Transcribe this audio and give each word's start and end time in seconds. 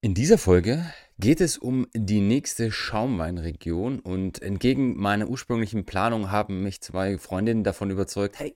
In 0.00 0.14
dieser 0.14 0.38
Folge 0.38 0.84
geht 1.18 1.40
es 1.40 1.58
um 1.58 1.88
die 1.92 2.20
nächste 2.20 2.70
Schaumweinregion 2.70 3.98
und 3.98 4.40
entgegen 4.40 4.96
meiner 4.96 5.26
ursprünglichen 5.28 5.86
Planung 5.86 6.30
haben 6.30 6.62
mich 6.62 6.80
zwei 6.80 7.18
Freundinnen 7.18 7.64
davon 7.64 7.90
überzeugt, 7.90 8.38
hey, 8.38 8.54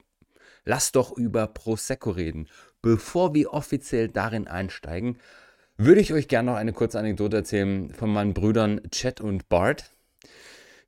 lass 0.65 0.93
doch 0.93 1.11
über 1.11 1.49
Prosecco 1.49 2.11
reden. 2.11 2.47
Bevor 2.81 3.35
wir 3.35 3.53
offiziell 3.53 4.07
darin 4.07 4.47
einsteigen, 4.47 5.19
würde 5.77 6.01
ich 6.01 6.13
euch 6.13 6.29
gerne 6.29 6.53
noch 6.53 6.59
eine 6.59 6.73
kurze 6.73 7.01
Anekdote 7.01 7.39
erzählen 7.39 7.93
von 7.93 8.13
meinen 8.13 8.35
Brüdern 8.35 8.81
Chet 8.93 9.21
und 9.21 9.49
Bart. 9.49 9.91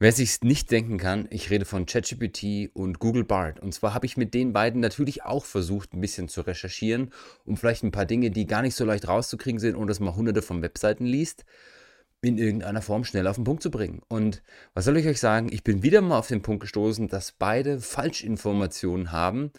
Wer 0.05 0.12
sich 0.12 0.43
nicht 0.43 0.71
denken 0.71 0.98
kann, 0.98 1.27
ich 1.30 1.48
rede 1.48 1.64
von 1.64 1.86
ChatGPT 1.86 2.71
und 2.75 2.98
Google 2.98 3.25
Bard. 3.25 3.59
Und 3.59 3.73
zwar 3.73 3.95
habe 3.95 4.04
ich 4.04 4.18
mit 4.18 4.34
den 4.34 4.53
beiden 4.53 4.82
natürlich 4.82 5.23
auch 5.23 5.46
versucht, 5.46 5.95
ein 5.95 6.03
bisschen 6.03 6.29
zu 6.29 6.43
recherchieren, 6.43 7.11
um 7.46 7.57
vielleicht 7.57 7.84
ein 7.84 7.91
paar 7.91 8.04
Dinge, 8.04 8.30
die 8.30 8.46
gar 8.46 8.61
nicht 8.61 8.75
so 8.75 8.85
leicht 8.85 9.09
rauszukriegen 9.09 9.59
sind 9.59 9.77
und 9.77 9.86
dass 9.86 10.00
man 10.00 10.14
hunderte 10.14 10.43
von 10.43 10.61
Webseiten 10.61 11.07
liest, 11.07 11.46
in 12.21 12.36
irgendeiner 12.36 12.82
Form 12.82 13.04
schnell 13.04 13.26
auf 13.26 13.36
den 13.36 13.45
Punkt 13.45 13.62
zu 13.62 13.71
bringen. 13.71 14.03
Und 14.07 14.43
was 14.75 14.85
soll 14.85 14.98
ich 14.98 15.07
euch 15.07 15.21
sagen? 15.21 15.48
Ich 15.50 15.64
bin 15.64 15.82
wieder 15.82 16.03
mal 16.03 16.18
auf 16.18 16.29
den 16.29 16.43
Punkt 16.43 16.61
gestoßen, 16.61 17.09
dass 17.09 17.32
beide 17.32 17.81
Falschinformationen 17.81 19.11
haben 19.11 19.53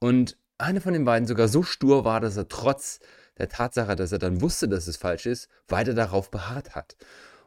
und 0.00 0.36
einer 0.58 0.80
von 0.80 0.94
den 0.94 1.04
beiden 1.04 1.28
sogar 1.28 1.46
so 1.46 1.62
stur 1.62 2.04
war, 2.04 2.18
dass 2.18 2.36
er 2.36 2.48
trotz 2.48 2.98
der 3.38 3.48
Tatsache, 3.48 3.94
dass 3.94 4.10
er 4.10 4.18
dann 4.18 4.40
wusste, 4.40 4.68
dass 4.68 4.88
es 4.88 4.96
falsch 4.96 5.26
ist, 5.26 5.48
weiter 5.68 5.94
darauf 5.94 6.32
beharrt 6.32 6.74
hat. 6.74 6.96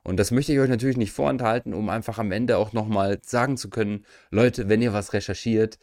Und 0.05 0.17
das 0.17 0.29
möchte 0.29 0.53
ich 0.53 0.59
euch 0.59 0.69
natürlich 0.69 0.97
nicht 0.97 1.11
vorenthalten, 1.11 1.73
um 1.73 1.89
einfach 1.89 2.19
am 2.19 2.31
Ende 2.31 2.57
auch 2.57 2.73
nochmal 2.73 3.19
sagen 3.23 3.57
zu 3.57 3.71
können, 3.71 4.05
Leute, 4.29 4.69
wenn 4.69 4.81
ihr 4.81 4.93
was 4.93 5.13
recherchiert, 5.13 5.79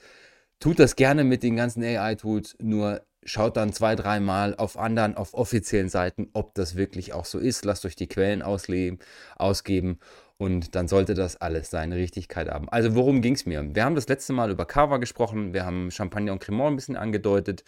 tut 0.60 0.78
das 0.78 0.94
gerne 0.94 1.24
mit 1.24 1.42
den 1.42 1.56
ganzen 1.56 1.82
AI-Tools, 1.82 2.56
nur 2.60 3.02
schaut 3.24 3.56
dann 3.56 3.72
zwei, 3.72 3.96
dreimal 3.96 4.54
auf 4.54 4.78
anderen, 4.78 5.16
auf 5.16 5.34
offiziellen 5.34 5.88
Seiten, 5.88 6.30
ob 6.34 6.54
das 6.54 6.76
wirklich 6.76 7.12
auch 7.12 7.24
so 7.24 7.40
ist. 7.40 7.64
Lasst 7.64 7.84
euch 7.84 7.96
die 7.96 8.06
Quellen 8.08 8.42
ausleben, 8.42 9.00
ausgeben 9.36 9.98
und 10.42 10.74
dann 10.74 10.88
sollte 10.88 11.14
das 11.14 11.40
alles 11.40 11.70
seine 11.70 11.94
Richtigkeit 11.94 12.48
haben. 12.48 12.68
Also 12.68 12.96
worum 12.96 13.22
ging 13.22 13.34
es 13.34 13.46
mir? 13.46 13.64
Wir 13.76 13.84
haben 13.84 13.94
das 13.94 14.08
letzte 14.08 14.32
Mal 14.32 14.50
über 14.50 14.64
Cava 14.66 14.96
gesprochen, 14.96 15.54
wir 15.54 15.64
haben 15.64 15.92
Champagner 15.92 16.32
und 16.32 16.40
Cremant 16.40 16.72
ein 16.72 16.76
bisschen 16.76 16.96
angedeutet 16.96 17.62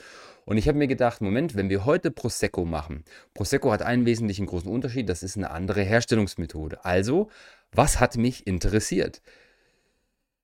und 0.45 0.57
ich 0.57 0.67
habe 0.67 0.77
mir 0.77 0.89
gedacht, 0.89 1.21
Moment, 1.21 1.55
wenn 1.55 1.71
wir 1.71 1.85
heute 1.85 2.11
Prosecco 2.11 2.65
machen, 2.65 3.05
Prosecco 3.33 3.71
hat 3.71 3.83
einen 3.83 4.07
wesentlichen 4.07 4.47
großen 4.47 4.69
Unterschied, 4.69 5.09
das 5.09 5.23
ist 5.23 5.37
eine 5.37 5.53
andere 5.53 5.83
Herstellungsmethode. 5.83 6.85
Also, 6.85 7.31
was 7.71 8.01
hat 8.01 8.17
mich 8.17 8.45
interessiert? 8.45 9.23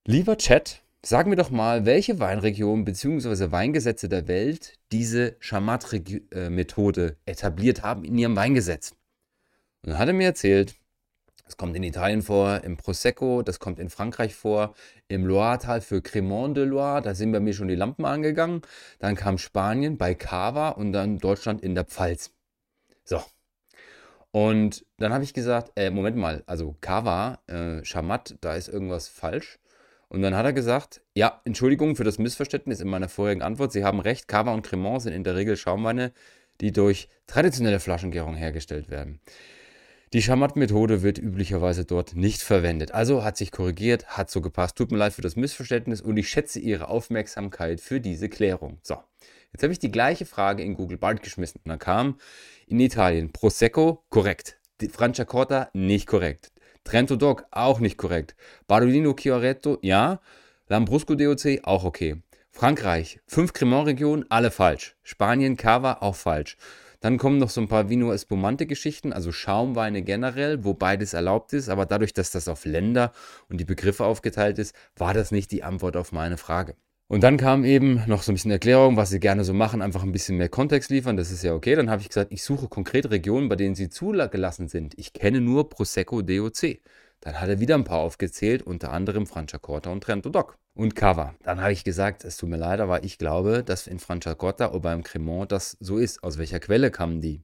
Lieber 0.07 0.37
Chat, 0.39 0.83
sag 1.03 1.27
mir 1.27 1.35
doch 1.35 1.51
mal, 1.51 1.85
welche 1.85 2.21
Weinregionen 2.21 2.85
bzw. 2.85 3.51
Weingesetze 3.51 4.09
der 4.09 4.29
Welt 4.29 4.79
diese 4.93 5.35
Chamat-Methode 5.41 7.17
etabliert 7.27 7.83
haben 7.83 8.05
in 8.05 8.17
ihrem 8.17 8.37
Weingesetz. 8.37 8.93
Und 9.83 9.91
dann 9.91 9.99
hat 9.99 10.07
er 10.07 10.15
mir 10.15 10.27
erzählt, 10.27 10.77
das 11.51 11.57
kommt 11.57 11.75
in 11.75 11.83
Italien 11.83 12.23
vor, 12.23 12.63
im 12.63 12.77
Prosecco, 12.77 13.43
das 13.43 13.59
kommt 13.59 13.81
in 13.81 13.91
Frankreich 13.91 14.37
vor, 14.37 14.73
im 15.09 15.27
Loiretal 15.27 15.81
für 15.81 16.01
Cremant 16.01 16.57
de 16.57 16.65
Loire, 16.65 17.03
da 17.03 17.13
sind 17.13 17.33
bei 17.33 17.41
mir 17.41 17.55
schon 17.55 17.67
die 17.67 17.75
Lampen 17.75 18.05
angegangen. 18.05 18.63
Dann 19.01 19.17
kam 19.17 19.37
Spanien 19.37 19.99
bei 19.99 20.15
Cava 20.15 20.69
und 20.69 20.93
dann 20.93 21.19
Deutschland 21.19 21.61
in 21.61 21.75
der 21.75 21.83
Pfalz. 21.85 22.31
So. 23.03 23.21
Und 24.31 24.87
dann 24.99 25.13
habe 25.13 25.25
ich 25.25 25.35
gesagt, 25.35 25.73
äh, 25.75 25.91
Moment 25.91 26.17
mal, 26.17 26.45
also 26.47 26.77
Cava, 26.81 27.41
äh, 27.49 27.83
Chamat, 27.83 28.37
da 28.41 28.55
ist 28.55 28.69
irgendwas 28.69 29.09
falsch. 29.09 29.59
Und 30.09 30.23
dann 30.23 30.37
hat 30.37 30.45
er 30.45 30.53
gesagt, 30.53 31.03
ja, 31.15 31.41
Entschuldigung 31.45 31.97
für 31.97 32.05
das 32.05 32.19
Missverständnis 32.19 32.79
in 32.79 32.87
meiner 32.87 33.09
vorherigen 33.09 33.43
Antwort. 33.43 33.73
Sie 33.73 33.83
haben 33.83 33.99
recht, 33.99 34.29
Cava 34.29 34.55
und 34.55 34.63
Cremant 34.63 35.03
sind 35.03 35.15
in 35.15 35.25
der 35.25 35.35
Regel 35.35 35.57
Schaumweine, 35.57 36.13
die 36.61 36.71
durch 36.71 37.09
traditionelle 37.27 37.81
Flaschengärung 37.81 38.37
hergestellt 38.37 38.89
werden. 38.89 39.21
Die 40.13 40.23
Schamat-Methode 40.23 41.05
wird 41.05 41.19
üblicherweise 41.19 41.85
dort 41.85 42.17
nicht 42.17 42.43
verwendet. 42.43 42.91
Also 42.91 43.23
hat 43.23 43.37
sich 43.37 43.53
korrigiert, 43.53 44.09
hat 44.09 44.29
so 44.29 44.41
gepasst. 44.41 44.77
Tut 44.77 44.91
mir 44.91 44.99
leid 44.99 45.13
für 45.13 45.23
das 45.23 45.37
Missverständnis 45.37 46.01
und 46.01 46.17
ich 46.17 46.29
schätze 46.29 46.59
Ihre 46.59 46.89
Aufmerksamkeit 46.89 47.81
für 47.81 48.01
diese 48.01 48.29
Klärung. 48.29 48.79
So, 48.83 48.97
jetzt 49.53 49.63
habe 49.63 49.73
ich 49.73 49.79
die 49.79 49.93
gleiche 49.93 50.27
Frage 50.27 50.65
in 50.65 50.75
Google 50.75 50.99
Bard 50.99 51.23
geschmissen. 51.23 51.61
Dann 51.65 51.79
kam 51.79 52.19
in 52.67 52.81
Italien 52.81 53.31
Prosecco 53.31 54.03
korrekt. 54.09 54.59
Franciacorta 54.91 55.71
nicht 55.75 56.09
korrekt. 56.09 56.51
Trento 56.83 57.15
Doc 57.15 57.47
auch 57.53 57.79
nicht 57.79 57.97
korrekt. 57.97 58.35
Barolino 58.67 59.15
Chiaretto 59.15 59.79
ja. 59.81 60.21
Lambrusco 60.67 61.15
DOC 61.15 61.61
auch 61.63 61.85
okay. 61.85 62.21
Frankreich, 62.51 63.21
fünf 63.29 63.53
Cremant-Regionen, 63.53 64.27
alle 64.29 64.51
falsch. 64.51 64.97
Spanien, 65.05 65.57
Cava 65.57 65.99
auch 66.01 66.17
falsch. 66.17 66.57
Dann 67.01 67.17
kommen 67.17 67.39
noch 67.39 67.49
so 67.49 67.63
ein 67.63 67.69
paar 67.69 67.89
Vino 67.89 68.13
Espumante 68.13 68.67
Geschichten, 68.67 69.13
also 69.13 69.33
Schaumweine 69.33 70.03
generell, 70.03 70.65
wo 70.65 70.75
beides 70.75 71.15
erlaubt 71.15 71.55
ist, 71.55 71.71
aber 71.71 71.87
dadurch, 71.87 72.13
dass 72.13 72.31
das 72.31 72.47
auf 72.47 72.67
Länder 72.67 73.13
und 73.49 73.59
die 73.59 73.65
Begriffe 73.65 74.05
aufgeteilt 74.05 74.59
ist, 74.59 74.75
war 74.97 75.15
das 75.15 75.31
nicht 75.31 75.51
die 75.51 75.63
Antwort 75.63 75.97
auf 75.97 76.13
meine 76.13 76.37
Frage. 76.37 76.77
Und 77.09 77.25
dann 77.25 77.39
kam 77.39 77.65
eben 77.65 78.05
noch 78.07 78.23
so 78.23 78.31
ein 78.31 78.35
bisschen 78.35 78.53
Erklärung, 78.53 78.97
was 78.97 79.11
sie 79.11 79.19
gerne 79.19 79.45
so 79.45 79.55
machen, 79.55 79.83
einfach 79.83 80.05
ein 80.05 80.13
bisschen 80.13 80.37
mehr 80.37 80.51
Kontext 80.51 80.91
liefern, 80.91 81.17
das 81.17 81.33
ist 81.33 81.43
ja 81.43 81.55
okay. 81.55 81.75
Dann 81.75 81.91
habe 81.91 82.03
ich 82.03 82.09
gesagt, 82.09 82.33
ich 82.33 82.45
suche 82.45 82.69
konkrete 82.69 83.11
Regionen, 83.11 83.49
bei 83.49 83.57
denen 83.57 83.75
sie 83.75 83.89
zugelassen 83.89 84.69
sind. 84.69 84.97
Ich 84.97 85.13
kenne 85.13 85.41
nur 85.41 85.71
Prosecco 85.71 86.23
DOC. 86.23 86.79
Dann 87.21 87.41
hat 87.41 87.49
er 87.49 87.61
wieder 87.61 87.75
ein 87.75 87.85
paar 87.85 87.99
aufgezählt, 87.99 88.63
unter 88.63 88.93
anderem 88.93 89.27
Franciacorta 89.27 89.91
und 89.91 90.05
Trento 90.05 90.29
Doc 90.29 90.60
und 90.75 90.95
Cava. 90.95 91.35
Dann 91.43 91.61
habe 91.61 91.73
ich 91.73 91.85
gesagt, 91.85 92.25
es 92.25 92.37
tut 92.37 92.49
mir 92.49 92.57
leid, 92.57 92.81
aber 92.81 93.05
ich 93.05 93.19
glaube, 93.19 93.63
dass 93.65 93.87
in 93.87 93.99
Franciacorta 93.99 94.71
oder 94.71 94.81
beim 94.81 95.03
Cremant 95.03 95.53
das 95.53 95.77
so 95.81 95.99
ist. 95.99 96.23
Aus 96.23 96.39
welcher 96.39 96.61
Quelle 96.61 96.91
kamen 96.91 97.21
die? 97.21 97.43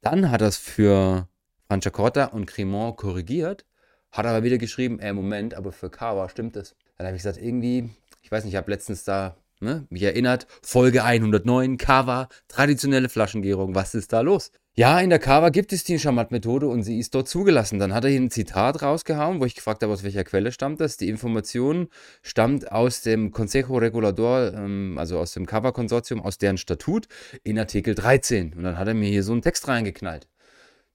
Dann 0.00 0.30
hat 0.30 0.42
es 0.42 0.56
für 0.56 1.28
Franciacorta 1.66 2.26
und 2.26 2.46
Cremant 2.46 2.96
korrigiert, 2.96 3.64
hat 4.12 4.26
aber 4.26 4.44
wieder 4.44 4.58
geschrieben, 4.58 5.00
ey, 5.00 5.12
Moment, 5.12 5.54
aber 5.54 5.72
für 5.72 5.90
Cava 5.90 6.28
stimmt 6.28 6.56
es. 6.56 6.76
Dann 6.96 7.06
habe 7.06 7.16
ich 7.16 7.22
gesagt, 7.22 7.42
irgendwie, 7.42 7.90
ich 8.22 8.30
weiß 8.30 8.44
nicht, 8.44 8.54
ich 8.54 8.56
habe 8.56 8.70
letztens 8.70 9.04
da 9.04 9.36
ne, 9.60 9.86
mich 9.90 10.02
erinnert, 10.02 10.46
Folge 10.62 11.04
109, 11.04 11.76
Cava, 11.76 12.28
traditionelle 12.48 13.08
Flaschengärung, 13.08 13.74
was 13.74 13.94
ist 13.94 14.12
da 14.12 14.20
los? 14.20 14.50
Ja, 14.78 15.00
in 15.00 15.08
der 15.08 15.18
Kava 15.18 15.48
gibt 15.48 15.72
es 15.72 15.84
die 15.84 15.98
Schamat-Methode 15.98 16.68
und 16.68 16.82
sie 16.82 16.98
ist 16.98 17.14
dort 17.14 17.28
zugelassen. 17.28 17.78
Dann 17.78 17.94
hat 17.94 18.04
er 18.04 18.10
hier 18.10 18.20
ein 18.20 18.30
Zitat 18.30 18.82
rausgehauen, 18.82 19.40
wo 19.40 19.46
ich 19.46 19.54
gefragt 19.54 19.82
habe, 19.82 19.90
aus 19.90 20.02
welcher 20.04 20.22
Quelle 20.22 20.52
stammt 20.52 20.80
das. 20.82 20.98
Die 20.98 21.08
Information 21.08 21.88
stammt 22.20 22.70
aus 22.70 23.00
dem 23.00 23.30
Consejo 23.30 23.78
Regulador, 23.78 24.52
ähm, 24.52 24.98
also 24.98 25.18
aus 25.18 25.32
dem 25.32 25.46
Kava-Konsortium, 25.46 26.20
aus 26.20 26.36
deren 26.36 26.58
Statut 26.58 27.08
in 27.42 27.58
Artikel 27.58 27.94
13. 27.94 28.52
Und 28.52 28.64
dann 28.64 28.76
hat 28.76 28.86
er 28.86 28.92
mir 28.92 29.08
hier 29.08 29.22
so 29.22 29.32
einen 29.32 29.40
Text 29.40 29.66
reingeknallt. 29.66 30.28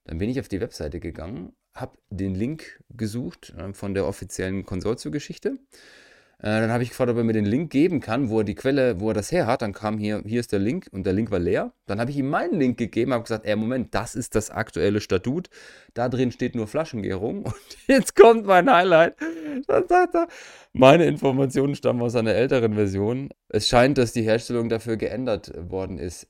Dann 0.04 0.18
bin 0.18 0.30
ich 0.30 0.38
auf 0.38 0.46
die 0.46 0.60
Webseite 0.60 1.00
gegangen, 1.00 1.52
habe 1.74 1.98
den 2.08 2.36
Link 2.36 2.84
gesucht 2.90 3.52
äh, 3.58 3.72
von 3.72 3.94
der 3.94 4.06
offiziellen 4.06 4.64
Konsortiogeschichte. 4.64 5.50
geschichte 5.50 6.01
dann 6.42 6.72
habe 6.72 6.82
ich 6.82 6.88
gefragt, 6.88 7.08
ob 7.08 7.16
er 7.16 7.22
mir 7.22 7.32
den 7.32 7.44
Link 7.44 7.70
geben 7.70 8.00
kann, 8.00 8.28
wo 8.28 8.38
er 8.38 8.44
die 8.44 8.56
Quelle, 8.56 8.98
wo 9.00 9.08
er 9.10 9.14
das 9.14 9.30
her 9.30 9.46
hat. 9.46 9.62
Dann 9.62 9.72
kam 9.72 9.96
hier, 9.96 10.22
hier 10.26 10.40
ist 10.40 10.50
der 10.50 10.58
Link 10.58 10.88
und 10.90 11.06
der 11.06 11.12
Link 11.12 11.30
war 11.30 11.38
leer. 11.38 11.72
Dann 11.86 12.00
habe 12.00 12.10
ich 12.10 12.16
ihm 12.16 12.28
meinen 12.28 12.58
Link 12.58 12.78
gegeben, 12.78 13.12
habe 13.12 13.22
gesagt, 13.22 13.46
ey, 13.46 13.54
Moment, 13.54 13.94
das 13.94 14.16
ist 14.16 14.34
das 14.34 14.50
aktuelle 14.50 15.00
Statut. 15.00 15.50
Da 15.94 16.08
drin 16.08 16.32
steht 16.32 16.56
nur 16.56 16.66
Flaschengärung. 16.66 17.44
Und 17.44 17.54
jetzt 17.86 18.16
kommt 18.16 18.46
mein 18.46 18.68
Highlight. 18.68 19.14
Dann 19.68 19.86
sagt 19.86 20.16
er, 20.16 20.26
meine 20.72 21.04
Informationen 21.06 21.76
stammen 21.76 22.02
aus 22.02 22.16
einer 22.16 22.34
älteren 22.34 22.74
Version. 22.74 23.28
Es 23.48 23.68
scheint, 23.68 23.98
dass 23.98 24.12
die 24.12 24.22
Herstellung 24.22 24.68
dafür 24.68 24.96
geändert 24.96 25.52
worden 25.70 25.98
ist. 25.98 26.26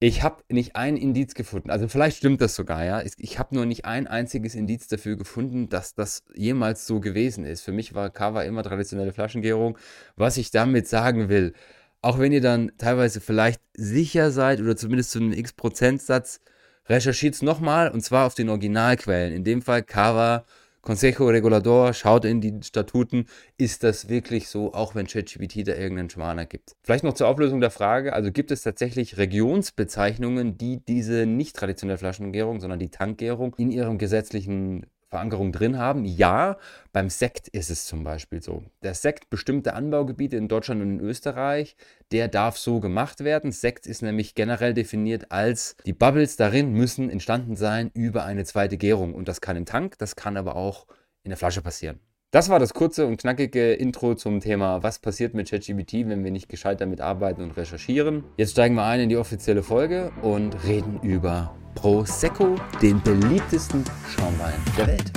Ich 0.00 0.22
habe 0.22 0.44
nicht 0.48 0.76
ein 0.76 0.96
Indiz 0.96 1.34
gefunden. 1.34 1.70
Also 1.70 1.88
vielleicht 1.88 2.18
stimmt 2.18 2.40
das 2.40 2.54
sogar, 2.54 2.84
ja. 2.84 3.02
Ich 3.16 3.38
habe 3.40 3.54
nur 3.56 3.66
nicht 3.66 3.84
ein 3.84 4.06
einziges 4.06 4.54
Indiz 4.54 4.86
dafür 4.86 5.16
gefunden, 5.16 5.68
dass 5.68 5.94
das 5.94 6.22
jemals 6.34 6.86
so 6.86 7.00
gewesen 7.00 7.44
ist. 7.44 7.62
Für 7.62 7.72
mich 7.72 7.94
war 7.94 8.08
Kava 8.10 8.42
immer 8.44 8.62
traditionelle 8.62 9.12
Flaschengärung. 9.12 9.76
Was 10.14 10.36
ich 10.36 10.52
damit 10.52 10.86
sagen 10.86 11.28
will, 11.28 11.52
auch 12.00 12.20
wenn 12.20 12.30
ihr 12.30 12.40
dann 12.40 12.70
teilweise 12.78 13.20
vielleicht 13.20 13.60
sicher 13.74 14.30
seid 14.30 14.60
oder 14.60 14.76
zumindest 14.76 15.10
zu 15.10 15.18
einem 15.18 15.32
X-Prozentsatz, 15.32 16.40
recherchiert 16.86 17.34
es 17.34 17.42
nochmal 17.42 17.90
und 17.90 18.02
zwar 18.02 18.26
auf 18.26 18.34
den 18.34 18.50
Originalquellen. 18.50 19.34
In 19.34 19.42
dem 19.42 19.62
Fall 19.62 19.82
Kava 19.82 20.44
Consejo 20.80 21.26
Regulador, 21.28 21.92
schaut 21.92 22.24
in 22.24 22.40
die 22.40 22.60
Statuten, 22.62 23.26
ist 23.56 23.82
das 23.82 24.08
wirklich 24.08 24.48
so, 24.48 24.72
auch 24.72 24.94
wenn 24.94 25.06
ChatGPT 25.06 25.66
da 25.66 25.74
irgendeinen 25.74 26.10
Schwaner 26.10 26.46
gibt. 26.46 26.76
Vielleicht 26.82 27.04
noch 27.04 27.14
zur 27.14 27.28
Auflösung 27.28 27.60
der 27.60 27.70
Frage, 27.70 28.12
also 28.12 28.30
gibt 28.30 28.50
es 28.50 28.62
tatsächlich 28.62 29.18
Regionsbezeichnungen, 29.18 30.56
die 30.56 30.80
diese 30.86 31.26
nicht 31.26 31.56
traditionelle 31.56 31.98
Flaschengärung, 31.98 32.60
sondern 32.60 32.78
die 32.78 32.90
Tankgärung 32.90 33.54
in 33.58 33.70
ihrem 33.70 33.98
gesetzlichen 33.98 34.86
Verankerung 35.08 35.52
drin 35.52 35.78
haben. 35.78 36.04
Ja, 36.04 36.58
beim 36.92 37.08
Sekt 37.08 37.48
ist 37.48 37.70
es 37.70 37.86
zum 37.86 38.04
Beispiel 38.04 38.42
so. 38.42 38.64
Der 38.82 38.94
Sekt 38.94 39.30
bestimmte 39.30 39.74
Anbaugebiete 39.74 40.36
in 40.36 40.48
Deutschland 40.48 40.82
und 40.82 40.98
in 40.98 41.00
Österreich, 41.00 41.76
der 42.12 42.28
darf 42.28 42.58
so 42.58 42.80
gemacht 42.80 43.24
werden. 43.24 43.52
Sekt 43.52 43.86
ist 43.86 44.02
nämlich 44.02 44.34
generell 44.34 44.74
definiert 44.74 45.32
als 45.32 45.76
die 45.86 45.92
Bubbles 45.92 46.36
darin 46.36 46.72
müssen 46.72 47.10
entstanden 47.10 47.56
sein 47.56 47.90
über 47.94 48.24
eine 48.24 48.44
zweite 48.44 48.76
Gärung. 48.76 49.14
Und 49.14 49.28
das 49.28 49.40
kann 49.40 49.56
im 49.56 49.66
Tank, 49.66 49.98
das 49.98 50.14
kann 50.14 50.36
aber 50.36 50.56
auch 50.56 50.86
in 51.22 51.30
der 51.30 51.38
Flasche 51.38 51.62
passieren. 51.62 52.00
Das 52.30 52.50
war 52.50 52.58
das 52.58 52.74
kurze 52.74 53.06
und 53.06 53.16
knackige 53.16 53.72
Intro 53.72 54.14
zum 54.14 54.40
Thema, 54.40 54.82
was 54.82 54.98
passiert 54.98 55.32
mit 55.32 55.48
ChatGPT, 55.48 56.06
wenn 56.10 56.24
wir 56.24 56.30
nicht 56.30 56.50
gescheit 56.50 56.78
damit 56.82 57.00
arbeiten 57.00 57.40
und 57.40 57.56
recherchieren. 57.56 58.22
Jetzt 58.36 58.50
steigen 58.50 58.74
wir 58.74 58.84
ein 58.84 59.00
in 59.00 59.08
die 59.08 59.16
offizielle 59.16 59.62
Folge 59.62 60.12
und 60.20 60.62
reden 60.66 61.00
über 61.00 61.56
Prosecco, 61.74 62.56
den 62.82 63.02
beliebtesten 63.02 63.82
Schaumwein 64.10 64.60
der 64.76 64.88
Welt. 64.88 65.10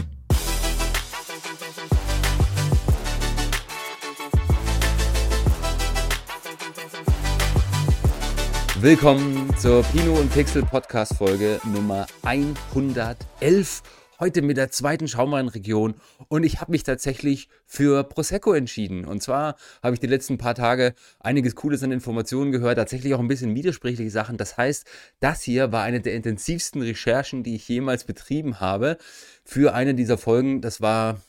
Willkommen 8.79 9.53
zur 9.57 9.83
Pino 9.83 10.13
und 10.13 10.33
Pixel 10.33 10.63
Podcast 10.63 11.17
Folge 11.17 11.59
Nummer 11.65 12.07
111 12.23 13.83
heute 14.21 14.43
mit 14.43 14.55
der 14.55 14.69
zweiten 14.69 15.07
Schaumweinregion 15.07 15.95
und 16.27 16.43
ich 16.43 16.61
habe 16.61 16.71
mich 16.71 16.83
tatsächlich 16.83 17.49
für 17.65 18.03
Prosecco 18.03 18.53
entschieden. 18.53 19.03
Und 19.03 19.23
zwar 19.23 19.55
habe 19.81 19.95
ich 19.95 19.99
die 19.99 20.07
letzten 20.07 20.37
paar 20.37 20.53
Tage 20.53 20.93
einiges 21.19 21.55
Cooles 21.55 21.81
an 21.81 21.91
Informationen 21.91 22.51
gehört, 22.51 22.77
tatsächlich 22.77 23.15
auch 23.15 23.19
ein 23.19 23.27
bisschen 23.27 23.55
widersprüchliche 23.55 24.11
Sachen. 24.11 24.37
Das 24.37 24.57
heißt, 24.57 24.85
das 25.19 25.41
hier 25.41 25.71
war 25.71 25.81
eine 25.81 26.01
der 26.01 26.13
intensivsten 26.13 26.83
Recherchen, 26.83 27.41
die 27.41 27.55
ich 27.55 27.67
jemals 27.67 28.03
betrieben 28.03 28.59
habe 28.59 28.97
für 29.43 29.73
eine 29.73 29.95
dieser 29.95 30.19
Folgen. 30.19 30.61
Das 30.61 30.81
war 30.81 31.19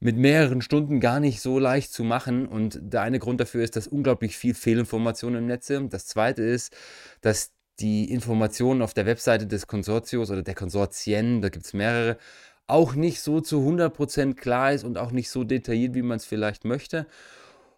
mit 0.00 0.16
mehreren 0.16 0.62
Stunden 0.62 1.00
gar 1.00 1.20
nicht 1.20 1.40
so 1.40 1.58
leicht 1.58 1.92
zu 1.92 2.02
machen. 2.02 2.46
Und 2.46 2.78
der 2.80 3.02
eine 3.02 3.18
Grund 3.18 3.40
dafür 3.40 3.62
ist, 3.62 3.76
dass 3.76 3.86
unglaublich 3.86 4.36
viel 4.36 4.54
Fehlinformation 4.54 5.34
im 5.34 5.46
Netz 5.46 5.66
sind. 5.66 5.92
Das 5.92 6.06
zweite 6.06 6.42
ist, 6.42 6.74
dass 7.20 7.52
die 7.80 8.10
Informationen 8.10 8.82
auf 8.82 8.94
der 8.94 9.06
Webseite 9.06 9.46
des 9.46 9.66
Konsortiums 9.66 10.30
oder 10.30 10.42
der 10.42 10.54
Konsortien, 10.54 11.42
da 11.42 11.48
gibt 11.48 11.66
es 11.66 11.74
mehrere, 11.74 12.18
auch 12.66 12.94
nicht 12.94 13.20
so 13.20 13.40
zu 13.40 13.60
100% 13.60 14.34
klar 14.34 14.72
ist 14.72 14.84
und 14.84 14.98
auch 14.98 15.12
nicht 15.12 15.30
so 15.30 15.44
detailliert, 15.44 15.94
wie 15.94 16.02
man 16.02 16.16
es 16.16 16.24
vielleicht 16.24 16.64
möchte. 16.64 17.06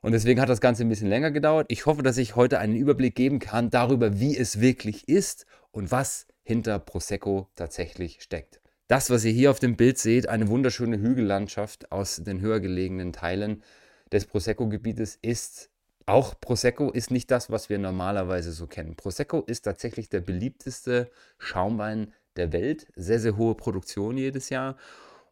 Und 0.01 0.13
deswegen 0.13 0.41
hat 0.41 0.49
das 0.49 0.61
Ganze 0.61 0.85
ein 0.85 0.89
bisschen 0.89 1.09
länger 1.09 1.31
gedauert. 1.31 1.67
Ich 1.69 1.87
hoffe, 1.87 2.03
dass 2.03 2.17
ich 2.19 2.37
heute 2.37 2.59
einen 2.59 2.77
Überblick 2.77 3.15
geben 3.15 3.41
kann 3.41 3.71
darüber, 3.71 4.21
wie 4.21 4.37
es 4.37 4.61
wirklich 4.61 5.09
ist 5.09 5.45
und 5.73 5.91
was 5.91 6.27
hinter 6.43 6.79
Prosecco 6.79 7.49
tatsächlich 7.57 8.23
steckt. 8.23 8.61
Das, 8.87 9.11
was 9.11 9.25
ihr 9.25 9.33
hier 9.33 9.51
auf 9.51 9.59
dem 9.59 9.77
Bild 9.77 9.99
seht, 9.99 10.29
eine 10.29 10.49
wunderschöne 10.49 10.99
Hügellandschaft 10.99 11.93
aus 11.93 12.17
den 12.17 12.41
höher 12.41 12.61
gelegenen 12.61 13.13
Teilen 13.13 13.63
des 14.11 14.25
Prosecco-Gebietes, 14.25 15.19
ist 15.21 15.71
auch 16.09 16.41
Prosecco 16.41 16.91
ist 16.91 17.11
nicht 17.11 17.31
das, 17.31 17.51
was 17.51 17.69
wir 17.69 17.79
normalerweise 17.79 18.53
so 18.53 18.67
kennen. 18.67 18.97
Prosecco 18.97 19.41
ist 19.41 19.63
tatsächlich 19.63 20.09
der 20.09 20.21
beliebteste 20.21 21.11
Schaumwein 21.39 22.13
der 22.37 22.53
Welt. 22.53 22.87
Sehr, 22.97 23.21
sehr 23.21 23.37
hohe 23.37 23.55
Produktion 23.55 24.17
jedes 24.17 24.49
Jahr. 24.49 24.77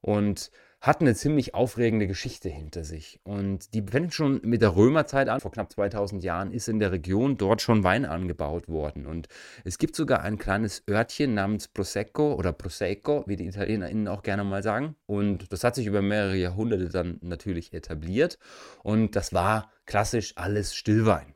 Und 0.03 0.51
hat 0.87 1.01
eine 1.01 1.17
ziemlich 1.17 1.53
aufregende 1.53 2.07
Geschichte 2.07 2.49
hinter 2.49 2.85
sich. 2.85 3.19
Und 3.25 3.75
die 3.75 3.83
fängt 3.83 4.15
schon 4.15 4.41
mit 4.45 4.63
der 4.63 4.77
Römerzeit 4.77 5.29
an. 5.29 5.41
Vor 5.41 5.51
knapp 5.51 5.73
2000 5.73 6.23
Jahren 6.23 6.53
ist 6.53 6.69
in 6.69 6.79
der 6.79 6.93
Region 6.93 7.37
dort 7.37 7.61
schon 7.61 7.83
Wein 7.83 8.05
angebaut 8.05 8.69
worden. 8.69 9.05
Und 9.05 9.27
es 9.65 9.79
gibt 9.79 9.97
sogar 9.97 10.21
ein 10.21 10.39
kleines 10.39 10.85
Örtchen 10.89 11.35
namens 11.35 11.67
Prosecco 11.67 12.35
oder 12.35 12.53
Prosecco, 12.53 13.25
wie 13.27 13.35
die 13.35 13.49
ItalienerInnen 13.49 14.07
auch 14.07 14.23
gerne 14.23 14.45
mal 14.45 14.63
sagen. 14.63 14.95
Und 15.07 15.53
das 15.53 15.65
hat 15.65 15.75
sich 15.75 15.87
über 15.87 16.03
mehrere 16.03 16.37
Jahrhunderte 16.37 16.89
dann 16.89 17.19
natürlich 17.21 17.75
etabliert. 17.75 18.39
Und 18.85 19.17
das 19.17 19.33
war 19.33 19.73
klassisch 19.87 20.35
alles 20.37 20.77
Stillwein. 20.77 21.35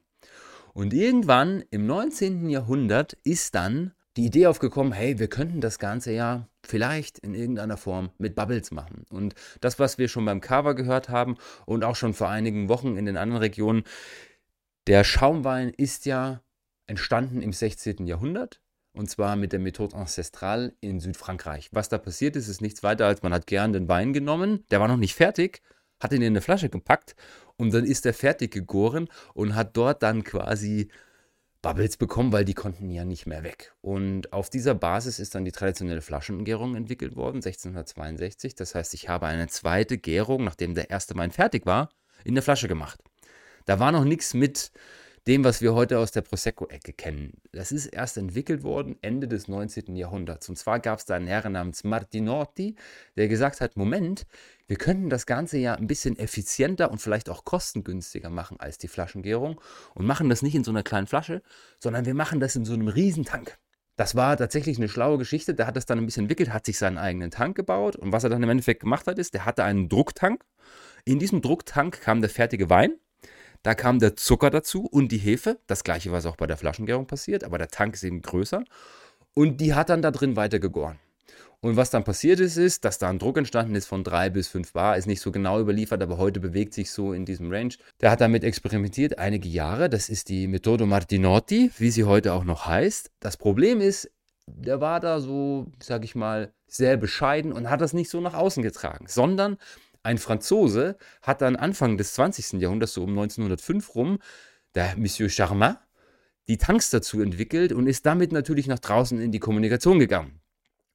Und 0.74 0.94
irgendwann 0.94 1.64
im 1.70 1.86
19. 1.86 2.48
Jahrhundert 2.48 3.14
ist 3.24 3.56
dann 3.56 3.94
die 4.16 4.26
Idee 4.26 4.46
aufgekommen, 4.46 4.92
hey, 4.92 5.18
wir 5.18 5.28
könnten 5.28 5.60
das 5.60 5.78
Ganze 5.78 6.12
ja 6.12 6.48
vielleicht 6.64 7.18
in 7.18 7.34
irgendeiner 7.34 7.76
Form 7.76 8.10
mit 8.18 8.34
Bubbles 8.34 8.70
machen. 8.70 9.04
Und 9.10 9.34
das, 9.60 9.78
was 9.78 9.98
wir 9.98 10.08
schon 10.08 10.24
beim 10.24 10.40
Cover 10.40 10.74
gehört 10.74 11.08
haben 11.08 11.36
und 11.66 11.84
auch 11.84 11.96
schon 11.96 12.14
vor 12.14 12.28
einigen 12.28 12.68
Wochen 12.68 12.96
in 12.96 13.06
den 13.06 13.16
anderen 13.16 13.42
Regionen, 13.42 13.84
der 14.86 15.04
Schaumwein 15.04 15.70
ist 15.70 16.06
ja 16.06 16.42
entstanden 16.86 17.42
im 17.42 17.52
16. 17.52 18.06
Jahrhundert. 18.06 18.60
Und 18.92 19.08
zwar 19.08 19.36
mit 19.36 19.52
der 19.52 19.60
Methode 19.60 19.94
Ancestrale 19.94 20.74
in 20.80 20.98
Südfrankreich. 20.98 21.68
Was 21.70 21.88
da 21.88 21.96
passiert 21.96 22.34
ist, 22.34 22.48
ist 22.48 22.60
nichts 22.60 22.82
weiter, 22.82 23.06
als 23.06 23.22
man 23.22 23.32
hat 23.32 23.46
gern 23.46 23.72
den 23.72 23.86
Wein 23.86 24.12
genommen, 24.12 24.64
der 24.72 24.80
war 24.80 24.88
noch 24.88 24.96
nicht 24.96 25.14
fertig, 25.14 25.62
hat 26.00 26.12
ihn 26.12 26.22
in 26.22 26.32
eine 26.32 26.40
Flasche 26.40 26.70
gepackt 26.70 27.14
und 27.56 27.72
dann 27.72 27.84
ist 27.84 28.04
er 28.04 28.14
fertig 28.14 28.50
gegoren 28.50 29.08
und 29.32 29.54
hat 29.54 29.76
dort 29.76 30.02
dann 30.02 30.24
quasi 30.24 30.90
Bubbles 31.62 31.96
bekommen, 31.96 32.32
weil 32.32 32.44
die 32.44 32.54
konnten 32.54 32.90
ja 32.90 33.04
nicht 33.04 33.26
mehr 33.26 33.42
weg. 33.42 33.74
Und 33.82 34.32
auf 34.32 34.48
dieser 34.48 34.74
Basis 34.74 35.18
ist 35.18 35.34
dann 35.34 35.44
die 35.44 35.52
traditionelle 35.52 36.00
Flaschengärung 36.00 36.74
entwickelt 36.74 37.16
worden, 37.16 37.36
1662. 37.36 38.54
Das 38.54 38.74
heißt, 38.74 38.94
ich 38.94 39.08
habe 39.08 39.26
eine 39.26 39.48
zweite 39.48 39.98
Gärung, 39.98 40.44
nachdem 40.44 40.74
der 40.74 40.90
erste 40.90 41.14
Wein 41.16 41.30
fertig 41.30 41.66
war, 41.66 41.90
in 42.24 42.34
der 42.34 42.42
Flasche 42.42 42.68
gemacht. 42.68 43.00
Da 43.66 43.78
war 43.78 43.92
noch 43.92 44.04
nichts 44.04 44.32
mit 44.32 44.72
dem, 45.26 45.44
was 45.44 45.60
wir 45.60 45.74
heute 45.74 45.98
aus 45.98 46.12
der 46.12 46.22
Prosecco-Ecke 46.22 46.92
kennen. 46.92 47.34
Das 47.52 47.72
ist 47.72 47.86
erst 47.86 48.16
entwickelt 48.16 48.62
worden 48.62 48.96
Ende 49.02 49.28
des 49.28 49.48
19. 49.48 49.94
Jahrhunderts. 49.96 50.48
Und 50.48 50.56
zwar 50.56 50.80
gab 50.80 50.98
es 50.98 51.04
da 51.04 51.14
einen 51.14 51.26
Herrn 51.26 51.52
namens 51.52 51.84
Martinotti, 51.84 52.76
der 53.16 53.28
gesagt 53.28 53.60
hat, 53.60 53.76
Moment, 53.76 54.26
wir 54.66 54.76
könnten 54.76 55.10
das 55.10 55.26
Ganze 55.26 55.58
ja 55.58 55.74
ein 55.74 55.86
bisschen 55.86 56.18
effizienter 56.18 56.90
und 56.90 56.98
vielleicht 56.98 57.28
auch 57.28 57.44
kostengünstiger 57.44 58.30
machen 58.30 58.58
als 58.60 58.78
die 58.78 58.88
Flaschengärung 58.88 59.60
und 59.94 60.06
machen 60.06 60.28
das 60.28 60.42
nicht 60.42 60.54
in 60.54 60.64
so 60.64 60.70
einer 60.70 60.82
kleinen 60.82 61.06
Flasche, 61.06 61.42
sondern 61.78 62.06
wir 62.06 62.14
machen 62.14 62.40
das 62.40 62.56
in 62.56 62.64
so 62.64 62.72
einem 62.72 62.88
Riesentank. 62.88 63.58
Das 63.96 64.14
war 64.14 64.36
tatsächlich 64.38 64.78
eine 64.78 64.88
schlaue 64.88 65.18
Geschichte. 65.18 65.54
Der 65.54 65.66
hat 65.66 65.76
das 65.76 65.84
dann 65.84 65.98
ein 65.98 66.06
bisschen 66.06 66.24
entwickelt, 66.24 66.54
hat 66.54 66.64
sich 66.64 66.78
seinen 66.78 66.96
eigenen 66.96 67.30
Tank 67.30 67.56
gebaut 67.56 67.96
und 67.96 68.12
was 68.12 68.24
er 68.24 68.30
dann 68.30 68.42
im 68.42 68.48
Endeffekt 68.48 68.80
gemacht 68.80 69.06
hat, 69.06 69.18
ist, 69.18 69.34
der 69.34 69.44
hatte 69.44 69.64
einen 69.64 69.90
Drucktank. 69.90 70.42
In 71.04 71.18
diesem 71.18 71.42
Drucktank 71.42 72.00
kam 72.00 72.22
der 72.22 72.30
fertige 72.30 72.70
Wein 72.70 72.94
da 73.62 73.74
kam 73.74 73.98
der 73.98 74.16
Zucker 74.16 74.50
dazu 74.50 74.86
und 74.86 75.12
die 75.12 75.18
Hefe. 75.18 75.58
Das 75.66 75.84
gleiche, 75.84 76.12
was 76.12 76.26
auch 76.26 76.36
bei 76.36 76.46
der 76.46 76.56
Flaschengärung 76.56 77.06
passiert, 77.06 77.44
aber 77.44 77.58
der 77.58 77.68
Tank 77.68 77.94
ist 77.94 78.04
eben 78.04 78.22
größer. 78.22 78.64
Und 79.34 79.60
die 79.60 79.74
hat 79.74 79.90
dann 79.90 80.02
da 80.02 80.10
drin 80.10 80.36
weiter 80.36 80.58
gegoren. 80.58 80.98
Und 81.62 81.76
was 81.76 81.90
dann 81.90 82.04
passiert 82.04 82.40
ist, 82.40 82.56
ist, 82.56 82.86
dass 82.86 82.98
da 82.98 83.10
ein 83.10 83.18
Druck 83.18 83.36
entstanden 83.36 83.74
ist 83.74 83.86
von 83.86 84.02
3 84.02 84.30
bis 84.30 84.48
5 84.48 84.72
Bar. 84.72 84.96
Ist 84.96 85.06
nicht 85.06 85.20
so 85.20 85.30
genau 85.30 85.60
überliefert, 85.60 86.02
aber 86.02 86.16
heute 86.16 86.40
bewegt 86.40 86.72
sich 86.72 86.90
so 86.90 87.12
in 87.12 87.26
diesem 87.26 87.52
Range. 87.52 87.74
Der 88.00 88.10
hat 88.10 88.22
damit 88.22 88.44
experimentiert 88.44 89.18
einige 89.18 89.48
Jahre. 89.48 89.90
Das 89.90 90.08
ist 90.08 90.30
die 90.30 90.48
Methode 90.48 90.86
Martinotti, 90.86 91.70
wie 91.76 91.90
sie 91.90 92.04
heute 92.04 92.32
auch 92.32 92.44
noch 92.44 92.64
heißt. 92.64 93.10
Das 93.20 93.36
Problem 93.36 93.82
ist, 93.82 94.10
der 94.46 94.80
war 94.80 95.00
da 95.00 95.20
so, 95.20 95.66
sag 95.82 96.04
ich 96.04 96.14
mal, 96.14 96.50
sehr 96.66 96.96
bescheiden 96.96 97.52
und 97.52 97.68
hat 97.68 97.82
das 97.82 97.92
nicht 97.92 98.08
so 98.08 98.22
nach 98.22 98.34
außen 98.34 98.62
getragen, 98.62 99.04
sondern 99.06 99.58
ein 100.02 100.18
Franzose 100.18 100.96
hat 101.22 101.42
dann 101.42 101.56
Anfang 101.56 101.96
des 101.96 102.14
20. 102.14 102.60
Jahrhunderts, 102.60 102.94
so 102.94 103.04
um 103.04 103.10
1905 103.10 103.94
rum, 103.94 104.18
der 104.74 104.96
Monsieur 104.96 105.28
Charmat, 105.28 105.78
die 106.48 106.58
Tanks 106.58 106.90
dazu 106.90 107.20
entwickelt 107.20 107.72
und 107.72 107.86
ist 107.86 108.06
damit 108.06 108.32
natürlich 108.32 108.66
nach 108.66 108.78
draußen 108.78 109.20
in 109.20 109.32
die 109.32 109.38
Kommunikation 109.38 109.98
gegangen. 109.98 110.40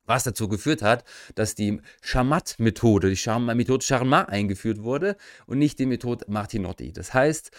Was 0.06 0.24
dazu 0.24 0.48
geführt 0.48 0.82
hat, 0.82 1.04
dass 1.34 1.56
die 1.56 1.82
Charmat-Methode, 2.02 3.10
die 3.10 3.56
Methode 3.56 3.86
Charmat 3.86 4.30
eingeführt 4.30 4.84
wurde 4.84 5.18
und 5.48 5.58
nicht 5.58 5.80
die 5.80 5.88
Methode 5.88 6.26
Martinotti. 6.28 6.94
Das 6.94 7.14
heißt, 7.14 7.52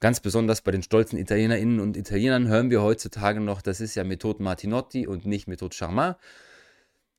ganz 0.00 0.20
besonders 0.20 0.60
bei 0.60 0.72
den 0.72 0.82
stolzen 0.82 1.18
Italienerinnen 1.18 1.80
und 1.80 1.96
Italienern 1.96 2.48
hören 2.48 2.70
wir 2.70 2.82
heutzutage 2.82 3.40
noch, 3.40 3.62
das 3.62 3.80
ist 3.80 3.94
ja 3.94 4.04
Methode 4.04 4.42
Martinotti 4.42 5.06
und 5.06 5.24
nicht 5.24 5.48
Methode 5.48 5.74
Charmat. 5.74 6.18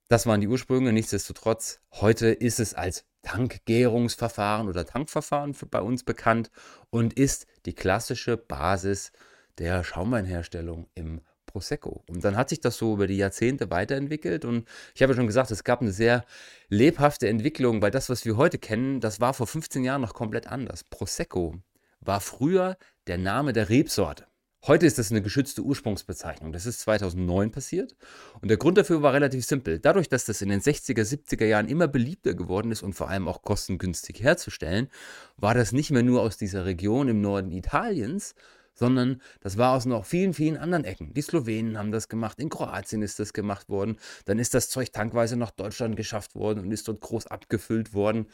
Das 0.09 0.25
waren 0.25 0.39
die 0.39 0.47
Ursprünge. 0.47 0.93
Nichtsdestotrotz, 0.93 1.81
heute 1.95 2.27
ist 2.27 2.61
es 2.61 2.73
als 2.73 3.05
Tankgärungsverfahren 3.23 4.69
oder 4.69 4.85
Tankverfahren 4.85 5.53
bei 5.69 5.81
uns 5.81 6.05
bekannt 6.05 6.49
und 6.89 7.13
ist 7.13 7.45
die 7.65 7.73
klassische 7.73 8.37
Basis 8.37 9.11
der 9.57 9.83
Schaumweinherstellung 9.83 10.87
im 10.95 11.19
Prosecco. 11.45 12.05
Und 12.07 12.23
dann 12.23 12.37
hat 12.37 12.47
sich 12.47 12.61
das 12.61 12.77
so 12.77 12.93
über 12.93 13.07
die 13.07 13.17
Jahrzehnte 13.17 13.69
weiterentwickelt 13.69 14.45
und 14.45 14.65
ich 14.95 15.01
habe 15.01 15.11
ja 15.11 15.17
schon 15.17 15.27
gesagt, 15.27 15.51
es 15.51 15.65
gab 15.65 15.81
eine 15.81 15.91
sehr 15.91 16.23
lebhafte 16.69 17.27
Entwicklung, 17.27 17.81
weil 17.81 17.91
das, 17.91 18.09
was 18.09 18.23
wir 18.23 18.37
heute 18.37 18.59
kennen, 18.59 19.01
das 19.01 19.19
war 19.19 19.33
vor 19.33 19.47
15 19.47 19.83
Jahren 19.83 20.01
noch 20.01 20.13
komplett 20.13 20.47
anders. 20.47 20.85
Prosecco 20.85 21.55
war 21.99 22.21
früher 22.21 22.77
der 23.07 23.17
Name 23.17 23.51
der 23.51 23.67
Rebsorte. 23.67 24.25
Heute 24.67 24.85
ist 24.85 24.97
das 24.97 25.11
eine 25.11 25.21
geschützte 25.21 25.61
Ursprungsbezeichnung. 25.61 26.51
Das 26.51 26.65
ist 26.65 26.81
2009 26.81 27.51
passiert. 27.51 27.95
Und 28.41 28.49
der 28.49 28.57
Grund 28.57 28.77
dafür 28.77 29.01
war 29.01 29.13
relativ 29.13 29.45
simpel. 29.45 29.79
Dadurch, 29.79 30.09
dass 30.09 30.25
das 30.25 30.41
in 30.41 30.49
den 30.49 30.59
60er, 30.59 31.03
70er 31.03 31.45
Jahren 31.45 31.69
immer 31.69 31.87
beliebter 31.87 32.33
geworden 32.33 32.69
ist 32.73 32.83
und 32.83 32.91
vor 32.91 33.07
allem 33.07 33.29
auch 33.29 33.43
kostengünstig 33.43 34.21
herzustellen, 34.21 34.89
war 35.37 35.53
das 35.53 35.71
nicht 35.71 35.91
mehr 35.91 36.03
nur 36.03 36.21
aus 36.21 36.35
dieser 36.35 36.65
Region 36.65 37.07
im 37.07 37.21
Norden 37.21 37.53
Italiens, 37.53 38.35
sondern 38.73 39.21
das 39.39 39.57
war 39.57 39.73
aus 39.73 39.85
noch 39.85 40.03
vielen, 40.03 40.33
vielen 40.33 40.57
anderen 40.57 40.83
Ecken. 40.83 41.13
Die 41.13 41.21
Slowenen 41.21 41.77
haben 41.77 41.93
das 41.93 42.09
gemacht, 42.09 42.37
in 42.37 42.49
Kroatien 42.49 43.01
ist 43.01 43.19
das 43.19 43.31
gemacht 43.31 43.69
worden, 43.69 43.95
dann 44.25 44.37
ist 44.37 44.53
das 44.53 44.69
Zeug 44.69 44.91
tankweise 44.91 45.37
nach 45.37 45.51
Deutschland 45.51 45.95
geschafft 45.95 46.35
worden 46.35 46.59
und 46.59 46.71
ist 46.73 46.89
dort 46.89 46.99
groß 46.99 47.27
abgefüllt 47.27 47.93
worden. 47.93 48.27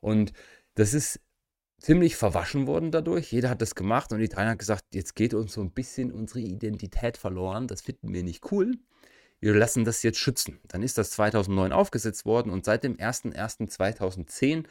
Und 0.00 0.34
das 0.74 0.92
ist 0.92 1.18
ziemlich 1.78 2.16
verwaschen 2.16 2.66
worden 2.66 2.90
dadurch. 2.90 3.32
Jeder 3.32 3.50
hat 3.50 3.62
das 3.62 3.74
gemacht 3.74 4.12
und 4.12 4.20
Italien 4.20 4.50
hat 4.50 4.58
gesagt, 4.58 4.84
jetzt 4.92 5.14
geht 5.14 5.34
uns 5.34 5.52
so 5.52 5.60
ein 5.60 5.70
bisschen 5.70 6.12
unsere 6.12 6.40
Identität 6.40 7.16
verloren. 7.16 7.66
Das 7.66 7.82
finden 7.82 8.12
wir 8.12 8.22
nicht 8.22 8.50
cool. 8.52 8.72
Wir 9.40 9.54
lassen 9.54 9.84
das 9.84 10.02
jetzt 10.02 10.18
schützen. 10.18 10.58
Dann 10.66 10.82
ist 10.82 10.98
das 10.98 11.10
2009 11.12 11.72
aufgesetzt 11.72 12.26
worden 12.26 12.50
und 12.50 12.64
seit 12.64 12.82
dem 12.82 12.96
01.01.2010 12.96 14.64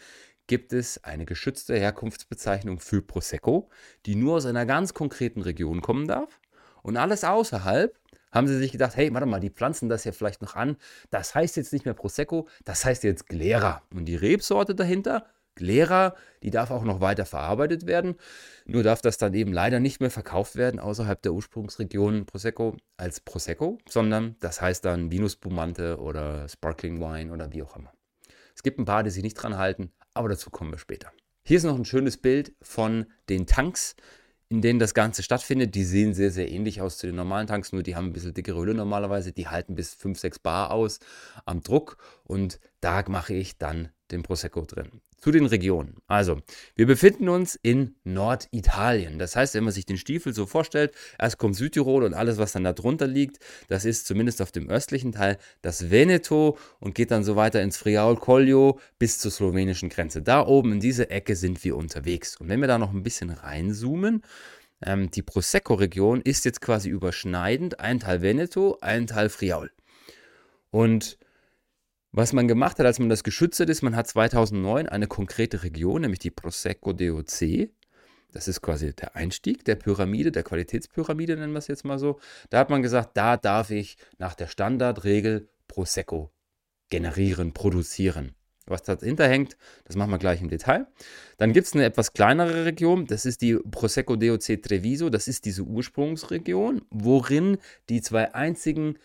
gibt 0.48 0.74
es 0.74 1.04
eine 1.04 1.26
geschützte 1.26 1.78
Herkunftsbezeichnung 1.78 2.80
für 2.80 3.02
Prosecco, 3.02 3.70
die 4.06 4.16
nur 4.16 4.36
aus 4.36 4.46
einer 4.46 4.66
ganz 4.66 4.94
konkreten 4.94 5.42
Region 5.42 5.82
kommen 5.82 6.08
darf. 6.08 6.40
Und 6.84 6.98
alles 6.98 7.24
außerhalb 7.24 7.98
haben 8.32 8.48
sie 8.48 8.58
sich 8.58 8.72
gedacht, 8.72 8.96
hey, 8.96 9.14
warte 9.14 9.26
mal, 9.26 9.40
die 9.40 9.50
pflanzen 9.50 9.90
das 9.90 10.04
ja 10.04 10.12
vielleicht 10.12 10.42
noch 10.42 10.56
an. 10.56 10.78
Das 11.10 11.34
heißt 11.34 11.56
jetzt 11.58 11.74
nicht 11.74 11.86
mehr 11.86 11.94
Prosecco, 11.94 12.48
das 12.66 12.84
heißt 12.86 13.04
jetzt 13.04 13.28
Glera. 13.28 13.84
Und 13.94 14.06
die 14.06 14.16
Rebsorte 14.16 14.76
dahinter, 14.76 15.26
Glera, 15.58 16.16
die 16.42 16.52
darf 16.52 16.72
auch 16.72 16.84
noch 16.84 17.02
weiter 17.02 17.26
verarbeitet 17.26 17.86
werden. 17.86 18.16
Nur 18.66 18.84
darf 18.84 19.02
das 19.02 19.18
dann 19.18 19.34
eben 19.34 19.52
leider 19.52 19.80
nicht 19.80 20.00
mehr 20.00 20.10
verkauft 20.10 20.56
werden 20.56 20.80
außerhalb 20.80 21.22
der 21.22 21.34
Ursprungsregion 21.34 22.26
Prosecco 22.26 22.78
als 22.96 23.20
Prosecco, 23.20 23.78
sondern 23.90 24.38
das 24.40 24.62
heißt 24.62 24.86
dann 24.86 25.12
Vino 25.12 25.28
Spumante 25.28 26.00
oder 26.00 26.48
Sparkling 26.48 27.02
Wine 27.02 27.34
oder 27.34 27.52
wie 27.52 27.64
auch 27.64 27.76
immer. 27.76 27.92
Es 28.56 28.64
gibt 28.64 28.80
ein 28.80 28.86
paar, 28.86 29.04
die 29.04 29.10
sich 29.10 29.24
nicht 29.24 29.36
dran 29.36 29.58
halten, 29.58 29.92
aber 30.14 30.30
dazu 30.30 30.50
kommen 30.50 30.72
wir 30.72 30.80
später. 30.80 31.12
Hier 31.44 31.58
ist 31.58 31.64
noch 31.64 31.78
ein 31.78 31.86
schönes 31.86 32.18
Bild 32.18 32.54
von 32.62 33.06
den 33.30 33.46
Tanks 33.46 33.96
in 34.50 34.62
denen 34.62 34.80
das 34.80 34.94
Ganze 34.94 35.24
stattfindet, 35.24 35.76
die 35.76 35.84
sehen 35.84 36.14
sehr, 36.14 36.32
sehr 36.32 36.50
ähnlich 36.50 36.82
aus 36.82 36.98
zu 36.98 37.08
den 37.08 37.16
normalen 37.16 37.48
Tanks, 37.48 37.74
nur 37.74 37.84
die 37.84 37.96
haben 37.96 38.08
ein 38.08 38.14
bisschen 38.14 38.34
dickere 38.34 38.60
Hülle 38.60 38.74
normalerweise. 38.74 39.34
Die 39.34 39.48
halten 39.48 39.76
bis 39.76 39.94
5, 39.94 40.18
6 40.18 40.40
Bar 40.40 40.72
aus 40.72 41.00
am 41.46 41.62
Druck 41.62 41.98
und 42.24 42.60
da 42.80 43.04
mache 43.08 43.34
ich 43.34 43.58
dann 43.58 43.90
den 44.12 44.24
Prosecco 44.24 44.62
drin. 44.62 45.02
Zu 45.20 45.32
den 45.32 45.48
Regionen. 45.48 45.96
Also, 46.06 46.42
wir 46.76 46.86
befinden 46.86 47.28
uns 47.28 47.56
in 47.56 47.96
Norditalien. 48.04 49.18
Das 49.18 49.36
heißt, 49.36 49.56
wenn 49.56 49.64
man 49.64 49.74
sich 49.74 49.86
den 49.86 49.98
Stiefel 49.98 50.32
so 50.32 50.46
vorstellt, 50.46 50.94
erst 51.18 51.40
kommt 51.40 51.56
Südtirol 51.56 52.04
und 52.04 52.14
alles, 52.14 52.38
was 52.38 52.52
dann 52.52 52.64
da 52.64 52.72
drunter 52.72 53.08
liegt, 53.08 53.40
das 53.68 53.84
ist 53.84 54.06
zumindest 54.06 54.44
auf 54.44 54.52
dem 54.52 54.70
östlichen 54.70 55.12
Teil 55.14 55.40
das 55.64 55.90
Veneto 55.90 56.60
und 56.80 56.94
geht 56.94 57.10
dann 57.10 57.24
so 57.24 57.36
weiter 57.36 57.64
ins 57.64 57.78
Friaul 57.78 58.18
Collio 58.18 58.80
bis 59.00 59.18
zur 59.18 59.32
slowenischen 59.32 59.90
Grenze. 59.90 60.22
Da 60.22 60.46
oben 60.46 60.74
in 60.74 60.80
diese 60.80 61.10
Ecke 61.10 61.36
sind 61.36 61.64
wir 61.64 61.78
unterwegs. 61.78 62.38
Und 62.38 62.50
wenn 62.50 62.62
wir 62.62 62.68
da 62.68 62.78
noch 62.78 62.94
ein 62.94 63.02
bisschen 63.02 63.32
reinzoomen, 63.32 64.22
ähm, 64.84 65.10
die 65.10 65.24
Prosecco-Region 65.24 66.22
ist 66.22 66.46
jetzt 66.46 66.62
quasi 66.62 66.90
überschneidend, 66.90 67.80
ein 67.80 68.00
Teil 68.00 68.22
Veneto, 68.22 68.78
ein 68.82 69.08
Teil 69.08 69.30
Friaul. 69.30 69.72
Und 70.70 71.18
was 72.18 72.34
man 72.34 72.48
gemacht 72.48 72.80
hat, 72.80 72.88
als 72.88 72.98
man 72.98 73.10
das 73.10 73.24
geschützt 73.24 73.60
hat, 73.60 73.70
ist, 73.70 73.84
man 73.84 73.96
hat 73.96 74.08
2009 74.08 74.90
eine 74.90 75.06
konkrete 75.06 75.62
Region, 75.62 76.02
nämlich 76.02 76.18
die 76.18 76.32
Prosecco 76.32 76.92
DOC. 76.92 77.70
Das 78.32 78.48
ist 78.48 78.64
quasi 78.64 78.92
der 78.96 79.16
Einstieg 79.16 79.64
der 79.66 79.76
Pyramide, 79.76 80.32
der 80.32 80.42
Qualitätspyramide, 80.42 81.38
nennen 81.38 81.54
wir 81.54 81.60
es 81.60 81.68
jetzt 81.68 81.86
mal 81.86 82.00
so. 82.00 82.20
Da 82.50 82.58
hat 82.58 82.72
man 82.72 82.82
gesagt, 82.82 83.16
da 83.16 83.38
darf 83.38 83.70
ich 83.70 83.98
nach 84.18 84.34
der 84.34 84.48
Standardregel 84.48 85.48
Prosecco 85.68 86.32
generieren, 86.90 87.54
produzieren. 87.54 88.34
Was 88.66 88.82
dahinter 88.82 89.30
hängt, 89.30 89.56
das 89.86 89.96
machen 89.96 90.10
wir 90.10 90.18
gleich 90.18 90.42
im 90.42 90.50
Detail. 90.50 90.88
Dann 91.38 91.54
gibt 91.54 91.68
es 91.68 91.74
eine 91.74 91.86
etwas 91.86 92.14
kleinere 92.14 92.66
Region, 92.66 93.06
das 93.06 93.28
ist 93.28 93.44
die 93.44 93.58
Prosecco 93.58 94.16
DOC 94.16 94.60
Treviso, 94.64 95.12
das 95.12 95.28
ist 95.28 95.46
diese 95.46 95.62
Ursprungsregion, 95.62 96.82
worin 96.90 97.60
die 97.90 98.02
zwei 98.02 98.34
einzigen 98.34 98.98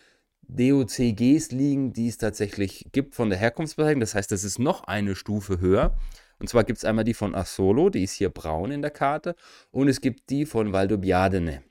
DOCGs 0.47 1.51
liegen, 1.51 1.93
die 1.93 2.07
es 2.07 2.17
tatsächlich 2.17 2.87
gibt 2.91 3.15
von 3.15 3.29
der 3.29 3.39
Herkunftsbezeichnung. 3.39 4.01
Das 4.01 4.15
heißt, 4.15 4.31
das 4.31 4.43
ist 4.43 4.59
noch 4.59 4.83
eine 4.83 5.15
Stufe 5.15 5.59
höher. 5.59 5.97
Und 6.39 6.49
zwar 6.49 6.63
gibt 6.63 6.77
es 6.77 6.85
einmal 6.85 7.05
die 7.05 7.13
von 7.13 7.35
Asolo, 7.35 7.89
die 7.89 8.03
ist 8.03 8.13
hier 8.13 8.29
braun 8.29 8.71
in 8.71 8.81
der 8.81 8.91
Karte, 8.91 9.35
und 9.71 9.87
es 9.87 10.01
gibt 10.01 10.29
die 10.29 10.45
von 10.45 10.73
Valdobbiadene. 10.73 11.63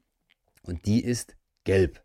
Und 0.63 0.87
die 0.87 1.05
ist 1.05 1.37
gelb. 1.65 2.03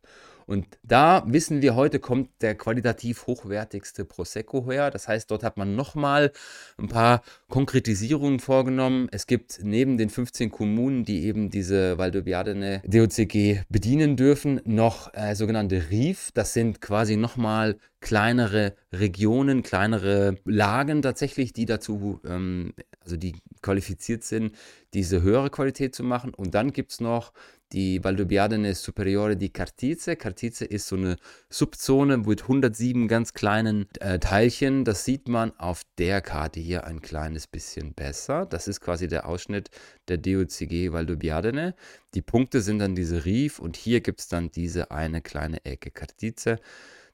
Und 0.48 0.66
da 0.82 1.24
wissen 1.28 1.62
wir 1.62 1.76
heute, 1.76 2.00
kommt 2.00 2.30
der 2.42 2.56
qualitativ 2.56 3.28
hochwertigste 3.28 4.06
Prosecco 4.06 4.66
her. 4.72 4.90
Das 4.92 5.10
heißt, 5.10 5.30
dort 5.30 5.44
hat 5.44 5.58
man 5.58 5.76
nochmal 5.76 6.32
ein 6.78 6.88
paar 6.88 7.22
Konkretisierungen 7.50 8.40
vorgenommen. 8.40 9.10
Es 9.12 9.28
gibt 9.28 9.60
neben 9.62 9.98
den 9.98 10.10
15 10.10 10.50
Kommunen, 10.50 11.04
die 11.04 11.26
eben 11.26 11.50
diese 11.50 11.98
Valdobbiadene 11.98 12.82
DOCG 12.86 13.64
bedienen 13.68 14.16
dürfen, 14.16 14.62
noch 14.64 15.14
äh, 15.14 15.36
sogenannte 15.36 15.90
RIF. 15.92 16.32
Das 16.34 16.54
sind 16.54 16.80
quasi 16.80 17.18
nochmal 17.18 17.78
kleinere 18.00 18.74
Regionen, 18.94 19.64
kleinere 19.64 20.38
Lagen 20.46 21.02
tatsächlich, 21.02 21.52
die 21.52 21.66
dazu, 21.66 22.22
ähm, 22.26 22.74
also 23.02 23.18
die 23.18 23.36
qualifiziert 23.62 24.24
sind, 24.24 24.54
diese 24.94 25.22
höhere 25.22 25.50
Qualität 25.50 25.96
zu 25.96 26.04
machen. 26.04 26.34
Und 26.34 26.54
dann 26.54 26.74
gibt 26.74 26.92
es 26.92 27.02
noch 27.02 27.34
die 27.74 28.02
Valdobbiadene 28.04 28.74
Superiore 28.76 29.36
di 29.36 29.50
Cartize. 29.50 30.16
Cartize 30.16 30.64
ist 30.64 30.88
so 30.88 30.96
eine 30.96 31.18
Subzone 31.50 32.18
mit 32.18 32.44
107 32.44 33.08
ganz 33.08 33.34
kleinen 33.34 33.88
äh, 34.00 34.20
Teilchen. 34.20 34.86
Das 34.86 35.04
sieht 35.04 35.28
man 35.28 35.52
auf 35.60 35.82
der 35.98 36.22
Karte 36.22 36.60
hier 36.60 36.86
ein 36.86 37.02
kleines 37.02 37.46
bisschen 37.48 37.94
besser. 37.94 38.46
Das 38.46 38.68
ist 38.68 38.80
quasi 38.80 39.08
der 39.08 39.28
Ausschnitt 39.28 39.70
der 40.08 40.18
DOCG 40.18 40.94
Valdobbiadene. 40.94 41.76
Die 42.14 42.22
Punkte 42.22 42.62
sind 42.62 42.80
dann 42.80 42.96
diese 42.96 43.26
Rief 43.26 43.60
und 43.60 43.76
hier 43.76 44.00
gibt 44.00 44.22
es 44.22 44.28
dann 44.30 44.50
diese 44.50 44.92
eine 44.92 45.22
kleine 45.22 45.66
Ecke 45.66 45.92
Cartize. 45.92 46.60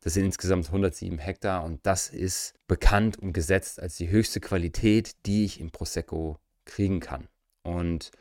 Das 0.03 0.15
sind 0.15 0.25
insgesamt 0.25 0.67
107 0.67 1.17
Hektar 1.17 1.63
und 1.63 1.79
das 1.85 2.09
ist 2.09 2.55
bekannt 2.67 3.17
und 3.17 3.31
gesetzt 3.31 3.79
als 3.79 3.95
die 3.95 4.09
höchste 4.09 4.41
Qualität, 4.41 5.15
die 5.25 5.45
ich 5.45 5.61
im 5.61 5.71
Prosecco 5.71 6.39
kriegen 6.65 6.99
kann. 6.99 7.29
Und 7.63 8.11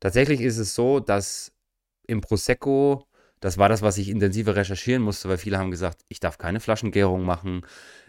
tatsächlich 0.00 0.40
ist 0.40 0.58
es 0.58 0.74
so, 0.74 0.98
dass 0.98 1.52
im 2.08 2.20
Prosecco, 2.20 3.06
das 3.44 3.58
war 3.58 3.68
das, 3.68 3.82
was 3.82 3.98
ich 3.98 4.08
intensiver 4.08 4.56
recherchieren 4.56 5.02
musste, 5.02 5.28
weil 5.28 5.36
viele 5.36 5.58
haben 5.58 5.70
gesagt, 5.70 6.00
ich 6.08 6.18
darf 6.18 6.38
keine 6.38 6.60
Flaschengärung 6.60 7.24
machen. 7.24 7.60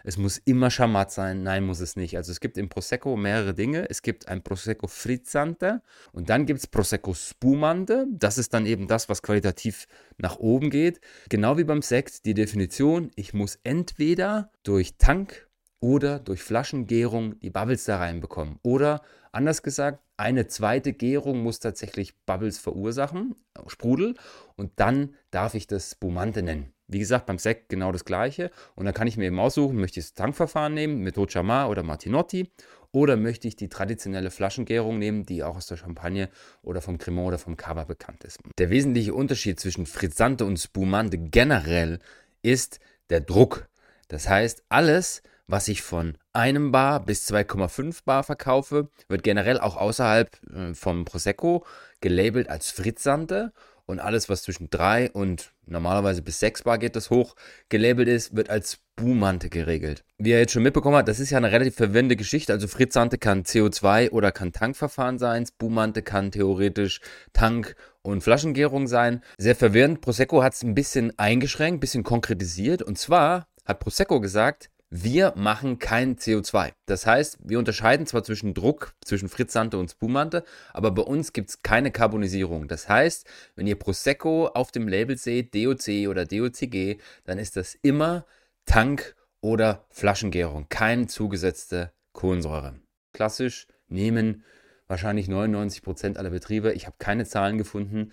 Es 0.02 0.16
muss 0.16 0.38
immer 0.38 0.70
Schamat 0.70 1.12
sein. 1.12 1.42
Nein, 1.42 1.62
muss 1.62 1.80
es 1.80 1.94
nicht. 1.94 2.16
Also 2.16 2.32
es 2.32 2.40
gibt 2.40 2.56
im 2.56 2.70
Prosecco 2.70 3.18
mehrere 3.18 3.52
Dinge. 3.52 3.86
Es 3.90 4.00
gibt 4.00 4.28
ein 4.28 4.42
Prosecco 4.42 4.86
Frizzante 4.86 5.82
und 6.12 6.30
dann 6.30 6.46
gibt 6.46 6.60
es 6.60 6.66
Prosecco 6.66 7.12
Spumante. 7.12 8.06
Das 8.10 8.38
ist 8.38 8.54
dann 8.54 8.64
eben 8.64 8.86
das, 8.88 9.10
was 9.10 9.20
qualitativ 9.20 9.86
nach 10.16 10.38
oben 10.38 10.70
geht. 10.70 11.02
Genau 11.28 11.58
wie 11.58 11.64
beim 11.64 11.82
Sekt 11.82 12.24
die 12.24 12.32
Definition, 12.32 13.10
ich 13.14 13.34
muss 13.34 13.58
entweder 13.62 14.50
durch 14.62 14.96
Tank 14.96 15.46
oder 15.80 16.18
durch 16.18 16.42
Flaschengärung 16.42 17.38
die 17.40 17.50
Bubbles 17.50 17.84
da 17.84 17.98
reinbekommen. 17.98 18.58
Oder 18.62 19.02
anders 19.32 19.62
gesagt, 19.62 20.02
eine 20.16 20.46
zweite 20.46 20.92
Gärung 20.92 21.42
muss 21.42 21.60
tatsächlich 21.60 22.16
Bubbles 22.24 22.58
verursachen, 22.58 23.34
Sprudel, 23.66 24.14
und 24.56 24.72
dann 24.76 25.14
darf 25.30 25.54
ich 25.54 25.66
das 25.66 25.92
Spumante 25.92 26.42
nennen. 26.42 26.72
Wie 26.88 27.00
gesagt, 27.00 27.26
beim 27.26 27.38
Sekt 27.38 27.68
genau 27.68 27.90
das 27.90 28.04
gleiche. 28.04 28.50
Und 28.76 28.84
dann 28.84 28.94
kann 28.94 29.08
ich 29.08 29.16
mir 29.16 29.26
eben 29.26 29.40
aussuchen, 29.40 29.76
möchte 29.76 29.98
ich 29.98 30.06
das 30.06 30.14
Tankverfahren 30.14 30.72
nehmen 30.72 31.02
mit 31.02 31.18
Ochamar 31.18 31.68
oder 31.68 31.82
Martinotti 31.82 32.50
oder 32.92 33.16
möchte 33.16 33.48
ich 33.48 33.56
die 33.56 33.68
traditionelle 33.68 34.30
Flaschengärung 34.30 34.98
nehmen, 34.98 35.26
die 35.26 35.42
auch 35.42 35.56
aus 35.56 35.66
der 35.66 35.76
Champagne 35.76 36.28
oder 36.62 36.80
vom 36.80 36.98
Cremant 36.98 37.28
oder 37.28 37.38
vom 37.38 37.56
Cava 37.56 37.84
bekannt 37.84 38.24
ist. 38.24 38.38
Der 38.58 38.70
wesentliche 38.70 39.14
Unterschied 39.14 39.58
zwischen 39.58 39.84
Frizzante 39.84 40.44
und 40.44 40.58
Spumante 40.58 41.18
generell 41.18 41.98
ist 42.42 42.78
der 43.10 43.20
Druck. 43.20 43.68
Das 44.08 44.28
heißt, 44.28 44.62
alles, 44.68 45.22
was 45.46 45.68
ich 45.68 45.82
von 45.82 46.18
einem 46.32 46.72
Bar 46.72 47.04
bis 47.04 47.30
2,5 47.30 48.00
Bar 48.04 48.24
verkaufe, 48.24 48.88
wird 49.08 49.22
generell 49.22 49.60
auch 49.60 49.76
außerhalb 49.76 50.30
äh, 50.52 50.74
vom 50.74 51.04
Prosecco 51.04 51.64
gelabelt 52.00 52.48
als 52.48 52.70
Frizzante 52.70 53.52
und 53.86 54.00
alles, 54.00 54.28
was 54.28 54.42
zwischen 54.42 54.68
3 54.68 55.12
und 55.12 55.52
normalerweise 55.64 56.20
bis 56.20 56.40
6 56.40 56.64
Bar 56.64 56.78
geht 56.78 56.96
das 56.96 57.10
hoch, 57.10 57.36
gelabelt 57.68 58.08
ist, 58.08 58.34
wird 58.34 58.50
als 58.50 58.80
Spumante 58.98 59.48
geregelt. 59.48 60.04
Wie 60.18 60.30
ihr 60.30 60.40
jetzt 60.40 60.52
schon 60.52 60.64
mitbekommen 60.64 60.96
habt, 60.96 61.08
das 61.08 61.20
ist 61.20 61.30
ja 61.30 61.38
eine 61.38 61.52
relativ 61.52 61.76
verwendete 61.76 62.16
Geschichte. 62.16 62.52
Also 62.52 62.66
Frizzante 62.66 63.16
kann 63.16 63.44
CO2 63.44 64.10
oder 64.10 64.32
kann 64.32 64.52
Tankverfahren 64.52 65.18
sein, 65.18 65.46
Spumante 65.46 66.02
kann 66.02 66.32
theoretisch 66.32 67.00
Tank- 67.32 67.76
und 68.02 68.22
Flaschengärung 68.22 68.88
sein. 68.88 69.22
Sehr 69.38 69.54
verwirrend. 69.54 70.00
Prosecco 70.00 70.42
hat 70.42 70.54
es 70.54 70.62
ein 70.62 70.74
bisschen 70.74 71.16
eingeschränkt, 71.18 71.76
ein 71.76 71.80
bisschen 71.80 72.04
konkretisiert. 72.04 72.82
Und 72.82 72.98
zwar 72.98 73.46
hat 73.64 73.80
Prosecco 73.80 74.20
gesagt, 74.20 74.70
wir 74.88 75.34
machen 75.36 75.78
kein 75.78 76.16
CO2. 76.16 76.72
Das 76.86 77.06
heißt, 77.06 77.38
wir 77.42 77.58
unterscheiden 77.58 78.06
zwar 78.06 78.22
zwischen 78.22 78.54
Druck, 78.54 78.94
zwischen 79.04 79.28
Fritzante 79.28 79.78
und 79.78 79.90
Spumante, 79.90 80.44
aber 80.72 80.92
bei 80.92 81.02
uns 81.02 81.32
gibt 81.32 81.50
es 81.50 81.62
keine 81.62 81.90
Karbonisierung. 81.90 82.68
Das 82.68 82.88
heißt, 82.88 83.26
wenn 83.56 83.66
ihr 83.66 83.78
Prosecco 83.78 84.46
auf 84.48 84.70
dem 84.70 84.86
Label 84.86 85.16
seht, 85.16 85.54
DOC 85.54 86.08
oder 86.08 86.24
DOCG, 86.24 86.98
dann 87.24 87.38
ist 87.38 87.56
das 87.56 87.74
immer 87.82 88.26
Tank- 88.64 89.16
oder 89.40 89.84
Flaschengärung, 89.90 90.66
keine 90.68 91.06
zugesetzte 91.08 91.92
Kohlensäure. 92.12 92.74
Klassisch 93.12 93.66
nehmen 93.88 94.44
wahrscheinlich 94.86 95.28
99% 95.28 96.16
aller 96.16 96.30
Betriebe, 96.30 96.72
ich 96.72 96.86
habe 96.86 96.96
keine 96.98 97.24
Zahlen 97.24 97.58
gefunden, 97.58 98.12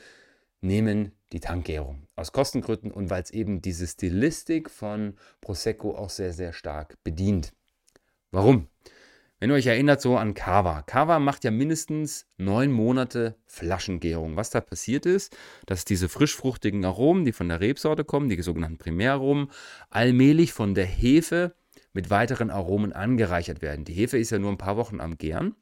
nehmen 0.64 1.12
die 1.32 1.40
Tankgärung. 1.40 2.08
Aus 2.16 2.32
Kostengründen 2.32 2.92
und 2.92 3.10
weil 3.10 3.24
es 3.24 3.32
eben 3.32 3.62
diese 3.62 3.88
Stilistik 3.88 4.70
von 4.70 5.16
Prosecco 5.42 5.96
auch 5.96 6.10
sehr, 6.10 6.34
sehr 6.34 6.54
stark 6.54 6.98
bedient. 7.04 7.54
Warum? 8.32 8.68
Wenn 9.40 9.50
ihr 9.50 9.56
euch 9.56 9.68
erinnert 9.68 10.00
so 10.00 10.16
an 10.16 10.36
Cava. 10.36 10.84
Cava 10.84 11.20
macht 11.20 11.44
ja 11.44 11.52
mindestens 11.52 12.28
neun 12.38 12.72
Monate 12.72 13.36
Flaschengärung. 13.46 14.38
Was 14.38 14.52
da 14.52 14.62
passiert 14.62 15.06
ist, 15.06 15.36
dass 15.66 15.84
diese 15.84 16.08
frischfruchtigen 16.08 16.86
Aromen, 16.86 17.26
die 17.26 17.34
von 17.34 17.50
der 17.50 17.60
Rebsorte 17.60 18.06
kommen, 18.06 18.30
die 18.30 18.42
sogenannten 18.42 18.78
Primäraromen, 18.78 19.52
allmählich 19.90 20.54
von 20.54 20.76
der 20.76 20.86
Hefe 20.86 21.56
mit 21.92 22.10
weiteren 22.10 22.50
Aromen 22.50 22.94
angereichert 22.94 23.62
werden. 23.62 23.84
Die 23.84 23.94
Hefe 23.94 24.18
ist 24.18 24.30
ja 24.30 24.40
nur 24.40 24.50
ein 24.50 24.58
paar 24.58 24.78
Wochen 24.78 25.02
am 25.02 25.18
Gären 25.18 25.56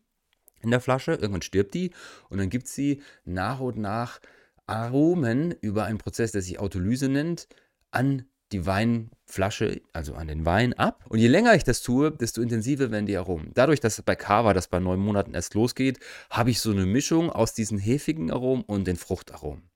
in 0.62 0.70
der 0.70 0.79
Flasche. 0.79 1.13
Irgendwann 1.13 1.41
stirbt 1.41 1.74
die 1.74 1.91
und 2.29 2.38
dann 2.38 2.50
gibt 2.50 2.67
sie 2.67 3.01
nach 3.25 3.60
und 3.62 3.77
nach 3.77 4.20
Aromen 4.68 5.51
über 5.62 5.86
einen 5.86 5.98
Prozess, 5.98 6.32
der 6.32 6.41
sich 6.41 6.60
Autolyse 6.60 7.10
nennt, 7.10 7.48
an 7.91 8.25
die 8.51 8.65
Weinflasche, 8.65 9.82
also 9.94 10.13
an 10.15 10.27
den 10.27 10.46
Wein 10.46 10.74
ab. 10.74 11.06
Und 11.10 11.20
je 11.20 11.27
länger 11.27 11.56
ich 11.56 11.63
das 11.63 11.82
tue, 11.82 12.12
desto 12.12 12.41
intensiver 12.41 12.91
werden 12.91 13.06
die 13.06 13.18
Aromen. 13.18 13.51
Dadurch, 13.53 13.80
dass 13.80 14.01
bei 14.01 14.15
Cava 14.15 14.53
das 14.53 14.68
bei 14.68 14.80
neun 14.80 15.00
Monaten 15.00 15.34
erst 15.34 15.53
losgeht, 15.53 16.00
habe 16.30 16.51
ich 16.51 16.60
so 16.60 16.72
eine 16.72 16.86
Mischung 16.86 17.30
aus 17.30 17.53
diesen 17.53 17.77
hefigen 17.77 18.32
Aromen 18.32 18.63
und 18.63 18.88
den 18.88 18.98
Fruchtaromen. 18.98 19.70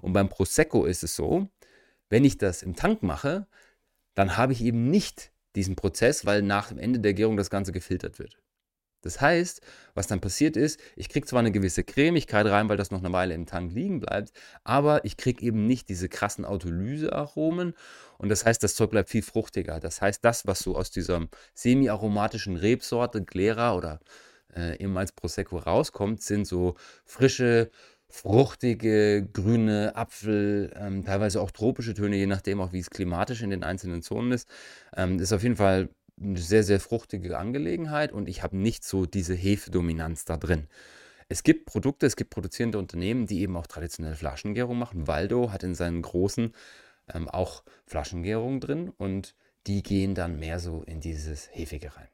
Und 0.00 0.12
beim 0.12 0.28
Prosecco 0.28 0.86
ist 0.86 1.02
es 1.02 1.14
so, 1.14 1.48
wenn 2.08 2.24
ich 2.24 2.38
das 2.38 2.62
im 2.62 2.74
Tank 2.74 3.02
mache, 3.02 3.46
dann 4.14 4.36
habe 4.36 4.52
ich 4.52 4.62
eben 4.62 4.90
nicht 4.90 5.32
diesen 5.54 5.76
Prozess, 5.76 6.24
weil 6.24 6.42
nach 6.42 6.68
dem 6.68 6.78
Ende 6.78 7.00
der 7.00 7.14
Gärung 7.14 7.36
das 7.36 7.50
Ganze 7.50 7.72
gefiltert 7.72 8.18
wird. 8.18 8.41
Das 9.02 9.20
heißt, 9.20 9.60
was 9.94 10.06
dann 10.06 10.20
passiert 10.20 10.56
ist, 10.56 10.80
ich 10.96 11.08
kriege 11.08 11.26
zwar 11.26 11.40
eine 11.40 11.52
gewisse 11.52 11.84
Cremigkeit 11.84 12.46
rein, 12.46 12.68
weil 12.68 12.76
das 12.76 12.90
noch 12.90 13.00
eine 13.04 13.12
Weile 13.12 13.34
im 13.34 13.46
Tank 13.46 13.72
liegen 13.72 14.00
bleibt, 14.00 14.32
aber 14.64 15.04
ich 15.04 15.16
kriege 15.16 15.44
eben 15.44 15.66
nicht 15.66 15.88
diese 15.88 16.08
krassen 16.08 16.44
Autolysearomen 16.44 17.74
und 18.18 18.28
das 18.28 18.46
heißt, 18.46 18.62
das 18.62 18.76
Zeug 18.76 18.90
bleibt 18.90 19.10
viel 19.10 19.22
fruchtiger. 19.22 19.80
Das 19.80 20.00
heißt, 20.00 20.24
das, 20.24 20.46
was 20.46 20.60
so 20.60 20.76
aus 20.76 20.90
dieser 20.90 21.26
semi-aromatischen 21.54 22.56
Rebsorte, 22.56 23.24
Glera 23.24 23.74
oder 23.74 23.98
äh, 24.54 24.78
eben 24.82 24.96
als 24.96 25.12
Prosecco 25.12 25.58
rauskommt, 25.58 26.22
sind 26.22 26.46
so 26.46 26.76
frische, 27.04 27.70
fruchtige, 28.08 29.26
grüne 29.32 29.96
Apfel, 29.96 30.72
ähm, 30.76 31.04
teilweise 31.04 31.40
auch 31.40 31.50
tropische 31.50 31.94
Töne, 31.94 32.16
je 32.16 32.26
nachdem 32.26 32.60
auch, 32.60 32.72
wie 32.72 32.78
es 32.78 32.90
klimatisch 32.90 33.42
in 33.42 33.50
den 33.50 33.64
einzelnen 33.64 34.02
Zonen 34.02 34.32
ist. 34.32 34.48
Ähm, 34.94 35.18
das 35.18 35.28
ist 35.28 35.32
auf 35.32 35.42
jeden 35.42 35.56
Fall 35.56 35.88
eine 36.22 36.38
sehr, 36.38 36.64
sehr 36.64 36.80
fruchtige 36.80 37.38
Angelegenheit 37.38 38.12
und 38.12 38.28
ich 38.28 38.42
habe 38.42 38.56
nicht 38.56 38.84
so 38.84 39.06
diese 39.06 39.34
Hefedominanz 39.34 40.24
da 40.24 40.36
drin. 40.36 40.68
Es 41.28 41.42
gibt 41.42 41.66
Produkte, 41.66 42.06
es 42.06 42.16
gibt 42.16 42.30
produzierende 42.30 42.78
Unternehmen, 42.78 43.26
die 43.26 43.40
eben 43.40 43.56
auch 43.56 43.66
traditionelle 43.66 44.16
Flaschengärung 44.16 44.78
machen. 44.78 45.06
Waldo 45.06 45.50
hat 45.50 45.62
in 45.62 45.74
seinen 45.74 46.02
großen 46.02 46.52
ähm, 47.12 47.28
auch 47.28 47.62
Flaschengärung 47.86 48.60
drin 48.60 48.90
und 48.98 49.34
die 49.66 49.82
gehen 49.82 50.14
dann 50.14 50.38
mehr 50.38 50.58
so 50.58 50.82
in 50.82 51.00
dieses 51.00 51.48
Hefige 51.52 51.96
rein. 51.96 52.08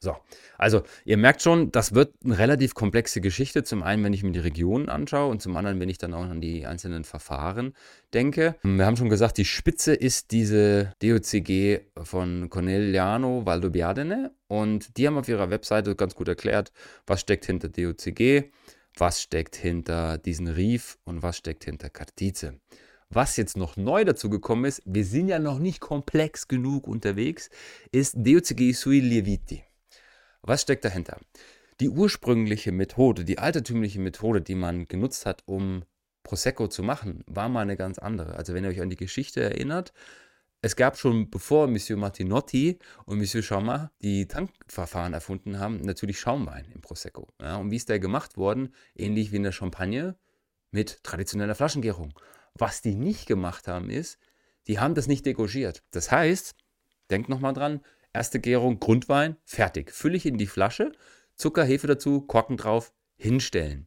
So, 0.00 0.14
also 0.58 0.82
ihr 1.04 1.16
merkt 1.16 1.42
schon, 1.42 1.72
das 1.72 1.92
wird 1.92 2.14
eine 2.24 2.38
relativ 2.38 2.74
komplexe 2.74 3.20
Geschichte. 3.20 3.64
Zum 3.64 3.82
einen, 3.82 4.04
wenn 4.04 4.12
ich 4.12 4.22
mir 4.22 4.30
die 4.30 4.38
Regionen 4.38 4.88
anschaue 4.88 5.28
und 5.28 5.42
zum 5.42 5.56
anderen, 5.56 5.80
wenn 5.80 5.88
ich 5.88 5.98
dann 5.98 6.14
auch 6.14 6.22
an 6.22 6.40
die 6.40 6.66
einzelnen 6.66 7.02
Verfahren 7.02 7.74
denke. 8.14 8.54
Wir 8.62 8.86
haben 8.86 8.96
schon 8.96 9.08
gesagt, 9.08 9.38
die 9.38 9.44
Spitze 9.44 9.94
ist 9.94 10.30
diese 10.30 10.92
DOCG 11.02 11.80
von 12.04 12.48
Corneliano 12.48 13.44
Valdobbiadene 13.44 14.30
und 14.46 14.96
die 14.96 15.06
haben 15.08 15.18
auf 15.18 15.28
ihrer 15.28 15.50
Webseite 15.50 15.96
ganz 15.96 16.14
gut 16.14 16.28
erklärt, 16.28 16.70
was 17.04 17.20
steckt 17.20 17.46
hinter 17.46 17.68
DOCG, 17.68 18.52
was 18.96 19.20
steckt 19.20 19.56
hinter 19.56 20.16
diesen 20.18 20.46
Rief 20.46 20.98
und 21.04 21.24
was 21.24 21.38
steckt 21.38 21.64
hinter 21.64 21.90
Kartize. 21.90 22.60
Was 23.10 23.36
jetzt 23.36 23.56
noch 23.56 23.76
neu 23.76 24.04
dazu 24.04 24.30
gekommen 24.30 24.66
ist, 24.66 24.82
wir 24.84 25.04
sind 25.04 25.28
ja 25.28 25.40
noch 25.40 25.58
nicht 25.58 25.80
komplex 25.80 26.46
genug 26.46 26.86
unterwegs, 26.86 27.50
ist 27.90 28.14
DOCG 28.16 28.72
sui 28.72 29.00
lieviti. 29.00 29.64
Was 30.42 30.62
steckt 30.62 30.84
dahinter? 30.84 31.18
Die 31.80 31.88
ursprüngliche 31.88 32.72
Methode, 32.72 33.24
die 33.24 33.38
altertümliche 33.38 34.00
Methode, 34.00 34.40
die 34.40 34.54
man 34.54 34.88
genutzt 34.88 35.26
hat, 35.26 35.42
um 35.46 35.84
Prosecco 36.22 36.68
zu 36.68 36.82
machen, 36.82 37.22
war 37.26 37.48
mal 37.48 37.60
eine 37.62 37.76
ganz 37.76 37.98
andere. 37.98 38.34
Also 38.34 38.52
wenn 38.52 38.64
ihr 38.64 38.70
euch 38.70 38.80
an 38.80 38.90
die 38.90 38.96
Geschichte 38.96 39.40
erinnert, 39.40 39.92
es 40.60 40.74
gab 40.74 40.98
schon 40.98 41.30
bevor 41.30 41.68
Monsieur 41.68 41.96
Martinotti 41.96 42.78
und 43.04 43.18
Monsieur 43.18 43.44
Chaumat 43.44 43.92
die 44.02 44.26
Tankverfahren 44.26 45.14
erfunden 45.14 45.60
haben, 45.60 45.80
natürlich 45.82 46.18
Schaumwein 46.18 46.66
im 46.74 46.80
Prosecco. 46.80 47.28
Ja, 47.40 47.56
und 47.56 47.70
wie 47.70 47.76
ist 47.76 47.88
der 47.88 48.00
gemacht 48.00 48.36
worden? 48.36 48.74
Ähnlich 48.96 49.30
wie 49.30 49.36
in 49.36 49.44
der 49.44 49.52
Champagne 49.52 50.16
mit 50.72 51.04
traditioneller 51.04 51.54
Flaschengärung. 51.54 52.12
Was 52.54 52.82
die 52.82 52.96
nicht 52.96 53.26
gemacht 53.26 53.68
haben, 53.68 53.88
ist, 53.88 54.18
die 54.66 54.80
haben 54.80 54.96
das 54.96 55.06
nicht 55.06 55.24
degorgiert. 55.26 55.84
Das 55.92 56.10
heißt, 56.10 56.56
denkt 57.08 57.28
nochmal 57.28 57.54
dran, 57.54 57.80
Erste 58.18 58.40
Gärung, 58.40 58.80
Grundwein, 58.80 59.36
fertig. 59.44 59.92
Fülle 59.92 60.16
ich 60.16 60.26
in 60.26 60.38
die 60.38 60.48
Flasche, 60.48 60.90
Zucker, 61.36 61.62
Hefe 61.62 61.86
dazu, 61.86 62.20
Korken 62.20 62.56
drauf, 62.56 62.92
hinstellen. 63.16 63.86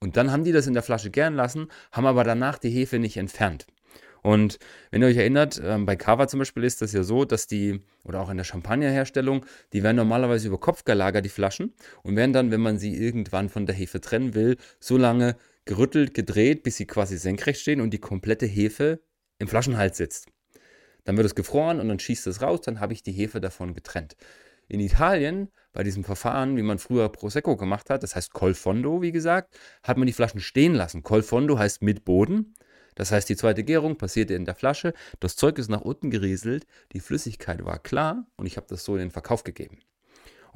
Und 0.00 0.16
dann 0.16 0.32
haben 0.32 0.42
die 0.42 0.50
das 0.50 0.66
in 0.66 0.74
der 0.74 0.82
Flasche 0.82 1.12
gern 1.12 1.34
lassen, 1.34 1.68
haben 1.92 2.06
aber 2.06 2.24
danach 2.24 2.58
die 2.58 2.70
Hefe 2.70 2.98
nicht 2.98 3.16
entfernt. 3.18 3.68
Und 4.24 4.58
wenn 4.90 5.00
ihr 5.00 5.06
euch 5.06 5.16
erinnert, 5.16 5.62
ähm, 5.64 5.86
bei 5.86 5.94
Cava 5.94 6.26
zum 6.26 6.40
Beispiel 6.40 6.64
ist 6.64 6.82
das 6.82 6.92
ja 6.92 7.04
so, 7.04 7.24
dass 7.24 7.46
die, 7.46 7.82
oder 8.02 8.20
auch 8.20 8.30
in 8.30 8.36
der 8.36 8.42
Champagnerherstellung, 8.42 9.46
die 9.72 9.84
werden 9.84 9.98
normalerweise 9.98 10.48
über 10.48 10.58
Kopf 10.58 10.82
gelagert, 10.82 11.24
die 11.24 11.28
Flaschen, 11.28 11.72
und 12.02 12.16
werden 12.16 12.32
dann, 12.32 12.50
wenn 12.50 12.60
man 12.60 12.80
sie 12.80 12.96
irgendwann 12.96 13.48
von 13.48 13.64
der 13.66 13.76
Hefe 13.76 14.00
trennen 14.00 14.34
will, 14.34 14.56
so 14.80 14.96
lange 14.96 15.36
gerüttelt, 15.66 16.14
gedreht, 16.14 16.64
bis 16.64 16.78
sie 16.78 16.86
quasi 16.88 17.16
senkrecht 17.16 17.60
stehen 17.60 17.80
und 17.80 17.90
die 17.90 18.00
komplette 18.00 18.46
Hefe 18.46 18.98
im 19.38 19.46
Flaschenhals 19.46 19.98
sitzt. 19.98 20.26
Dann 21.06 21.16
wird 21.16 21.26
es 21.26 21.34
gefroren 21.34 21.80
und 21.80 21.88
dann 21.88 22.00
schießt 22.00 22.26
es 22.26 22.42
raus, 22.42 22.60
dann 22.62 22.80
habe 22.80 22.92
ich 22.92 23.02
die 23.02 23.12
Hefe 23.12 23.40
davon 23.40 23.74
getrennt. 23.74 24.16
In 24.68 24.80
Italien, 24.80 25.48
bei 25.72 25.84
diesem 25.84 26.02
Verfahren, 26.02 26.56
wie 26.56 26.62
man 26.62 26.78
früher 26.78 27.08
Prosecco 27.08 27.56
gemacht 27.56 27.90
hat, 27.90 28.02
das 28.02 28.16
heißt 28.16 28.32
Col 28.32 28.54
Fondo, 28.54 29.00
wie 29.02 29.12
gesagt, 29.12 29.56
hat 29.84 29.96
man 29.96 30.08
die 30.08 30.12
Flaschen 30.12 30.40
stehen 30.40 30.74
lassen. 30.74 31.04
Col 31.04 31.22
Fondo 31.22 31.58
heißt 31.58 31.80
mit 31.80 32.04
Boden. 32.04 32.54
Das 32.96 33.12
heißt, 33.12 33.28
die 33.28 33.36
zweite 33.36 33.62
Gärung 33.62 33.96
passierte 33.96 34.34
in 34.34 34.46
der 34.46 34.56
Flasche, 34.56 34.94
das 35.20 35.36
Zeug 35.36 35.58
ist 35.58 35.68
nach 35.68 35.82
unten 35.82 36.10
gerieselt, 36.10 36.66
die 36.92 37.00
Flüssigkeit 37.00 37.64
war 37.64 37.78
klar 37.78 38.26
und 38.36 38.46
ich 38.46 38.56
habe 38.56 38.66
das 38.68 38.84
so 38.84 38.94
in 38.94 39.00
den 39.00 39.10
Verkauf 39.10 39.44
gegeben. 39.44 39.78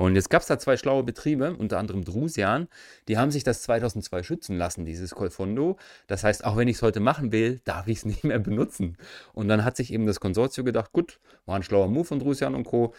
Und 0.01 0.15
jetzt 0.15 0.31
gab 0.31 0.41
es 0.41 0.49
da 0.49 0.59
zwei 0.59 0.79
schlaue 0.79 1.03
Betriebe, 1.03 1.55
unter 1.59 1.77
anderem 1.79 2.07
Drusian, 2.07 2.69
die 3.07 3.19
haben 3.19 3.31
sich 3.31 3.45
das 3.45 3.61
2002 3.61 4.23
schützen 4.23 4.57
lassen, 4.57 4.87
dieses 4.87 5.11
Colfondo. 5.15 5.77
Das 6.07 6.25
heißt, 6.25 6.43
auch 6.43 6.57
wenn 6.57 6.69
ich 6.69 6.77
es 6.77 6.83
heute 6.83 7.01
machen 7.01 7.33
will, 7.33 7.61
darf 7.67 7.87
ich 7.87 7.99
es 7.99 8.05
nicht 8.07 8.25
mehr 8.25 8.39
benutzen. 8.39 8.97
Und 9.35 9.49
dann 9.49 9.63
hat 9.63 9.77
sich 9.77 9.93
eben 9.93 10.07
das 10.07 10.19
Konsortium 10.19 10.65
gedacht, 10.65 10.93
gut, 10.93 11.21
war 11.45 11.57
ein 11.57 11.63
schlauer 11.63 11.89
Move 11.89 12.07
von 12.07 12.19
Drusian 12.19 12.55
und 12.55 12.65
Co. 12.65 12.95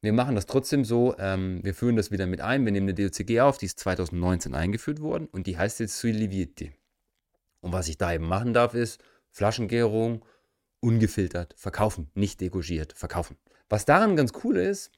Wir 0.00 0.14
machen 0.14 0.36
das 0.36 0.46
trotzdem 0.46 0.86
so, 0.86 1.14
ähm, 1.18 1.62
wir 1.64 1.74
führen 1.74 1.96
das 1.96 2.10
wieder 2.10 2.26
mit 2.26 2.40
ein, 2.40 2.64
wir 2.64 2.72
nehmen 2.72 2.88
eine 2.88 2.94
DOCG 2.94 3.40
auf, 3.40 3.58
die 3.58 3.66
ist 3.66 3.78
2019 3.80 4.54
eingeführt 4.54 5.02
worden 5.02 5.28
und 5.30 5.46
die 5.46 5.58
heißt 5.58 5.80
jetzt 5.80 5.98
Sui 5.98 6.12
Lieviti. 6.12 6.72
Und 7.60 7.74
was 7.74 7.88
ich 7.88 7.98
da 7.98 8.10
eben 8.14 8.26
machen 8.26 8.54
darf, 8.54 8.72
ist 8.72 9.02
Flaschengärung, 9.32 10.24
ungefiltert, 10.80 11.52
verkaufen, 11.58 12.10
nicht 12.14 12.40
degorgiert, 12.40 12.94
verkaufen. 12.94 13.36
Was 13.68 13.84
daran 13.84 14.16
ganz 14.16 14.32
cool 14.42 14.56
ist, 14.56 14.92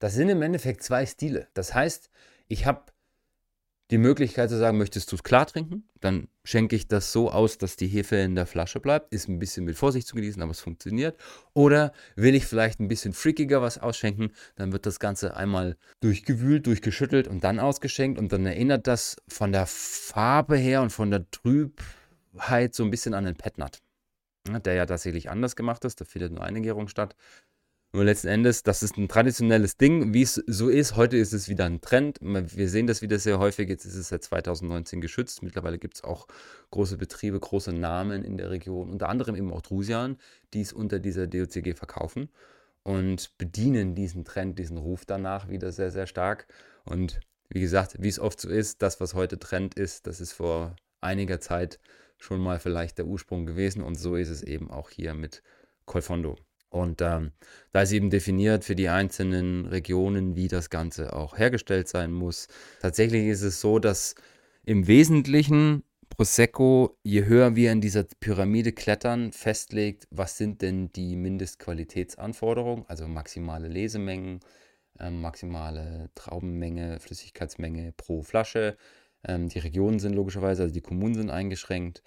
das 0.00 0.14
sind 0.14 0.28
im 0.28 0.42
Endeffekt 0.42 0.82
zwei 0.82 1.06
Stile. 1.06 1.46
Das 1.54 1.74
heißt, 1.74 2.10
ich 2.48 2.66
habe 2.66 2.86
die 3.90 3.98
Möglichkeit 3.98 4.48
zu 4.48 4.56
sagen, 4.56 4.78
möchtest 4.78 5.10
du 5.10 5.16
es 5.16 5.22
klar 5.22 5.46
trinken? 5.46 5.88
Dann 6.00 6.28
schenke 6.44 6.76
ich 6.76 6.86
das 6.86 7.12
so 7.12 7.30
aus, 7.30 7.58
dass 7.58 7.76
die 7.76 7.88
Hefe 7.88 8.16
in 8.16 8.36
der 8.36 8.46
Flasche 8.46 8.80
bleibt. 8.80 9.12
Ist 9.12 9.28
ein 9.28 9.38
bisschen 9.38 9.64
mit 9.64 9.76
Vorsicht 9.76 10.06
zu 10.06 10.14
genießen, 10.14 10.40
aber 10.40 10.52
es 10.52 10.60
funktioniert. 10.60 11.18
Oder 11.54 11.92
will 12.14 12.34
ich 12.34 12.46
vielleicht 12.46 12.80
ein 12.80 12.88
bisschen 12.88 13.12
freakiger 13.12 13.62
was 13.62 13.78
ausschenken? 13.78 14.32
Dann 14.54 14.72
wird 14.72 14.86
das 14.86 15.00
Ganze 15.00 15.36
einmal 15.36 15.76
durchgewühlt, 16.00 16.66
durchgeschüttelt 16.66 17.26
und 17.26 17.42
dann 17.42 17.58
ausgeschenkt. 17.58 18.18
Und 18.18 18.32
dann 18.32 18.46
erinnert 18.46 18.86
das 18.86 19.16
von 19.28 19.50
der 19.52 19.66
Farbe 19.66 20.56
her 20.56 20.82
und 20.82 20.90
von 20.90 21.10
der 21.10 21.28
Trübheit 21.30 22.74
so 22.74 22.84
ein 22.84 22.90
bisschen 22.90 23.12
an 23.12 23.24
den 23.24 23.36
Petnat. 23.36 23.82
Der 24.64 24.74
ja 24.74 24.86
tatsächlich 24.86 25.30
anders 25.30 25.56
gemacht 25.56 25.84
ist. 25.84 26.00
Da 26.00 26.04
findet 26.04 26.32
nur 26.32 26.44
eine 26.44 26.60
Gärung 26.60 26.88
statt. 26.88 27.16
Nur 27.92 28.04
letzten 28.04 28.28
Endes, 28.28 28.62
das 28.62 28.84
ist 28.84 28.96
ein 28.98 29.08
traditionelles 29.08 29.76
Ding, 29.76 30.14
wie 30.14 30.22
es 30.22 30.34
so 30.46 30.68
ist. 30.68 30.94
Heute 30.94 31.16
ist 31.16 31.32
es 31.32 31.48
wieder 31.48 31.64
ein 31.64 31.80
Trend. 31.80 32.18
Wir 32.20 32.68
sehen 32.68 32.86
das 32.86 33.02
wieder 33.02 33.18
sehr 33.18 33.40
häufig. 33.40 33.68
Jetzt 33.68 33.84
ist 33.84 33.96
es 33.96 34.10
seit 34.10 34.22
2019 34.22 35.00
geschützt. 35.00 35.42
Mittlerweile 35.42 35.76
gibt 35.76 35.96
es 35.96 36.04
auch 36.04 36.28
große 36.70 36.96
Betriebe, 36.98 37.40
große 37.40 37.72
Namen 37.72 38.24
in 38.24 38.36
der 38.36 38.50
Region, 38.50 38.90
unter 38.90 39.08
anderem 39.08 39.34
eben 39.34 39.52
auch 39.52 39.62
Drusian, 39.62 40.18
die 40.54 40.60
es 40.60 40.72
unter 40.72 41.00
dieser 41.00 41.26
DOCG 41.26 41.74
verkaufen 41.74 42.28
und 42.84 43.36
bedienen 43.38 43.96
diesen 43.96 44.24
Trend, 44.24 44.60
diesen 44.60 44.78
Ruf 44.78 45.04
danach 45.04 45.48
wieder 45.48 45.72
sehr, 45.72 45.90
sehr 45.90 46.06
stark. 46.06 46.46
Und 46.84 47.18
wie 47.48 47.60
gesagt, 47.60 47.96
wie 47.98 48.08
es 48.08 48.20
oft 48.20 48.40
so 48.40 48.48
ist, 48.48 48.82
das, 48.82 49.00
was 49.00 49.14
heute 49.14 49.40
Trend 49.40 49.74
ist, 49.74 50.06
das 50.06 50.20
ist 50.20 50.32
vor 50.32 50.76
einiger 51.00 51.40
Zeit 51.40 51.80
schon 52.18 52.40
mal 52.40 52.60
vielleicht 52.60 52.98
der 52.98 53.06
Ursprung 53.06 53.46
gewesen. 53.46 53.82
Und 53.82 53.96
so 53.96 54.14
ist 54.14 54.28
es 54.28 54.44
eben 54.44 54.70
auch 54.70 54.90
hier 54.90 55.12
mit 55.14 55.42
Colfondo. 55.86 56.36
Und 56.70 57.02
ähm, 57.02 57.32
da 57.72 57.82
ist 57.82 57.92
eben 57.92 58.10
definiert 58.10 58.64
für 58.64 58.76
die 58.76 58.88
einzelnen 58.88 59.66
Regionen, 59.66 60.36
wie 60.36 60.48
das 60.48 60.70
Ganze 60.70 61.12
auch 61.14 61.36
hergestellt 61.36 61.88
sein 61.88 62.12
muss. 62.12 62.46
Tatsächlich 62.80 63.26
ist 63.26 63.42
es 63.42 63.60
so, 63.60 63.80
dass 63.80 64.14
im 64.64 64.86
Wesentlichen 64.86 65.82
Prosecco, 66.10 66.96
je 67.02 67.24
höher 67.24 67.56
wir 67.56 67.72
in 67.72 67.80
dieser 67.80 68.04
Pyramide 68.04 68.72
klettern, 68.72 69.32
festlegt, 69.32 70.06
was 70.10 70.36
sind 70.36 70.62
denn 70.62 70.92
die 70.92 71.16
Mindestqualitätsanforderungen, 71.16 72.84
also 72.88 73.08
maximale 73.08 73.68
Lesemengen, 73.68 74.40
äh, 74.98 75.10
maximale 75.10 76.10
Traubenmenge, 76.14 77.00
Flüssigkeitsmenge 77.00 77.92
pro 77.96 78.22
Flasche. 78.22 78.76
Ähm, 79.26 79.48
die 79.48 79.58
Regionen 79.58 79.98
sind 79.98 80.14
logischerweise, 80.14 80.62
also 80.62 80.74
die 80.74 80.80
Kommunen 80.82 81.14
sind 81.14 81.30
eingeschränkt 81.30 82.02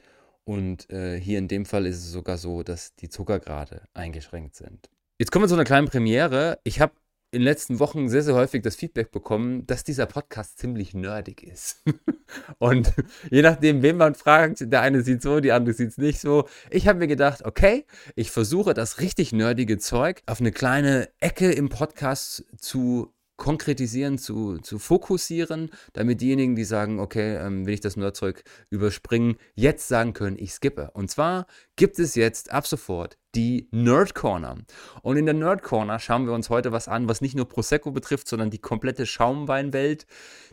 und 0.46 0.90
äh, 0.90 1.20
hier 1.20 1.40
in 1.40 1.48
dem 1.48 1.66
Fall 1.66 1.86
ist 1.86 1.98
es 1.98 2.12
sogar 2.12 2.38
so, 2.38 2.64
dass 2.64 2.96
die 2.96 3.10
Zuckergrade 3.10 3.84
eingeschränkt 3.94 4.56
sind. 4.56 4.90
Jetzt 5.20 5.32
kommen 5.32 5.44
wir 5.44 5.50
zu 5.50 5.56
einer 5.56 5.64
kleinen 5.64 5.88
Premiere. 5.88 6.60
Ich 6.64 6.82
habe 6.82 6.94
in 7.34 7.40
den 7.40 7.46
letzten 7.46 7.80
Wochen 7.80 8.10
sehr, 8.10 8.22
sehr 8.22 8.36
häufig 8.36 8.62
das 8.62 8.76
Feedback 8.76 9.12
bekommen, 9.12 9.66
dass 9.66 9.84
dieser 9.84 10.06
Podcast 10.06 10.60
ziemlich 10.60 10.94
nerdig 10.94 11.42
ist. 11.42 11.82
und 12.60 12.94
je 13.32 13.42
nachdem, 13.42 13.82
wen 13.82 13.98
man 13.98 14.14
fragt, 14.14 14.72
der 14.72 14.82
eine 14.82 15.02
sieht 15.02 15.24
so, 15.24 15.40
die 15.40 15.52
andere 15.52 15.74
sieht 15.74 15.90
es 15.90 15.98
nicht 15.98 16.20
so. 16.20 16.48
Ich 16.70 16.88
habe 16.88 17.00
mir 17.00 17.08
gedacht, 17.08 17.44
okay, 17.44 17.86
ich 18.16 18.30
versuche 18.30 18.76
das 18.76 19.00
richtig 19.00 19.32
nerdige 19.32 19.80
Zeug 19.80 20.22
auf 20.28 20.42
eine 20.42 20.52
kleine 20.52 21.10
Ecke 21.20 21.52
im 21.52 21.70
Podcast 21.70 22.46
zu 22.58 23.12
konkretisieren, 23.44 24.18
zu, 24.18 24.60
zu 24.60 24.80
fokussieren, 24.80 25.70
damit 25.92 26.22
diejenigen, 26.22 26.56
die 26.56 26.64
sagen, 26.64 27.02
okay, 27.02 27.36
ähm, 27.36 27.66
will 27.66 27.74
ich 27.74 27.82
das 27.82 27.98
Nerdzeug 27.98 28.42
überspringen, 28.70 29.36
jetzt 29.54 29.90
sagen 29.90 30.14
können, 30.14 30.38
ich 30.40 30.54
skippe. 30.54 30.92
Und 30.94 31.12
zwar 31.12 31.46
gibt 31.76 32.00
es 32.00 32.16
jetzt 32.16 32.54
ab 32.54 32.66
sofort 32.66 33.18
die 33.36 33.68
Nerd 33.72 34.16
Corner. 34.16 34.60
Und 35.02 35.18
in 35.18 35.26
der 35.26 35.34
Nerd 35.34 35.62
Corner 35.62 36.00
schauen 36.00 36.26
wir 36.26 36.32
uns 36.32 36.50
heute 36.50 36.72
was 36.72 36.88
an, 36.88 37.10
was 37.10 37.20
nicht 37.20 37.36
nur 37.36 37.50
Prosecco 37.50 37.92
betrifft, 37.92 38.30
sondern 38.30 38.50
die 38.50 38.60
komplette 38.60 39.06
Schaumweinwelt, 39.06 40.06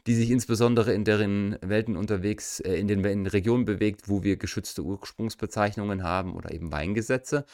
die 0.09 0.15
sich 0.17 0.33
insbesondere 0.33 0.93
in 0.93 1.05
deren 1.05 1.59
Welten 1.61 1.97
unterwegs, 1.97 2.59
äh, 2.59 2.75
in 2.75 2.89
den 2.89 3.05
in 3.05 3.29
Regionen 3.29 3.67
bewegt, 3.67 4.09
wo 4.09 4.25
wir 4.25 4.37
geschützte 4.37 4.83
Ursprungsbezeichnungen 4.83 6.03
haben 6.03 6.35
oder 6.35 6.51
eben 6.51 6.73
Weingesetze. 6.73 7.45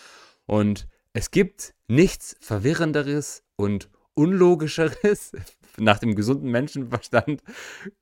Und 0.46 0.88
es 1.12 1.30
gibt 1.30 1.74
nichts 1.88 2.36
Verwirrenderes 2.40 3.42
und 3.56 3.90
Unlogischeres 4.16 5.32
nach 5.78 5.98
dem 5.98 6.14
gesunden 6.14 6.50
Menschenverstand, 6.50 7.42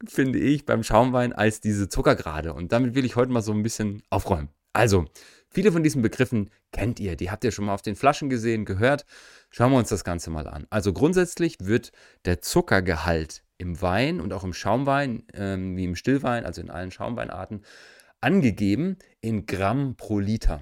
finde 0.06 0.38
ich, 0.38 0.64
beim 0.64 0.82
Schaumwein 0.82 1.32
als 1.32 1.60
diese 1.60 1.88
Zuckergrade. 1.88 2.54
Und 2.54 2.72
damit 2.72 2.94
will 2.94 3.04
ich 3.04 3.16
heute 3.16 3.32
mal 3.32 3.42
so 3.42 3.52
ein 3.52 3.62
bisschen 3.62 4.02
aufräumen. 4.10 4.48
Also, 4.72 5.04
viele 5.48 5.70
von 5.70 5.82
diesen 5.82 6.02
Begriffen 6.02 6.50
kennt 6.72 6.98
ihr, 6.98 7.16
die 7.16 7.30
habt 7.30 7.44
ihr 7.44 7.52
schon 7.52 7.66
mal 7.66 7.74
auf 7.74 7.82
den 7.82 7.96
Flaschen 7.96 8.30
gesehen, 8.30 8.64
gehört. 8.64 9.04
Schauen 9.50 9.72
wir 9.72 9.78
uns 9.78 9.88
das 9.88 10.04
Ganze 10.04 10.30
mal 10.30 10.48
an. 10.48 10.66
Also 10.70 10.92
grundsätzlich 10.92 11.58
wird 11.60 11.92
der 12.24 12.40
Zuckergehalt 12.40 13.44
im 13.58 13.80
Wein 13.80 14.20
und 14.20 14.32
auch 14.32 14.42
im 14.44 14.52
Schaumwein, 14.52 15.24
ähm, 15.32 15.76
wie 15.76 15.84
im 15.84 15.94
Stillwein, 15.94 16.44
also 16.44 16.60
in 16.60 16.70
allen 16.70 16.90
Schaumweinarten, 16.90 17.64
angegeben 18.20 18.96
in 19.20 19.46
Gramm 19.46 19.96
pro 19.96 20.18
Liter. 20.18 20.60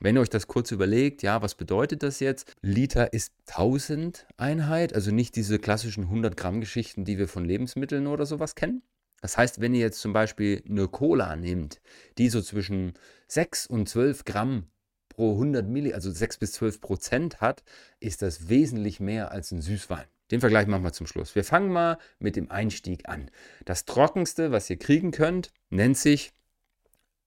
Wenn 0.00 0.16
ihr 0.16 0.20
euch 0.20 0.30
das 0.30 0.46
kurz 0.46 0.70
überlegt, 0.70 1.22
ja, 1.22 1.42
was 1.42 1.56
bedeutet 1.56 2.04
das 2.04 2.20
jetzt? 2.20 2.54
Liter 2.62 3.12
ist 3.12 3.32
1000 3.48 4.26
Einheit, 4.36 4.94
also 4.94 5.10
nicht 5.10 5.34
diese 5.34 5.58
klassischen 5.58 6.04
100 6.04 6.36
Gramm 6.36 6.60
Geschichten, 6.60 7.04
die 7.04 7.18
wir 7.18 7.26
von 7.26 7.44
Lebensmitteln 7.44 8.06
oder 8.06 8.24
sowas 8.24 8.54
kennen. 8.54 8.82
Das 9.20 9.36
heißt, 9.36 9.60
wenn 9.60 9.74
ihr 9.74 9.80
jetzt 9.80 10.00
zum 10.00 10.12
Beispiel 10.12 10.62
eine 10.68 10.86
Cola 10.86 11.34
nehmt, 11.34 11.80
die 12.18 12.28
so 12.28 12.40
zwischen 12.40 12.92
6 13.26 13.66
und 13.66 13.88
12 13.88 14.24
Gramm 14.24 14.66
pro 15.08 15.32
100 15.32 15.66
Milli, 15.66 15.92
also 15.92 16.12
6 16.12 16.38
bis 16.38 16.52
12 16.52 16.80
Prozent 16.80 17.40
hat, 17.40 17.64
ist 17.98 18.22
das 18.22 18.48
wesentlich 18.48 19.00
mehr 19.00 19.32
als 19.32 19.50
ein 19.50 19.60
Süßwein. 19.60 20.06
Den 20.30 20.38
Vergleich 20.38 20.68
machen 20.68 20.84
wir 20.84 20.92
zum 20.92 21.08
Schluss. 21.08 21.34
Wir 21.34 21.42
fangen 21.42 21.72
mal 21.72 21.98
mit 22.20 22.36
dem 22.36 22.52
Einstieg 22.52 23.08
an. 23.08 23.30
Das 23.64 23.84
trockenste, 23.84 24.52
was 24.52 24.70
ihr 24.70 24.78
kriegen 24.78 25.10
könnt, 25.10 25.50
nennt 25.70 25.96
sich 25.96 26.32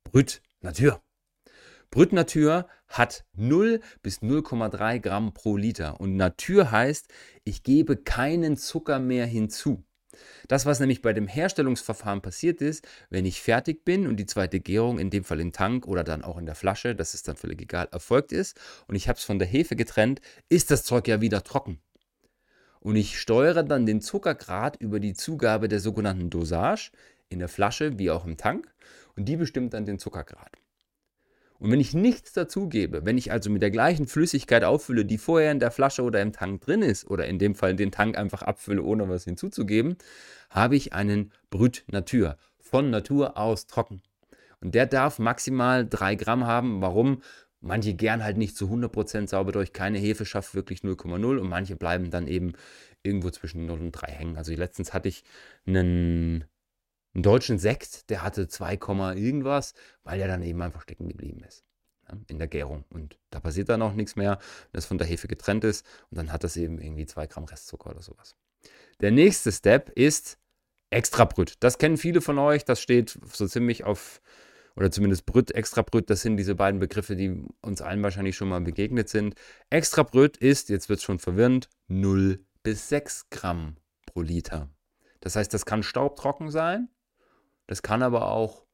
Brüt 0.03 0.41
Natur. 0.61 1.01
Brüt 1.91 2.13
Natur 2.13 2.69
hat 2.87 3.25
0 3.33 3.81
bis 4.01 4.19
0,3 4.21 4.99
Gramm 4.99 5.33
pro 5.33 5.57
Liter. 5.57 5.99
Und 5.99 6.15
Natur 6.15 6.71
heißt, 6.71 7.09
ich 7.43 7.63
gebe 7.63 7.97
keinen 7.97 8.55
Zucker 8.55 8.97
mehr 8.97 9.25
hinzu. 9.25 9.83
Das, 10.47 10.65
was 10.65 10.79
nämlich 10.79 11.01
bei 11.01 11.11
dem 11.11 11.27
Herstellungsverfahren 11.27 12.21
passiert 12.21 12.61
ist, 12.61 12.87
wenn 13.09 13.25
ich 13.25 13.41
fertig 13.41 13.83
bin 13.83 14.07
und 14.07 14.15
die 14.15 14.25
zweite 14.25 14.61
Gärung, 14.61 14.99
in 14.99 15.09
dem 15.09 15.25
Fall 15.25 15.41
im 15.41 15.51
Tank 15.51 15.85
oder 15.85 16.05
dann 16.05 16.23
auch 16.23 16.37
in 16.37 16.45
der 16.45 16.55
Flasche, 16.55 16.95
das 16.95 17.13
ist 17.13 17.27
dann 17.27 17.35
völlig 17.35 17.61
egal, 17.61 17.89
erfolgt 17.91 18.31
ist 18.31 18.57
und 18.87 18.95
ich 18.95 19.09
habe 19.09 19.17
es 19.17 19.25
von 19.25 19.37
der 19.37 19.47
Hefe 19.47 19.75
getrennt, 19.75 20.21
ist 20.47 20.71
das 20.71 20.85
Zeug 20.85 21.09
ja 21.09 21.19
wieder 21.19 21.43
trocken. 21.43 21.81
Und 22.79 22.95
ich 22.95 23.19
steuere 23.19 23.63
dann 23.63 23.85
den 23.85 23.99
Zuckergrad 23.99 24.77
über 24.77 25.01
die 25.01 25.13
Zugabe 25.13 25.67
der 25.67 25.81
sogenannten 25.81 26.29
Dosage 26.29 26.91
in 27.27 27.39
der 27.39 27.49
Flasche 27.49 27.99
wie 27.99 28.11
auch 28.11 28.25
im 28.25 28.37
Tank 28.37 28.73
und 29.17 29.25
die 29.25 29.35
bestimmt 29.35 29.73
dann 29.73 29.85
den 29.85 29.99
Zuckergrad. 29.99 30.51
Und 31.61 31.69
wenn 31.69 31.79
ich 31.79 31.93
nichts 31.93 32.33
dazugebe, 32.33 33.05
wenn 33.05 33.19
ich 33.19 33.31
also 33.31 33.51
mit 33.51 33.61
der 33.61 33.69
gleichen 33.69 34.07
Flüssigkeit 34.07 34.63
auffülle, 34.63 35.05
die 35.05 35.19
vorher 35.19 35.51
in 35.51 35.59
der 35.59 35.69
Flasche 35.69 36.01
oder 36.01 36.19
im 36.19 36.33
Tank 36.33 36.61
drin 36.61 36.81
ist, 36.81 37.05
oder 37.07 37.27
in 37.27 37.37
dem 37.37 37.53
Fall 37.53 37.75
den 37.75 37.91
Tank 37.91 38.17
einfach 38.17 38.41
abfülle, 38.41 38.81
ohne 38.81 39.07
was 39.09 39.25
hinzuzugeben, 39.25 39.95
habe 40.49 40.75
ich 40.75 40.93
einen 40.93 41.31
Brüt 41.51 41.83
Natur. 41.85 42.37
Von 42.57 42.89
Natur 42.89 43.37
aus 43.37 43.67
trocken. 43.67 44.01
Und 44.59 44.73
der 44.73 44.87
darf 44.87 45.19
maximal 45.19 45.87
3 45.87 46.15
Gramm 46.15 46.47
haben. 46.47 46.81
Warum? 46.81 47.21
Manche 47.59 47.93
gern 47.93 48.23
halt 48.23 48.37
nicht 48.37 48.57
zu 48.57 48.65
100% 48.65 49.27
sauber 49.27 49.51
durch. 49.51 49.71
Keine 49.71 49.99
Hefe 49.99 50.25
schafft 50.25 50.55
wirklich 50.55 50.79
0,0 50.79 51.37
und 51.37 51.47
manche 51.47 51.75
bleiben 51.75 52.09
dann 52.09 52.27
eben 52.27 52.53
irgendwo 53.03 53.29
zwischen 53.29 53.67
0 53.67 53.79
und 53.79 53.91
3 53.91 54.07
hängen. 54.11 54.35
Also 54.35 54.51
letztens 54.53 54.95
hatte 54.95 55.09
ich 55.09 55.23
einen 55.67 56.43
einen 57.13 57.23
deutschen 57.23 57.59
Sekt, 57.59 58.09
der 58.09 58.23
hatte 58.23 58.47
2, 58.47 58.73
irgendwas, 59.15 59.73
weil 60.03 60.19
er 60.19 60.27
dann 60.27 60.43
eben 60.43 60.61
einfach 60.61 60.81
stecken 60.81 61.09
geblieben 61.09 61.43
ist 61.47 61.65
ne, 62.09 62.21
in 62.27 62.39
der 62.39 62.47
Gärung. 62.47 62.85
Und 62.89 63.17
da 63.29 63.39
passiert 63.39 63.69
dann 63.69 63.81
auch 63.81 63.93
nichts 63.93 64.15
mehr, 64.15 64.39
wenn 64.71 64.79
es 64.79 64.85
von 64.85 64.97
der 64.97 65.07
Hefe 65.07 65.27
getrennt 65.27 65.63
ist. 65.63 65.85
Und 66.09 66.17
dann 66.17 66.31
hat 66.31 66.43
das 66.43 66.55
eben 66.55 66.79
irgendwie 66.79 67.05
2 67.05 67.27
Gramm 67.27 67.45
Restzucker 67.45 67.89
oder 67.89 68.01
sowas. 68.01 68.35
Der 69.01 69.11
nächste 69.11 69.51
Step 69.51 69.89
ist 69.89 70.37
Extrabrüt. 70.89 71.55
Das 71.61 71.77
kennen 71.77 71.97
viele 71.97 72.21
von 72.21 72.37
euch. 72.37 72.65
Das 72.65 72.81
steht 72.81 73.17
so 73.33 73.47
ziemlich 73.47 73.83
auf, 73.83 74.21
oder 74.75 74.91
zumindest 74.91 75.25
Brüt, 75.25 75.51
Extrabrüt. 75.51 76.09
Das 76.09 76.21
sind 76.21 76.37
diese 76.37 76.55
beiden 76.55 76.79
Begriffe, 76.79 77.15
die 77.15 77.43
uns 77.61 77.81
allen 77.81 78.03
wahrscheinlich 78.03 78.37
schon 78.37 78.49
mal 78.49 78.61
begegnet 78.61 79.09
sind. 79.09 79.35
Extrabrüt 79.69 80.37
ist, 80.37 80.69
jetzt 80.69 80.87
wird 80.87 80.99
es 80.99 81.03
schon 81.03 81.19
verwirrend, 81.19 81.69
0 81.87 82.45
bis 82.63 82.89
6 82.89 83.29
Gramm 83.29 83.77
pro 84.05 84.21
Liter. 84.21 84.69
Das 85.19 85.35
heißt, 85.35 85.53
das 85.53 85.65
kann 85.65 85.83
staubtrocken 85.83 86.51
sein 86.51 86.89
das 87.71 87.81
kann 87.81 88.03
aber 88.03 88.27
auch 88.27 88.65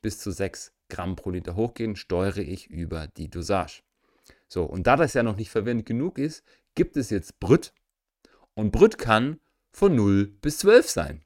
bis 0.00 0.18
zu 0.18 0.30
6 0.30 0.72
Gramm 0.88 1.14
pro 1.14 1.28
Liter 1.28 1.56
hochgehen, 1.56 1.94
steuere 1.94 2.38
ich 2.38 2.70
über 2.70 3.06
die 3.06 3.28
Dosage. 3.28 3.82
So, 4.48 4.64
und 4.64 4.86
da 4.86 4.96
das 4.96 5.12
ja 5.12 5.22
noch 5.22 5.36
nicht 5.36 5.50
verwirrend 5.50 5.84
genug 5.84 6.16
ist, 6.16 6.42
gibt 6.74 6.96
es 6.96 7.10
jetzt 7.10 7.38
Brüt. 7.38 7.74
Und 8.54 8.70
Brüt 8.70 8.96
kann 8.96 9.40
von 9.72 9.94
0 9.94 10.28
bis 10.40 10.56
12 10.56 10.88
sein. 10.88 11.22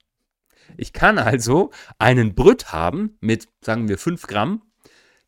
Ich 0.77 0.93
kann 0.93 1.19
also 1.19 1.71
einen 2.01 2.35
Brüt 2.35 2.73
haben 2.73 3.17
mit, 3.21 3.47
sagen 3.65 3.87
wir, 3.87 3.97
5 3.97 4.27
Gramm, 4.27 4.63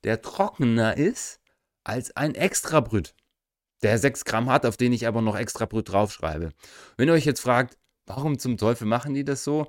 der 0.02 0.22
trockener 0.22 0.96
ist 0.96 1.38
als 1.84 2.16
ein 2.16 2.34
extra 2.34 2.80
Brüt, 2.80 3.14
der 3.84 3.96
6 3.96 4.24
Gramm 4.24 4.50
hat, 4.50 4.66
auf 4.66 4.76
den 4.76 4.92
ich 4.92 5.06
aber 5.06 5.22
noch 5.22 5.36
extra 5.36 5.66
Brüt 5.66 5.90
draufschreibe. 5.92 6.52
Wenn 6.96 7.06
ihr 7.06 7.14
euch 7.14 7.26
jetzt 7.26 7.42
fragt, 7.42 7.78
warum 8.06 8.40
zum 8.40 8.56
Teufel 8.56 8.88
machen 8.88 9.14
die 9.14 9.24
das 9.24 9.44
so? 9.44 9.68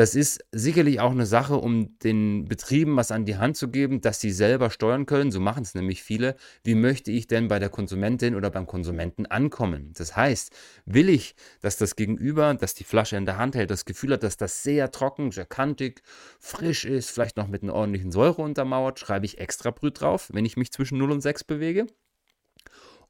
Das 0.00 0.14
ist 0.14 0.42
sicherlich 0.50 0.98
auch 0.98 1.10
eine 1.10 1.26
Sache, 1.26 1.56
um 1.56 1.98
den 1.98 2.46
Betrieben 2.46 2.96
was 2.96 3.10
an 3.10 3.26
die 3.26 3.36
Hand 3.36 3.58
zu 3.58 3.68
geben, 3.68 4.00
dass 4.00 4.18
sie 4.18 4.30
selber 4.30 4.70
steuern 4.70 5.04
können. 5.04 5.30
So 5.30 5.40
machen 5.40 5.62
es 5.62 5.74
nämlich 5.74 6.02
viele. 6.02 6.36
Wie 6.64 6.74
möchte 6.74 7.12
ich 7.12 7.26
denn 7.26 7.48
bei 7.48 7.58
der 7.58 7.68
Konsumentin 7.68 8.34
oder 8.34 8.48
beim 8.48 8.66
Konsumenten 8.66 9.26
ankommen? 9.26 9.92
Das 9.94 10.16
heißt, 10.16 10.56
will 10.86 11.10
ich, 11.10 11.34
dass 11.60 11.76
das 11.76 11.96
Gegenüber, 11.96 12.54
dass 12.54 12.72
die 12.72 12.84
Flasche 12.84 13.18
in 13.18 13.26
der 13.26 13.36
Hand 13.36 13.54
hält, 13.54 13.70
das 13.70 13.84
Gefühl 13.84 14.14
hat, 14.14 14.22
dass 14.22 14.38
das 14.38 14.62
sehr 14.62 14.90
trocken, 14.90 15.32
sehr 15.32 15.44
kantig, 15.44 16.00
frisch 16.38 16.86
ist, 16.86 17.10
vielleicht 17.10 17.36
noch 17.36 17.48
mit 17.48 17.62
einer 17.62 17.74
ordentlichen 17.74 18.10
Säure 18.10 18.40
untermauert, 18.40 18.98
schreibe 19.00 19.26
ich 19.26 19.36
extra 19.36 19.70
Brüt 19.70 20.00
drauf, 20.00 20.30
wenn 20.32 20.46
ich 20.46 20.56
mich 20.56 20.72
zwischen 20.72 20.96
0 20.96 21.12
und 21.12 21.20
6 21.20 21.44
bewege. 21.44 21.86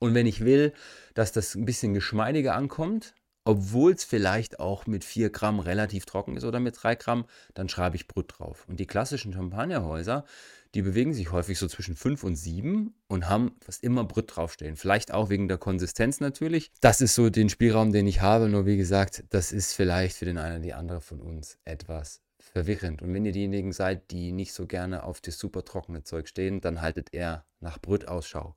Und 0.01 0.15
wenn 0.15 0.27
ich 0.27 0.45
will, 0.45 0.73
dass 1.15 1.31
das 1.31 1.55
ein 1.55 1.67
bisschen 1.67 1.95
geschmeidiger 1.95 2.57
ankommt, 2.57 3.15
obwohl 3.51 3.93
es 3.93 4.05
vielleicht 4.05 4.61
auch 4.61 4.87
mit 4.87 5.03
4 5.03 5.31
Gramm 5.31 5.59
relativ 5.59 6.07
trocken 6.07 6.37
ist 6.37 6.45
oder 6.45 6.61
mit 6.61 6.81
3 6.81 6.95
Gramm, 6.95 7.25
dann 7.53 7.69
schreibe 7.69 7.97
ich 7.97 8.07
Brut 8.07 8.39
drauf. 8.39 8.65
Und 8.69 8.79
die 8.79 8.87
klassischen 8.87 9.33
Champagnerhäuser, 9.33 10.25
die 10.77 10.83
bewegen 10.83 11.13
sich 11.13 11.33
häufig 11.33 11.59
so 11.59 11.67
zwischen 11.67 11.97
5 11.97 12.23
und 12.23 12.37
7 12.37 12.95
und 13.09 13.29
haben 13.29 13.57
fast 13.61 13.83
immer 13.83 14.05
Brut 14.05 14.37
draufstehen. 14.37 14.77
Vielleicht 14.77 15.13
auch 15.13 15.31
wegen 15.31 15.49
der 15.49 15.59
Konsistenz 15.59 16.21
natürlich. 16.21 16.71
Das 16.81 17.01
ist 17.01 17.17
so 17.17 17.29
den 17.29 17.49
Spielraum, 17.49 17.91
den 17.91 18.07
ich 18.07 18.21
habe. 18.21 18.49
Nur 18.49 18.67
wie 18.67 18.77
gesagt, 18.77 19.25
das 19.31 19.51
ist 19.51 19.75
vielleicht 19.75 20.17
für 20.17 20.27
den 20.27 20.39
einen 20.39 20.59
oder 20.59 20.63
die 20.63 20.75
andere 20.75 21.01
von 21.01 21.21
uns 21.21 21.59
etwas 21.65 22.23
verwirrend. 22.39 23.03
Und 23.03 23.13
wenn 23.13 23.25
ihr 23.25 23.33
diejenigen 23.33 23.73
seid, 23.73 24.13
die 24.13 24.31
nicht 24.31 24.53
so 24.53 24.69
gerne 24.69 25.03
auf 25.03 25.21
das 25.21 25.41
super 25.41 25.65
trockene 25.65 26.05
Zeug 26.05 26.29
stehen, 26.29 26.61
dann 26.61 26.83
haltet 26.83 27.13
eher 27.13 27.45
nach 27.59 27.81
Brüt 27.81 28.07
Ausschau. 28.07 28.55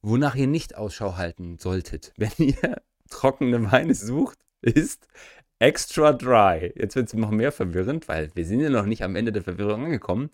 Wonach 0.00 0.36
ihr 0.36 0.46
nicht 0.46 0.74
Ausschau 0.74 1.18
halten 1.18 1.58
solltet, 1.58 2.14
wenn 2.16 2.32
ihr 2.38 2.80
trockene 3.12 3.70
Weine 3.70 3.94
sucht, 3.94 4.38
ist 4.60 5.06
Extra 5.58 6.12
Dry. 6.12 6.72
Jetzt 6.74 6.96
wird 6.96 7.06
es 7.06 7.14
noch 7.14 7.30
mehr 7.30 7.52
verwirrend, 7.52 8.08
weil 8.08 8.30
wir 8.34 8.44
sind 8.44 8.60
ja 8.60 8.68
noch 8.68 8.84
nicht 8.84 9.04
am 9.04 9.14
Ende 9.14 9.30
der 9.30 9.44
Verwirrung 9.44 9.84
angekommen. 9.84 10.30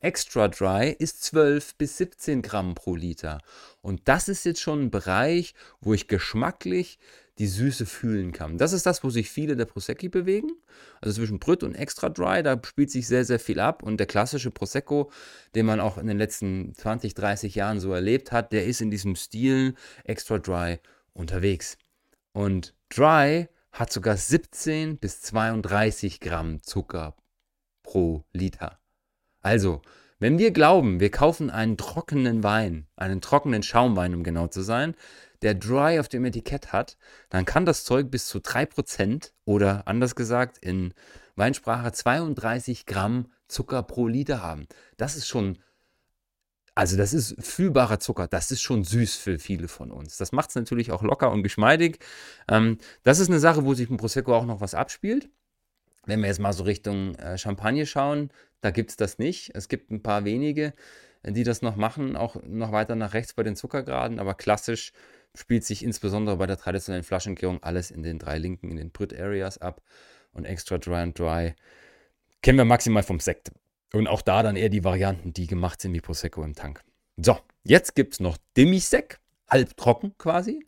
Extra 0.00 0.48
Dry 0.48 0.96
ist 0.98 1.22
12 1.24 1.74
bis 1.74 1.98
17 1.98 2.40
Gramm 2.40 2.74
pro 2.74 2.94
Liter. 2.94 3.42
Und 3.82 4.00
das 4.06 4.28
ist 4.28 4.44
jetzt 4.46 4.62
schon 4.62 4.84
ein 4.84 4.90
Bereich, 4.90 5.54
wo 5.82 5.92
ich 5.92 6.08
geschmacklich 6.08 6.98
die 7.38 7.46
Süße 7.46 7.84
fühlen 7.84 8.32
kann. 8.32 8.56
Das 8.56 8.72
ist 8.72 8.86
das, 8.86 9.04
wo 9.04 9.10
sich 9.10 9.30
viele 9.30 9.56
der 9.56 9.66
Prosecchi 9.66 10.08
bewegen. 10.08 10.52
Also 11.02 11.16
zwischen 11.16 11.38
Brüt 11.38 11.62
und 11.62 11.74
Extra 11.74 12.08
Dry, 12.08 12.42
da 12.42 12.58
spielt 12.64 12.90
sich 12.90 13.06
sehr, 13.06 13.26
sehr 13.26 13.38
viel 13.38 13.60
ab. 13.60 13.82
Und 13.82 13.98
der 13.98 14.06
klassische 14.06 14.50
Prosecco, 14.50 15.10
den 15.54 15.66
man 15.66 15.80
auch 15.80 15.98
in 15.98 16.06
den 16.06 16.16
letzten 16.16 16.74
20, 16.74 17.12
30 17.12 17.54
Jahren 17.54 17.80
so 17.80 17.92
erlebt 17.92 18.32
hat, 18.32 18.52
der 18.52 18.64
ist 18.64 18.80
in 18.80 18.90
diesem 18.90 19.14
Stil 19.14 19.74
Extra 20.04 20.38
Dry 20.38 20.78
unterwegs. 21.12 21.76
Und 22.32 22.74
Dry 22.88 23.48
hat 23.72 23.92
sogar 23.92 24.16
17 24.16 24.98
bis 24.98 25.22
32 25.22 26.20
Gramm 26.20 26.62
Zucker 26.62 27.16
pro 27.82 28.24
Liter. 28.32 28.78
Also, 29.42 29.82
wenn 30.18 30.38
wir 30.38 30.50
glauben, 30.50 31.00
wir 31.00 31.10
kaufen 31.10 31.50
einen 31.50 31.76
trockenen 31.76 32.42
Wein, 32.42 32.86
einen 32.96 33.20
trockenen 33.20 33.62
Schaumwein, 33.62 34.14
um 34.14 34.22
genau 34.22 34.48
zu 34.48 34.60
sein, 34.60 34.94
der 35.42 35.54
Dry 35.54 35.98
auf 35.98 36.08
dem 36.08 36.24
Etikett 36.26 36.72
hat, 36.72 36.98
dann 37.30 37.46
kann 37.46 37.64
das 37.64 37.84
Zeug 37.84 38.10
bis 38.10 38.26
zu 38.26 38.38
3% 38.38 39.32
oder 39.46 39.88
anders 39.88 40.14
gesagt 40.14 40.58
in 40.58 40.92
Weinsprache 41.36 41.92
32 41.92 42.84
Gramm 42.84 43.32
Zucker 43.48 43.82
pro 43.82 44.06
Liter 44.06 44.42
haben. 44.42 44.66
Das 44.98 45.16
ist 45.16 45.26
schon, 45.26 45.58
also 46.74 46.96
das 46.96 47.12
ist 47.12 47.36
fühlbarer 47.40 48.00
Zucker. 48.00 48.26
Das 48.28 48.50
ist 48.50 48.62
schon 48.62 48.84
süß 48.84 49.16
für 49.16 49.38
viele 49.38 49.68
von 49.68 49.90
uns. 49.90 50.16
Das 50.16 50.32
macht 50.32 50.50
es 50.50 50.54
natürlich 50.54 50.92
auch 50.92 51.02
locker 51.02 51.30
und 51.30 51.42
geschmeidig. 51.42 51.98
Ähm, 52.48 52.78
das 53.02 53.18
ist 53.18 53.28
eine 53.28 53.40
Sache, 53.40 53.64
wo 53.64 53.74
sich 53.74 53.90
im 53.90 53.96
Prosecco 53.96 54.34
auch 54.34 54.46
noch 54.46 54.60
was 54.60 54.74
abspielt. 54.74 55.28
Wenn 56.06 56.20
wir 56.20 56.28
jetzt 56.28 56.40
mal 56.40 56.52
so 56.52 56.64
Richtung 56.64 57.14
äh, 57.16 57.36
Champagne 57.38 57.86
schauen, 57.86 58.30
da 58.60 58.70
gibt 58.70 58.90
es 58.90 58.96
das 58.96 59.18
nicht. 59.18 59.50
Es 59.54 59.68
gibt 59.68 59.90
ein 59.90 60.02
paar 60.02 60.24
wenige, 60.24 60.72
die 61.24 61.44
das 61.44 61.62
noch 61.62 61.76
machen, 61.76 62.16
auch 62.16 62.36
noch 62.42 62.72
weiter 62.72 62.94
nach 62.94 63.14
rechts 63.14 63.34
bei 63.34 63.42
den 63.42 63.56
Zuckergraden, 63.56 64.18
aber 64.18 64.34
klassisch 64.34 64.92
spielt 65.34 65.64
sich 65.64 65.84
insbesondere 65.84 66.36
bei 66.36 66.46
der 66.46 66.56
traditionellen 66.56 67.04
Flaschengärung 67.04 67.62
alles 67.62 67.90
in 67.90 68.02
den 68.02 68.18
drei 68.18 68.38
linken, 68.38 68.70
in 68.70 68.76
den 68.76 68.90
Brut 68.90 69.12
Areas 69.12 69.58
ab 69.58 69.82
und 70.32 70.44
Extra 70.44 70.78
Dry 70.78 70.96
and 70.96 71.18
Dry 71.18 71.54
kennen 72.42 72.58
wir 72.58 72.64
maximal 72.64 73.02
vom 73.02 73.20
Sekt. 73.20 73.52
Und 73.92 74.06
auch 74.06 74.22
da 74.22 74.42
dann 74.42 74.56
eher 74.56 74.68
die 74.68 74.84
Varianten, 74.84 75.32
die 75.32 75.46
gemacht 75.46 75.80
sind 75.80 75.92
wie 75.94 76.00
Prosecco 76.00 76.44
im 76.44 76.54
Tank. 76.54 76.82
So, 77.16 77.38
jetzt 77.64 77.94
gibt 77.94 78.14
es 78.14 78.20
noch 78.20 78.38
Demisec, 78.56 79.18
halbtrocken 79.48 80.16
quasi. 80.16 80.64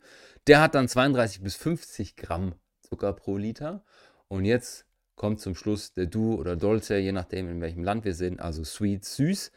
Der 0.47 0.61
hat 0.61 0.75
dann 0.75 0.87
32 0.87 1.41
bis 1.41 1.55
50 1.55 2.15
Gramm 2.17 2.55
Zucker 2.81 3.13
pro 3.13 3.37
Liter. 3.37 3.83
Und 4.27 4.45
jetzt 4.45 4.85
kommt 5.15 5.39
zum 5.39 5.55
Schluss 5.55 5.93
der 5.93 6.07
Du 6.07 6.35
oder 6.35 6.55
Dolce, 6.55 6.97
je 6.97 7.11
nachdem 7.11 7.49
in 7.49 7.61
welchem 7.61 7.83
Land 7.83 8.03
wir 8.03 8.13
sind, 8.13 8.41
also 8.41 8.63
sweet, 8.63 9.05
süß. 9.05 9.51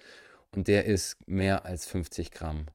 Und 0.55 0.69
der 0.69 0.85
ist 0.85 1.17
mehr 1.27 1.67
als 1.67 1.87
50 1.87 2.31
Gramm 2.31 2.67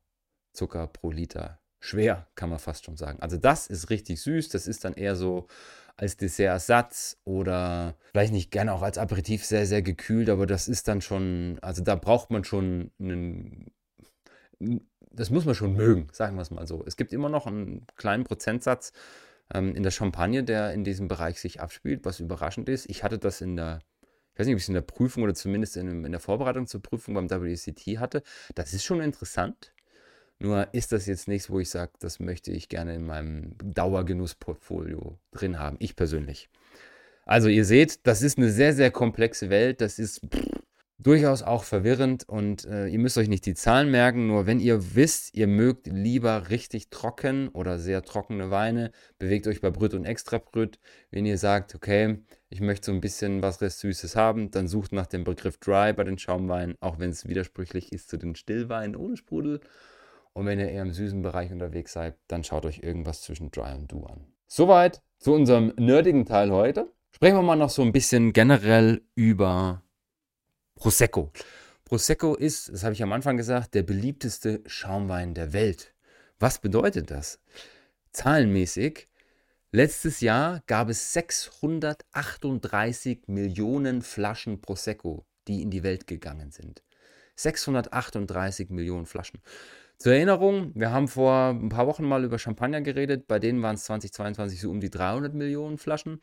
Zucker 0.53 0.87
pro 0.87 1.11
Liter. 1.11 1.59
Schwer, 1.79 2.27
kann 2.35 2.49
man 2.49 2.59
fast 2.59 2.85
schon 2.85 2.97
sagen. 2.97 3.19
Also 3.21 3.37
das 3.37 3.67
ist 3.67 3.89
richtig 3.89 4.21
süß. 4.21 4.49
Das 4.49 4.67
ist 4.67 4.83
dann 4.83 4.93
eher 4.93 5.15
so 5.15 5.47
als 5.97 6.17
Dessertersatz 6.17 7.17
oder 7.23 7.95
vielleicht 8.11 8.33
nicht 8.33 8.51
gerne 8.51 8.73
auch 8.73 8.81
als 8.81 8.97
Aperitif 8.97 9.45
sehr, 9.45 9.65
sehr 9.65 9.81
gekühlt, 9.81 10.29
aber 10.29 10.45
das 10.45 10.67
ist 10.67 10.87
dann 10.87 11.01
schon, 11.01 11.57
also 11.61 11.83
da 11.83 11.95
braucht 11.95 12.31
man 12.31 12.43
schon 12.43 12.91
einen, 12.99 13.71
das 15.11 15.29
muss 15.29 15.45
man 15.45 15.55
schon 15.55 15.73
mögen, 15.75 16.07
sagen 16.11 16.35
wir 16.35 16.41
es 16.41 16.51
mal 16.51 16.67
so. 16.67 16.83
Es 16.85 16.97
gibt 16.97 17.13
immer 17.13 17.29
noch 17.29 17.47
einen 17.47 17.85
kleinen 17.95 18.23
Prozentsatz 18.23 18.93
ähm, 19.53 19.75
in 19.75 19.83
der 19.83 19.91
Champagne, 19.91 20.43
der 20.43 20.73
in 20.73 20.83
diesem 20.83 21.07
Bereich 21.07 21.39
sich 21.39 21.61
abspielt, 21.61 22.05
was 22.05 22.19
überraschend 22.19 22.69
ist. 22.69 22.89
Ich 22.89 23.03
hatte 23.03 23.17
das 23.17 23.41
in 23.41 23.55
der, 23.55 23.81
ich 24.33 24.39
weiß 24.39 24.47
nicht, 24.47 24.55
ob 24.55 24.57
ich 24.57 24.63
es 24.63 24.69
in 24.69 24.75
der 24.75 24.81
Prüfung 24.81 25.23
oder 25.23 25.33
zumindest 25.33 25.77
in, 25.77 26.05
in 26.05 26.11
der 26.11 26.21
Vorbereitung 26.21 26.67
zur 26.67 26.81
Prüfung 26.81 27.13
beim 27.15 27.29
WCT 27.29 27.99
hatte. 27.99 28.23
Das 28.55 28.73
ist 28.73 28.85
schon 28.85 29.01
interessant. 29.01 29.73
Nur 30.41 30.73
ist 30.73 30.91
das 30.91 31.05
jetzt 31.05 31.27
nichts, 31.27 31.51
wo 31.51 31.59
ich 31.59 31.69
sage, 31.69 31.91
das 31.99 32.19
möchte 32.19 32.51
ich 32.51 32.67
gerne 32.67 32.95
in 32.95 33.05
meinem 33.05 33.53
Dauergenussportfolio 33.63 35.19
drin 35.31 35.59
haben. 35.59 35.77
Ich 35.79 35.95
persönlich. 35.95 36.49
Also 37.25 37.47
ihr 37.47 37.63
seht, 37.63 38.07
das 38.07 38.23
ist 38.23 38.39
eine 38.39 38.49
sehr, 38.49 38.73
sehr 38.73 38.89
komplexe 38.89 39.51
Welt. 39.51 39.81
Das 39.81 39.99
ist 39.99 40.21
pff, 40.33 40.47
durchaus 40.97 41.43
auch 41.43 41.63
verwirrend 41.63 42.27
und 42.27 42.65
äh, 42.65 42.87
ihr 42.87 42.97
müsst 42.97 43.19
euch 43.19 43.27
nicht 43.27 43.45
die 43.45 43.53
Zahlen 43.53 43.91
merken. 43.91 44.25
Nur 44.25 44.47
wenn 44.47 44.59
ihr 44.59 44.95
wisst, 44.95 45.35
ihr 45.35 45.45
mögt 45.45 45.85
lieber 45.85 46.49
richtig 46.49 46.89
trocken 46.89 47.49
oder 47.49 47.77
sehr 47.77 48.01
trockene 48.01 48.49
Weine, 48.49 48.91
bewegt 49.19 49.45
euch 49.45 49.61
bei 49.61 49.69
Brüt 49.69 49.93
und 49.93 50.05
Extrabrüt. 50.05 50.79
Wenn 51.11 51.27
ihr 51.27 51.37
sagt, 51.37 51.75
okay, 51.75 52.17
ich 52.49 52.61
möchte 52.61 52.87
so 52.87 52.93
ein 52.93 53.01
bisschen 53.01 53.43
was 53.43 53.59
Süßes 53.59 54.15
haben, 54.15 54.49
dann 54.49 54.67
sucht 54.67 54.91
nach 54.91 55.05
dem 55.05 55.23
Begriff 55.23 55.59
Dry 55.59 55.93
bei 55.93 56.03
den 56.03 56.17
Schaumweinen, 56.17 56.77
auch 56.79 56.97
wenn 56.97 57.11
es 57.11 57.27
widersprüchlich 57.27 57.91
ist 57.91 58.09
zu 58.09 58.17
den 58.17 58.33
Stillweinen 58.33 58.95
ohne 58.95 59.17
Sprudel. 59.17 59.61
Und 60.33 60.45
wenn 60.45 60.59
ihr 60.59 60.69
eher 60.69 60.83
im 60.83 60.93
süßen 60.93 61.21
Bereich 61.21 61.51
unterwegs 61.51 61.93
seid, 61.93 62.17
dann 62.27 62.43
schaut 62.43 62.65
euch 62.65 62.79
irgendwas 62.79 63.21
zwischen 63.21 63.51
Dry 63.51 63.75
und 63.75 63.91
Do 63.91 64.05
an. 64.05 64.25
Soweit 64.47 65.01
zu 65.19 65.33
unserem 65.33 65.73
nerdigen 65.77 66.25
Teil 66.25 66.51
heute. 66.51 66.91
Sprechen 67.11 67.35
wir 67.35 67.41
mal 67.41 67.55
noch 67.55 67.69
so 67.69 67.81
ein 67.81 67.91
bisschen 67.91 68.33
generell 68.33 69.01
über 69.15 69.83
Prosecco. 70.75 71.31
Prosecco 71.85 72.35
ist, 72.35 72.69
das 72.69 72.83
habe 72.83 72.93
ich 72.93 73.03
am 73.03 73.11
Anfang 73.11 73.37
gesagt, 73.37 73.73
der 73.73 73.83
beliebteste 73.83 74.61
Schaumwein 74.65 75.33
der 75.33 75.53
Welt. 75.53 75.93
Was 76.39 76.59
bedeutet 76.59 77.11
das? 77.11 77.39
Zahlenmäßig, 78.13 79.07
letztes 79.71 80.21
Jahr 80.21 80.63
gab 80.67 80.89
es 80.89 81.13
638 81.13 83.27
Millionen 83.27 84.01
Flaschen 84.01 84.61
Prosecco, 84.61 85.25
die 85.47 85.61
in 85.61 85.69
die 85.69 85.83
Welt 85.83 86.07
gegangen 86.07 86.51
sind. 86.51 86.83
638 87.35 88.69
Millionen 88.69 89.05
Flaschen. 89.05 89.41
Zur 90.01 90.13
Erinnerung, 90.13 90.71
wir 90.73 90.91
haben 90.91 91.07
vor 91.07 91.49
ein 91.49 91.69
paar 91.69 91.85
Wochen 91.85 92.05
mal 92.05 92.23
über 92.23 92.39
Champagner 92.39 92.81
geredet. 92.81 93.27
Bei 93.27 93.37
denen 93.37 93.61
waren 93.61 93.75
es 93.75 93.83
2022 93.83 94.59
so 94.59 94.71
um 94.71 94.79
die 94.79 94.89
300 94.89 95.35
Millionen 95.35 95.77
Flaschen. 95.77 96.19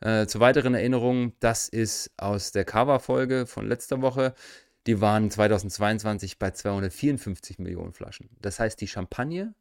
Äh, 0.00 0.26
zur 0.26 0.42
weiteren 0.42 0.74
Erinnerung, 0.74 1.32
das 1.40 1.70
ist 1.70 2.10
aus 2.18 2.52
der 2.52 2.66
Cava-Folge 2.66 3.46
von 3.46 3.66
letzter 3.66 4.02
Woche. 4.02 4.34
Die 4.86 5.00
waren 5.00 5.30
2022 5.30 6.38
bei 6.38 6.50
254 6.50 7.58
Millionen 7.58 7.94
Flaschen. 7.94 8.28
Das 8.42 8.60
heißt, 8.60 8.78
die 8.78 8.88
Champagne 8.88 9.54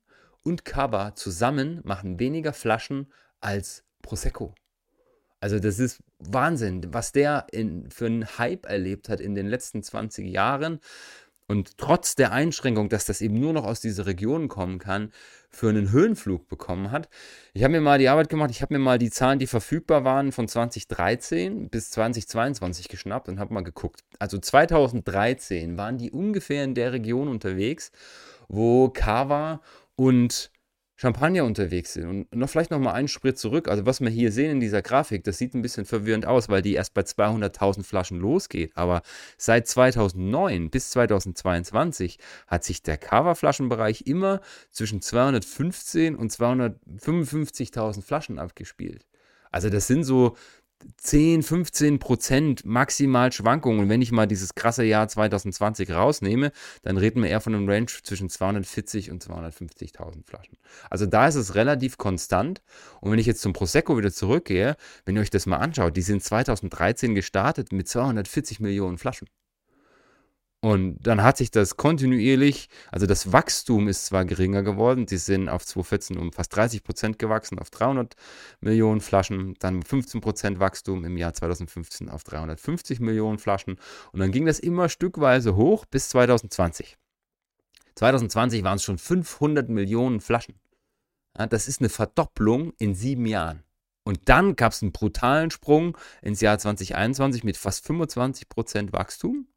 und 0.44 0.66
Cava 0.66 1.16
zusammen 1.16 1.80
machen 1.86 2.20
weniger 2.20 2.52
Flaschen 2.52 3.14
als 3.40 3.86
Prosecco. 4.02 4.54
Also 5.40 5.60
das 5.60 5.80
ist 5.80 6.04
Wahnsinn, 6.20 6.94
was 6.94 7.14
der 7.14 7.48
in, 7.54 7.90
für 7.90 8.08
einen 8.08 8.38
Hype 8.38 8.66
erlebt 8.66 9.08
hat 9.08 9.22
in 9.22 9.36
den 9.36 9.48
letzten 9.48 9.84
20 9.84 10.28
Jahren 10.28 10.82
und 11.48 11.78
trotz 11.78 12.16
der 12.16 12.32
Einschränkung, 12.32 12.90
dass 12.90 13.06
das 13.06 13.22
eben 13.22 13.40
nur 13.40 13.54
noch 13.54 13.66
aus 13.66 13.82
dieser 13.82 14.06
Region 14.06 14.48
kommen 14.48 14.80
kann, 14.80 15.12
für 15.50 15.70
einen 15.70 15.92
Höhenflug 15.92 16.48
bekommen 16.48 16.92
hat. 16.92 17.10
Ich 17.54 17.64
habe 17.64 17.74
mir 17.74 17.82
mal 17.82 18.00
die 18.00 18.10
Arbeit 18.10 18.30
gemacht, 18.30 18.50
ich 18.52 18.62
habe 18.62 18.74
mir 18.74 18.80
mal 18.80 18.98
die 18.98 19.12
Zahlen, 19.12 19.40
die 19.40 19.48
verfügbar 19.48 20.04
waren, 20.04 20.32
von 20.32 20.48
2013 20.48 21.70
bis 21.70 21.92
2022 21.92 22.88
geschnappt 22.88 23.30
und 23.30 23.40
habe 23.40 23.54
mal 23.54 23.62
geguckt. 23.62 24.04
Also 24.20 24.38
2013 24.38 25.78
waren 25.78 25.98
die 25.98 26.12
ungefähr 26.12 26.64
in 26.64 26.76
der 26.76 26.94
Region 26.94 27.28
unterwegs, 27.28 27.92
wo 28.48 28.90
Kava 28.90 29.62
und 29.96 30.50
Champagner 30.96 31.44
unterwegs 31.44 31.94
sind. 31.94 32.08
Und 32.08 32.36
noch 32.36 32.50
vielleicht 32.50 32.72
noch 32.72 32.80
mal 32.80 32.94
einen 32.94 33.08
Sprit 33.08 33.38
zurück. 33.38 33.68
Also 33.68 33.86
was 33.86 34.00
wir 34.00 34.10
hier 34.10 34.32
sehen 34.32 34.52
in 34.52 34.60
dieser 34.60 34.82
Grafik, 34.82 35.24
das 35.24 35.38
sieht 35.38 35.54
ein 35.54 35.62
bisschen 35.62 35.86
verwirrend 35.86 36.26
aus, 36.26 36.50
weil 36.50 36.62
die 36.62 36.74
erst 36.74 36.94
bei 36.94 37.02
200.000 37.02 37.84
Flaschen 37.84 38.20
losgeht. 38.20 38.72
Aber 38.76 39.02
seit 39.38 39.68
2009 39.68 40.70
bis 40.70 40.92
2022 40.92 42.20
hat 42.48 42.64
sich 42.64 42.84
der 42.84 42.98
Cava-Flaschenbereich 42.98 44.04
immer 44.06 44.42
zwischen 44.72 45.02
215 45.02 46.16
und 46.16 46.32
255.000 46.32 48.02
Flaschen 48.04 48.40
abgespielt. 48.40 49.06
Also 49.52 49.70
das 49.70 49.88
sind 49.88 50.04
so 50.04 50.36
10, 50.98 51.44
15 51.44 52.00
Prozent 52.00 52.66
maximal 52.66 53.32
Schwankungen. 53.32 53.82
Und 53.82 53.90
wenn 53.90 54.02
ich 54.02 54.12
mal 54.12 54.28
dieses 54.28 54.56
krasse 54.56 54.84
Jahr 54.84 55.08
2020 55.08 55.92
rausnehme, 55.92 56.52
dann 56.82 56.98
reden 56.98 57.22
wir 57.22 57.30
eher 57.30 57.42
von 57.42 57.56
einem 57.56 57.70
Range 57.70 57.88
zwischen 57.88 58.30
240 58.30 59.12
und 59.12 59.24
250.000 59.24 60.26
Flaschen. 60.26 60.58
Also 60.90 61.06
da 61.06 61.28
ist 61.28 61.36
es 61.36 61.56
relativ 61.56 61.98
konstant. 61.98 62.62
Und 63.02 63.12
wenn 63.12 63.20
ich 63.20 63.26
jetzt 63.26 63.42
zum 63.42 63.54
Prosecco 63.54 63.98
wieder 63.98 64.12
zurückgehe, 64.12 64.76
wenn 65.06 65.16
ihr 65.16 65.22
euch 65.22 65.30
das 65.30 65.46
mal 65.46 65.58
anschaut, 65.58 65.98
die 65.98 66.02
sind 66.02 66.24
2013 66.24 67.16
gestartet 67.16 67.72
mit 67.72 67.88
240 67.88 68.60
Millionen 68.60 68.98
Flaschen. 68.98 69.28
Und 70.64 71.06
dann 71.06 71.22
hat 71.22 71.36
sich 71.36 71.52
das 71.52 71.76
kontinuierlich, 71.76 72.70
also 72.90 73.06
das 73.06 73.34
Wachstum 73.34 73.90
ist 73.90 74.06
zwar 74.06 74.24
geringer 74.24 74.64
geworden, 74.64 75.06
die 75.06 75.18
sind 75.18 75.50
auf 75.50 75.66
2014 75.66 76.18
um 76.18 76.32
fast 76.32 76.56
30 76.56 76.86
Prozent 76.86 77.20
gewachsen, 77.20 77.60
auf 77.60 77.70
300 77.70 78.16
Millionen 78.62 79.02
Flaschen, 79.02 79.56
dann 79.60 79.84
15 79.84 80.22
Prozent 80.22 80.62
Wachstum 80.62 81.04
im 81.04 81.18
Jahr 81.18 81.34
2015 81.34 82.08
auf 82.08 82.24
350 82.24 83.02
Millionen 83.02 83.40
Flaschen 83.40 83.78
und 84.14 84.22
dann 84.22 84.32
ging 84.32 84.46
das 84.46 84.60
immer 84.60 84.88
stückweise 84.88 85.58
hoch 85.58 85.84
bis 85.86 86.08
2020. 86.08 86.96
2020 87.96 88.64
waren 88.64 88.78
es 88.78 88.84
schon 88.84 88.98
500 88.98 89.68
Millionen 89.68 90.22
Flaschen. 90.22 90.56
Ja, 91.38 91.46
das 91.46 91.68
ist 91.68 91.82
eine 91.82 91.90
Verdopplung 91.90 92.72
in 92.78 92.96
sieben 92.96 93.26
Jahren. 93.26 93.64
Und 94.06 94.30
dann 94.30 94.56
gab 94.56 94.72
es 94.72 94.82
einen 94.82 94.94
brutalen 94.94 95.52
Sprung 95.52 95.98
ins 96.22 96.40
Jahr 96.40 96.58
2021 96.58 97.44
mit 97.44 97.58
fast 97.58 97.86
25 97.86 98.48
Prozent 98.48 98.94
Wachstum. 98.94 99.48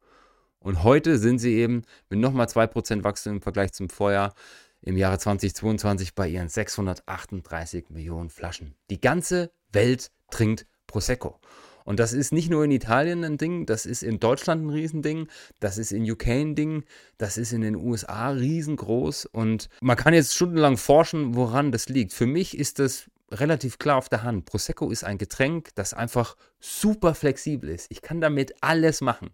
Und 0.67 0.83
heute 0.83 1.17
sind 1.17 1.39
sie 1.39 1.53
eben 1.53 1.83
mit 2.09 2.19
nochmal 2.19 2.47
2% 2.47 3.05
Wachstum 3.05 3.35
im 3.35 3.41
Vergleich 3.41 3.71
zum 3.71 3.87
Vorjahr 3.87 4.33
im 4.81 4.97
Jahre 4.97 5.17
2022 5.17 6.13
bei 6.13 6.27
ihren 6.27 6.49
638 6.49 7.89
Millionen 7.89 8.29
Flaschen. 8.29 8.75
Die 8.89 8.99
ganze 8.99 9.49
Welt 9.71 10.11
trinkt 10.29 10.65
Prosecco. 10.85 11.39
Und 11.85 12.01
das 12.01 12.11
ist 12.11 12.33
nicht 12.33 12.49
nur 12.49 12.65
in 12.65 12.71
Italien 12.71 13.23
ein 13.23 13.37
Ding, 13.37 13.65
das 13.65 13.85
ist 13.85 14.03
in 14.03 14.19
Deutschland 14.19 14.65
ein 14.65 14.69
Riesending, 14.69 15.29
das 15.61 15.77
ist 15.77 15.93
in 15.93 16.03
UK 16.03 16.27
ein 16.27 16.55
Ding, 16.55 16.83
das 17.17 17.37
ist 17.37 17.53
in 17.53 17.61
den 17.61 17.77
USA 17.77 18.31
riesengroß. 18.31 19.25
Und 19.25 19.69
man 19.79 19.95
kann 19.95 20.13
jetzt 20.13 20.35
stundenlang 20.35 20.75
forschen, 20.75 21.35
woran 21.35 21.71
das 21.71 21.87
liegt. 21.87 22.11
Für 22.11 22.27
mich 22.27 22.57
ist 22.57 22.79
das 22.79 23.09
relativ 23.31 23.79
klar 23.79 23.95
auf 23.95 24.09
der 24.09 24.23
Hand. 24.23 24.43
Prosecco 24.43 24.91
ist 24.91 25.05
ein 25.05 25.17
Getränk, 25.17 25.69
das 25.75 25.93
einfach 25.93 26.35
super 26.59 27.15
flexibel 27.15 27.69
ist. 27.69 27.89
Ich 27.89 28.01
kann 28.01 28.19
damit 28.19 28.53
alles 28.59 28.99
machen. 28.99 29.29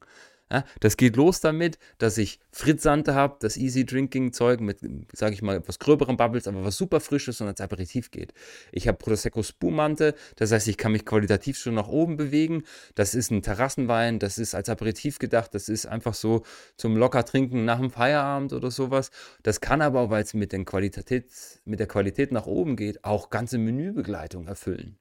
Ja, 0.53 0.65
das 0.81 0.97
geht 0.97 1.15
los 1.15 1.39
damit, 1.39 1.79
dass 1.97 2.19
ich 2.19 2.39
Fritzante 2.51 3.15
habe, 3.15 3.37
das 3.39 3.57
Easy 3.57 3.87
Drinking 3.87 4.33
Zeug 4.33 4.61
mit, 4.61 4.77
sage 5.11 5.33
ich 5.33 5.41
mal, 5.41 5.57
etwas 5.57 5.79
gröberen 5.79 6.15
Bubbles, 6.15 6.47
aber 6.47 6.63
was 6.63 6.77
super 6.77 6.99
frisches 6.99 7.41
und 7.41 7.47
als 7.47 7.59
Aperitif 7.59 8.11
geht. 8.11 8.35
Ich 8.71 8.87
habe 8.87 8.99
Prosecco 8.99 9.41
Spumante, 9.41 10.13
das 10.35 10.51
heißt, 10.51 10.67
ich 10.67 10.77
kann 10.77 10.91
mich 10.91 11.07
qualitativ 11.07 11.57
schon 11.57 11.73
nach 11.73 11.87
oben 11.87 12.17
bewegen. 12.17 12.65
Das 12.93 13.15
ist 13.15 13.31
ein 13.31 13.41
Terrassenwein, 13.41 14.19
das 14.19 14.37
ist 14.37 14.53
als 14.53 14.69
Aperitif 14.69 15.17
gedacht, 15.17 15.55
das 15.55 15.69
ist 15.69 15.87
einfach 15.87 16.13
so 16.13 16.43
zum 16.77 16.97
locker 16.97 17.25
trinken 17.25 17.65
nach 17.65 17.79
dem 17.79 17.89
Feierabend 17.89 18.53
oder 18.53 18.69
sowas. 18.69 19.09
Das 19.41 19.59
kann 19.59 19.81
aber, 19.81 20.11
weil 20.11 20.21
es 20.21 20.35
mit, 20.35 20.53
mit 20.53 21.79
der 21.79 21.87
Qualität 21.87 22.31
nach 22.31 22.45
oben 22.45 22.75
geht, 22.75 23.03
auch 23.03 23.31
ganze 23.31 23.57
Menübegleitung 23.57 24.45
erfüllen 24.45 24.99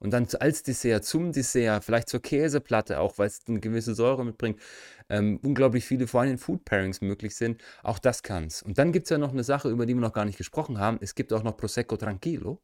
und 0.00 0.12
dann 0.12 0.26
als 0.40 0.62
Dessert, 0.62 1.04
zum 1.04 1.32
Dessert, 1.32 1.84
vielleicht 1.84 2.08
zur 2.08 2.20
Käseplatte, 2.20 3.00
auch 3.00 3.18
weil 3.18 3.26
es 3.26 3.40
eine 3.48 3.60
gewisse 3.60 3.94
Säure 3.94 4.24
mitbringt, 4.24 4.60
ähm, 5.08 5.40
unglaublich 5.42 5.84
viele, 5.84 6.06
vor 6.06 6.20
allem 6.20 6.38
Food 6.38 6.64
Pairings 6.64 7.00
möglich 7.00 7.34
sind. 7.34 7.62
Auch 7.82 7.98
das 7.98 8.22
kann 8.22 8.44
es. 8.44 8.62
Und 8.62 8.78
dann 8.78 8.92
gibt 8.92 9.06
es 9.06 9.10
ja 9.10 9.18
noch 9.18 9.32
eine 9.32 9.44
Sache, 9.44 9.70
über 9.70 9.86
die 9.86 9.94
wir 9.94 10.00
noch 10.00 10.12
gar 10.12 10.24
nicht 10.24 10.38
gesprochen 10.38 10.78
haben. 10.78 10.98
Es 11.00 11.14
gibt 11.14 11.32
auch 11.32 11.42
noch 11.42 11.56
Prosecco 11.56 11.96
Tranquilo. 11.96 12.60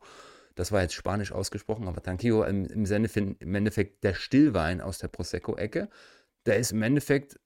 Das 0.55 0.71
war 0.71 0.83
jetzt 0.83 0.95
spanisch 0.95 1.33
ausgesprochen, 1.33 1.89
aber 1.89 2.01
Tranquilo 2.01 2.45
im, 2.45 2.67
im, 2.67 3.37
im 3.41 3.55
Endeffekt 3.55 4.05
der 4.05 4.15
Stillwein 4.15 4.81
aus 4.81 4.99
der 4.99 5.09
Prosecco-Ecke. 5.09 5.89
Der 6.47 6.59
ist 6.59 6.71
im 6.71 6.83
Endeffekt 6.83 7.41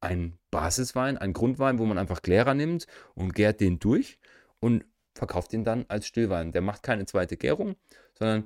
ein 0.00 0.38
Basiswein, 0.50 1.18
ein 1.18 1.32
Grundwein, 1.32 1.78
wo 1.78 1.86
man 1.86 1.98
einfach 1.98 2.22
Glärer 2.22 2.54
nimmt 2.54 2.86
und 3.14 3.34
gärt 3.34 3.60
den 3.60 3.80
durch 3.80 4.18
und 4.60 4.84
verkauft 5.14 5.52
ihn 5.52 5.64
dann 5.64 5.86
als 5.88 6.06
Stillwein. 6.06 6.52
Der 6.52 6.60
macht 6.60 6.82
keine 6.82 7.06
zweite 7.06 7.36
Gärung, 7.36 7.76
sondern 8.18 8.44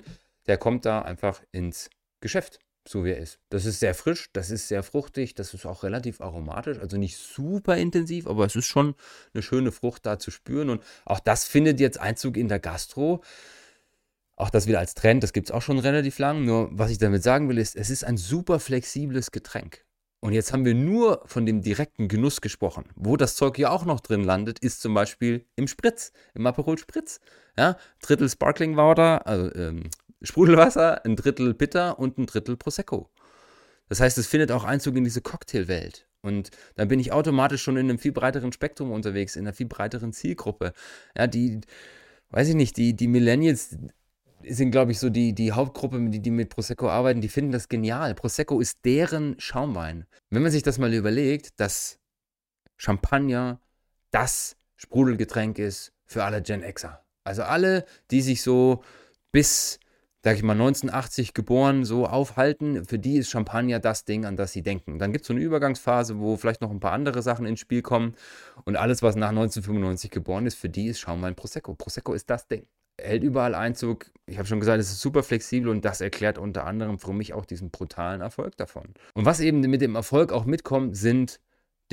der 0.49 0.57
kommt 0.57 0.85
da 0.85 1.03
einfach 1.03 1.41
ins 1.51 1.89
Geschäft, 2.21 2.59
so 2.87 3.05
wie 3.05 3.11
er 3.11 3.19
ist. 3.19 3.39
Das 3.49 3.65
ist 3.65 3.79
sehr 3.79 3.93
frisch, 3.93 4.29
das 4.33 4.49
ist 4.49 4.67
sehr 4.67 4.81
fruchtig, 4.81 5.35
das 5.35 5.53
ist 5.53 5.67
auch 5.67 5.83
relativ 5.83 6.21
aromatisch, 6.21 6.79
also 6.79 6.97
nicht 6.97 7.17
super 7.17 7.77
intensiv, 7.77 8.25
aber 8.25 8.45
es 8.45 8.55
ist 8.55 8.65
schon 8.65 8.95
eine 9.33 9.43
schöne 9.43 9.71
Frucht 9.71 10.07
da 10.07 10.17
zu 10.17 10.31
spüren 10.31 10.71
und 10.71 10.83
auch 11.05 11.19
das 11.19 11.45
findet 11.45 11.79
jetzt 11.79 11.99
Einzug 11.99 12.35
in 12.35 12.47
der 12.47 12.59
Gastro. 12.59 13.23
Auch 14.35 14.49
das 14.49 14.65
wieder 14.65 14.79
als 14.79 14.95
Trend, 14.95 15.21
das 15.21 15.33
gibt 15.33 15.49
es 15.49 15.51
auch 15.51 15.61
schon 15.61 15.77
relativ 15.77 16.17
lang. 16.17 16.45
Nur 16.45 16.69
was 16.71 16.89
ich 16.89 16.97
damit 16.97 17.21
sagen 17.21 17.47
will, 17.47 17.59
ist, 17.59 17.75
es 17.75 17.91
ist 17.91 18.03
ein 18.03 18.17
super 18.17 18.59
flexibles 18.59 19.31
Getränk. 19.31 19.85
Und 20.21 20.33
jetzt 20.33 20.51
haben 20.51 20.65
wir 20.65 20.73
nur 20.73 21.21
von 21.25 21.45
dem 21.45 21.61
direkten 21.61 22.07
Genuss 22.07 22.41
gesprochen. 22.41 22.85
Wo 22.95 23.17
das 23.17 23.35
Zeug 23.35 23.55
hier 23.55 23.71
auch 23.71 23.85
noch 23.85 23.99
drin 23.99 24.23
landet, 24.23 24.59
ist 24.59 24.81
zum 24.81 24.93
Beispiel 24.93 25.45
im 25.55 25.67
Spritz, 25.67 26.11
im 26.33 26.47
Aperol 26.47 26.77
Spritz. 26.77 27.19
Ja, 27.57 27.77
Drittel 28.01 28.29
Sparkling 28.29 28.75
Water, 28.77 29.27
also 29.27 29.53
ähm, 29.55 29.89
Sprudelwasser, 30.21 31.05
ein 31.05 31.15
Drittel 31.15 31.53
Bitter 31.53 31.99
und 31.99 32.17
ein 32.17 32.25
Drittel 32.25 32.57
Prosecco. 32.57 33.09
Das 33.87 33.99
heißt, 33.99 34.17
es 34.17 34.27
findet 34.27 34.51
auch 34.51 34.63
Einzug 34.63 34.95
in 34.95 35.03
diese 35.03 35.21
Cocktailwelt. 35.21 36.07
Und 36.21 36.51
dann 36.75 36.87
bin 36.87 36.99
ich 36.99 37.11
automatisch 37.11 37.63
schon 37.63 37.77
in 37.77 37.89
einem 37.89 37.97
viel 37.97 38.11
breiteren 38.11 38.51
Spektrum 38.51 38.91
unterwegs, 38.91 39.35
in 39.35 39.45
einer 39.45 39.53
viel 39.53 39.67
breiteren 39.67 40.13
Zielgruppe. 40.13 40.73
Ja, 41.17 41.27
die, 41.27 41.61
weiß 42.29 42.49
ich 42.49 42.55
nicht, 42.55 42.77
die, 42.77 42.95
die 42.95 43.07
Millennials 43.07 43.77
sind, 44.43 44.71
glaube 44.71 44.91
ich, 44.91 44.99
so 44.99 45.09
die, 45.09 45.33
die 45.33 45.51
Hauptgruppe, 45.51 46.09
die, 46.09 46.19
die 46.19 46.31
mit 46.31 46.49
Prosecco 46.49 46.89
arbeiten, 46.89 47.21
die 47.21 47.29
finden 47.29 47.51
das 47.51 47.69
genial. 47.69 48.15
Prosecco 48.15 48.59
ist 48.59 48.79
deren 48.85 49.39
Schaumwein. 49.39 50.05
Wenn 50.29 50.43
man 50.43 50.51
sich 50.51 50.63
das 50.63 50.77
mal 50.77 50.93
überlegt, 50.93 51.59
dass 51.59 51.99
Champagner 52.77 53.61
das 54.11 54.55
Sprudelgetränk 54.75 55.59
ist 55.59 55.93
für 56.05 56.23
alle 56.23 56.41
Gen 56.41 56.61
Xer. 56.61 57.03
Also 57.23 57.43
alle, 57.43 57.85
die 58.11 58.21
sich 58.21 58.41
so 58.41 58.83
bis 59.31 59.79
sag 60.23 60.35
ich 60.35 60.43
mal, 60.43 60.53
1980 60.53 61.33
geboren, 61.33 61.85
so 61.85 62.05
aufhalten, 62.05 62.85
für 62.85 62.99
die 62.99 63.17
ist 63.17 63.29
Champagner 63.29 63.79
das 63.79 64.03
Ding, 64.03 64.25
an 64.25 64.35
das 64.35 64.51
sie 64.51 64.61
denken. 64.61 64.99
Dann 64.99 65.13
gibt 65.13 65.23
es 65.23 65.27
so 65.27 65.33
eine 65.33 65.41
Übergangsphase, 65.41 66.19
wo 66.19 66.35
vielleicht 66.35 66.61
noch 66.61 66.71
ein 66.71 66.81
paar 66.81 66.91
andere 66.91 67.21
Sachen 67.21 67.45
ins 67.45 67.61
Spiel 67.61 67.81
kommen 67.81 68.15
und 68.65 68.75
alles, 68.75 69.01
was 69.01 69.15
nach 69.15 69.29
1995 69.29 70.11
geboren 70.11 70.45
ist, 70.45 70.55
für 70.55 70.69
die 70.69 70.87
ist 70.87 70.99
Schaumwein 70.99 71.35
Prosecco. 71.35 71.73
Prosecco 71.73 72.13
ist 72.13 72.29
das 72.29 72.47
Ding. 72.47 72.65
Hält 72.99 73.23
überall 73.23 73.55
Einzug. 73.55 74.11
Ich 74.25 74.37
habe 74.37 74.47
schon 74.47 74.59
gesagt, 74.59 74.81
es 74.81 74.91
ist 74.91 74.99
super 74.99 75.23
flexibel 75.23 75.69
und 75.69 75.85
das 75.85 76.01
erklärt 76.01 76.37
unter 76.37 76.65
anderem 76.65 76.99
für 76.99 77.13
mich 77.13 77.33
auch 77.33 77.45
diesen 77.45 77.71
brutalen 77.71 78.19
Erfolg 78.19 78.57
davon. 78.57 78.93
Und 79.13 79.25
was 79.25 79.39
eben 79.39 79.61
mit 79.61 79.81
dem 79.81 79.95
Erfolg 79.95 80.33
auch 80.33 80.43
mitkommt, 80.43 80.97
sind 80.97 81.39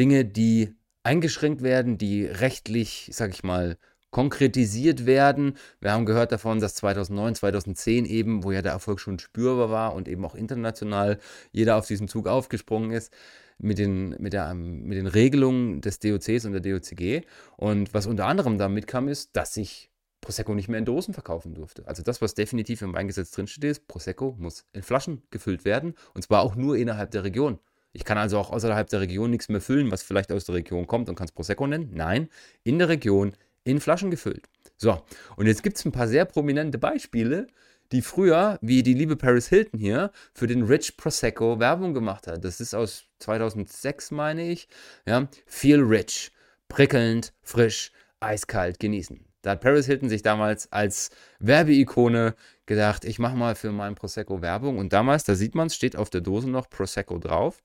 Dinge, 0.01 0.25
die 0.25 0.75
eingeschränkt 1.05 1.62
werden, 1.62 1.97
die 1.97 2.27
rechtlich, 2.27 3.09
sag 3.12 3.31
ich 3.31 3.45
mal, 3.45 3.79
konkretisiert 4.16 5.05
werden. 5.05 5.59
Wir 5.79 5.92
haben 5.92 6.07
gehört 6.07 6.33
davon, 6.33 6.59
dass 6.59 6.74
2009, 6.76 7.35
2010 7.35 8.07
eben, 8.07 8.44
wo 8.44 8.50
ja 8.50 8.62
der 8.62 8.72
Erfolg 8.72 8.98
schon 8.98 9.18
spürbar 9.18 9.68
war 9.68 9.94
und 9.94 10.09
eben 10.09 10.24
auch 10.24 10.35
international 10.35 11.18
jeder 11.52 11.76
auf 11.76 11.87
diesen 11.87 12.09
Zug 12.09 12.26
aufgesprungen 12.26 12.92
ist, 12.92 13.12
mit 13.59 13.76
den, 13.76 14.16
mit, 14.18 14.33
der, 14.33 14.55
mit 14.55 14.96
den 14.96 15.07
Regelungen 15.07 15.83
des 15.83 15.98
DOCs 15.98 16.46
und 16.46 16.52
der 16.52 16.62
DOCG. 16.62 17.26
Und 17.59 17.92
was 17.92 18.07
unter 18.07 18.24
anderem 18.24 18.57
damit 18.57 18.87
kam, 18.87 19.09
ist, 19.09 19.37
dass 19.37 19.52
sich 19.52 19.90
Prosecco 20.22 20.55
nicht 20.55 20.70
mehr 20.70 20.79
in 20.79 20.87
Dosen 20.87 21.12
verkaufen 21.12 21.52
durfte. 21.52 21.87
Also 21.87 22.02
das, 22.02 22.22
was 22.22 22.33
definitiv 22.33 22.81
im 22.81 22.94
Weingesetz 22.94 23.33
drinsteht, 23.33 23.64
ist, 23.64 23.87
Prosecco 23.87 24.35
muss 24.38 24.64
in 24.72 24.83
Flaschen 24.83 25.24
gefüllt 25.31 25.66
werden 25.66 25.94
und 26.14 26.22
zwar 26.22 26.40
auch 26.40 26.55
nur 26.55 26.79
innerhalb 26.79 27.11
der 27.11 27.22
Region. 27.22 27.59
Ich 27.92 28.05
kann 28.05 28.16
also 28.18 28.38
auch 28.38 28.50
außerhalb 28.50 28.88
der 28.88 29.00
Region 29.00 29.31
nichts 29.31 29.48
mehr 29.48 29.61
füllen, 29.61 29.90
was 29.90 30.02
vielleicht 30.02 30.31
aus 30.31 30.44
der 30.44 30.55
Region 30.55 30.87
kommt 30.87 31.11
und 31.11 31.16
kann 31.16 31.26
es 31.26 31.33
Prosecco 31.33 31.66
nennen. 31.66 31.90
Nein, 31.94 32.29
in 32.62 32.79
der 32.79 32.88
Region 32.90 33.33
in 33.66 33.81
Flaschen 33.81 34.11
gefüllt. 34.11 34.48
So, 34.76 35.02
und 35.37 35.46
jetzt 35.46 35.62
gibt 35.62 35.76
es 35.76 35.85
ein 35.85 35.92
paar 35.92 36.09
sehr 36.09 36.24
prominente 36.24 36.79
Beispiele, 36.79 37.48
die 37.92 38.02
früher, 38.02 38.59
wie 38.62 38.83
die 38.83 38.94
liebe 38.94 39.16
Paris 39.16 39.48
Hilton 39.48 39.79
hier, 39.79 40.11
für 40.35 40.46
den 40.46 40.62
Rich 40.62 40.96
Prosecco 40.96 41.59
Werbung 41.59 41.94
gemacht 41.94 42.26
hat. 42.26 42.44
Das 42.44 42.61
ist 42.61 42.74
aus 42.74 43.05
2006, 43.20 44.11
meine 44.11 44.50
ich. 44.50 44.68
Ja, 45.07 45.29
feel 45.46 45.83
rich, 45.83 46.33
prickelnd, 46.68 47.33
frisch, 47.42 47.92
eiskalt 48.20 48.79
genießen. 48.79 49.24
Da 49.42 49.52
hat 49.52 49.61
Paris 49.61 49.87
Hilton 49.87 50.09
sich 50.09 50.22
damals 50.22 50.72
als 50.72 51.11
Werbeikone 51.38 52.35
gedacht, 52.66 53.05
ich 53.05 53.18
mache 53.18 53.37
mal 53.37 53.55
für 53.55 53.70
meinen 53.70 53.94
Prosecco 53.94 54.42
Werbung. 54.42 54.79
Und 54.79 54.92
damals, 54.92 55.24
da 55.24 55.35
sieht 55.37 55.55
man 55.55 55.68
es, 55.68 55.76
steht 55.76 55.96
auf 55.96 56.11
der 56.11 56.20
Dose 56.20 56.50
noch 56.50 56.68
Prosecco 56.68 57.18
drauf. 57.18 57.62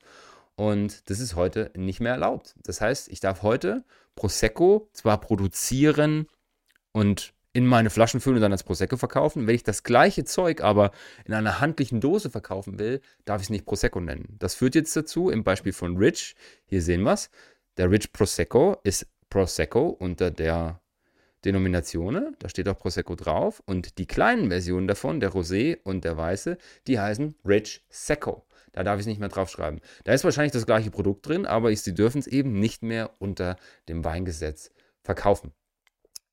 Und 0.55 1.09
das 1.09 1.19
ist 1.19 1.35
heute 1.35 1.71
nicht 1.75 1.99
mehr 1.99 2.13
erlaubt. 2.13 2.55
Das 2.63 2.81
heißt, 2.81 3.09
ich 3.09 3.19
darf 3.19 3.41
heute 3.41 3.83
Prosecco 4.15 4.89
zwar 4.93 5.19
produzieren 5.19 6.27
und 6.91 7.33
in 7.53 7.65
meine 7.65 7.89
Flaschen 7.89 8.21
füllen 8.21 8.37
und 8.37 8.41
dann 8.43 8.51
als 8.51 8.63
Prosecco 8.63 8.97
verkaufen. 8.97 9.47
Wenn 9.47 9.55
ich 9.55 9.63
das 9.63 9.83
gleiche 9.83 10.23
Zeug 10.23 10.61
aber 10.61 10.91
in 11.25 11.33
einer 11.33 11.59
handlichen 11.59 11.99
Dose 11.99 12.29
verkaufen 12.29 12.79
will, 12.79 13.01
darf 13.25 13.41
ich 13.41 13.47
es 13.47 13.49
nicht 13.49 13.65
Prosecco 13.65 13.99
nennen. 13.99 14.35
Das 14.39 14.55
führt 14.55 14.75
jetzt 14.75 14.95
dazu, 14.95 15.29
im 15.29 15.43
Beispiel 15.43 15.73
von 15.73 15.97
Rich, 15.97 16.35
hier 16.65 16.81
sehen 16.81 17.01
wir 17.03 17.13
es, 17.13 17.29
der 17.77 17.91
Rich 17.91 18.13
Prosecco 18.13 18.77
ist 18.83 19.07
Prosecco 19.29 19.89
unter 19.89 20.31
der 20.31 20.81
Denomination, 21.43 22.35
da 22.39 22.49
steht 22.49 22.67
auch 22.67 22.77
Prosecco 22.77 23.15
drauf 23.15 23.63
und 23.65 23.97
die 23.97 24.05
kleinen 24.05 24.49
Versionen 24.49 24.87
davon, 24.87 25.19
der 25.19 25.31
Rosé 25.31 25.79
und 25.83 26.03
der 26.05 26.15
Weiße, 26.15 26.57
die 26.87 26.99
heißen 26.99 27.35
Rich 27.45 27.83
Secco. 27.89 28.45
Da 28.73 28.83
darf 28.83 28.95
ich 28.95 29.01
es 29.01 29.07
nicht 29.07 29.19
mehr 29.19 29.29
draufschreiben. 29.29 29.81
Da 30.03 30.13
ist 30.13 30.23
wahrscheinlich 30.23 30.53
das 30.53 30.65
gleiche 30.65 30.91
Produkt 30.91 31.27
drin, 31.27 31.45
aber 31.45 31.75
sie 31.75 31.93
dürfen 31.93 32.19
es 32.19 32.27
eben 32.27 32.59
nicht 32.59 32.83
mehr 32.83 33.11
unter 33.19 33.57
dem 33.89 34.03
Weingesetz 34.03 34.71
verkaufen. 35.03 35.51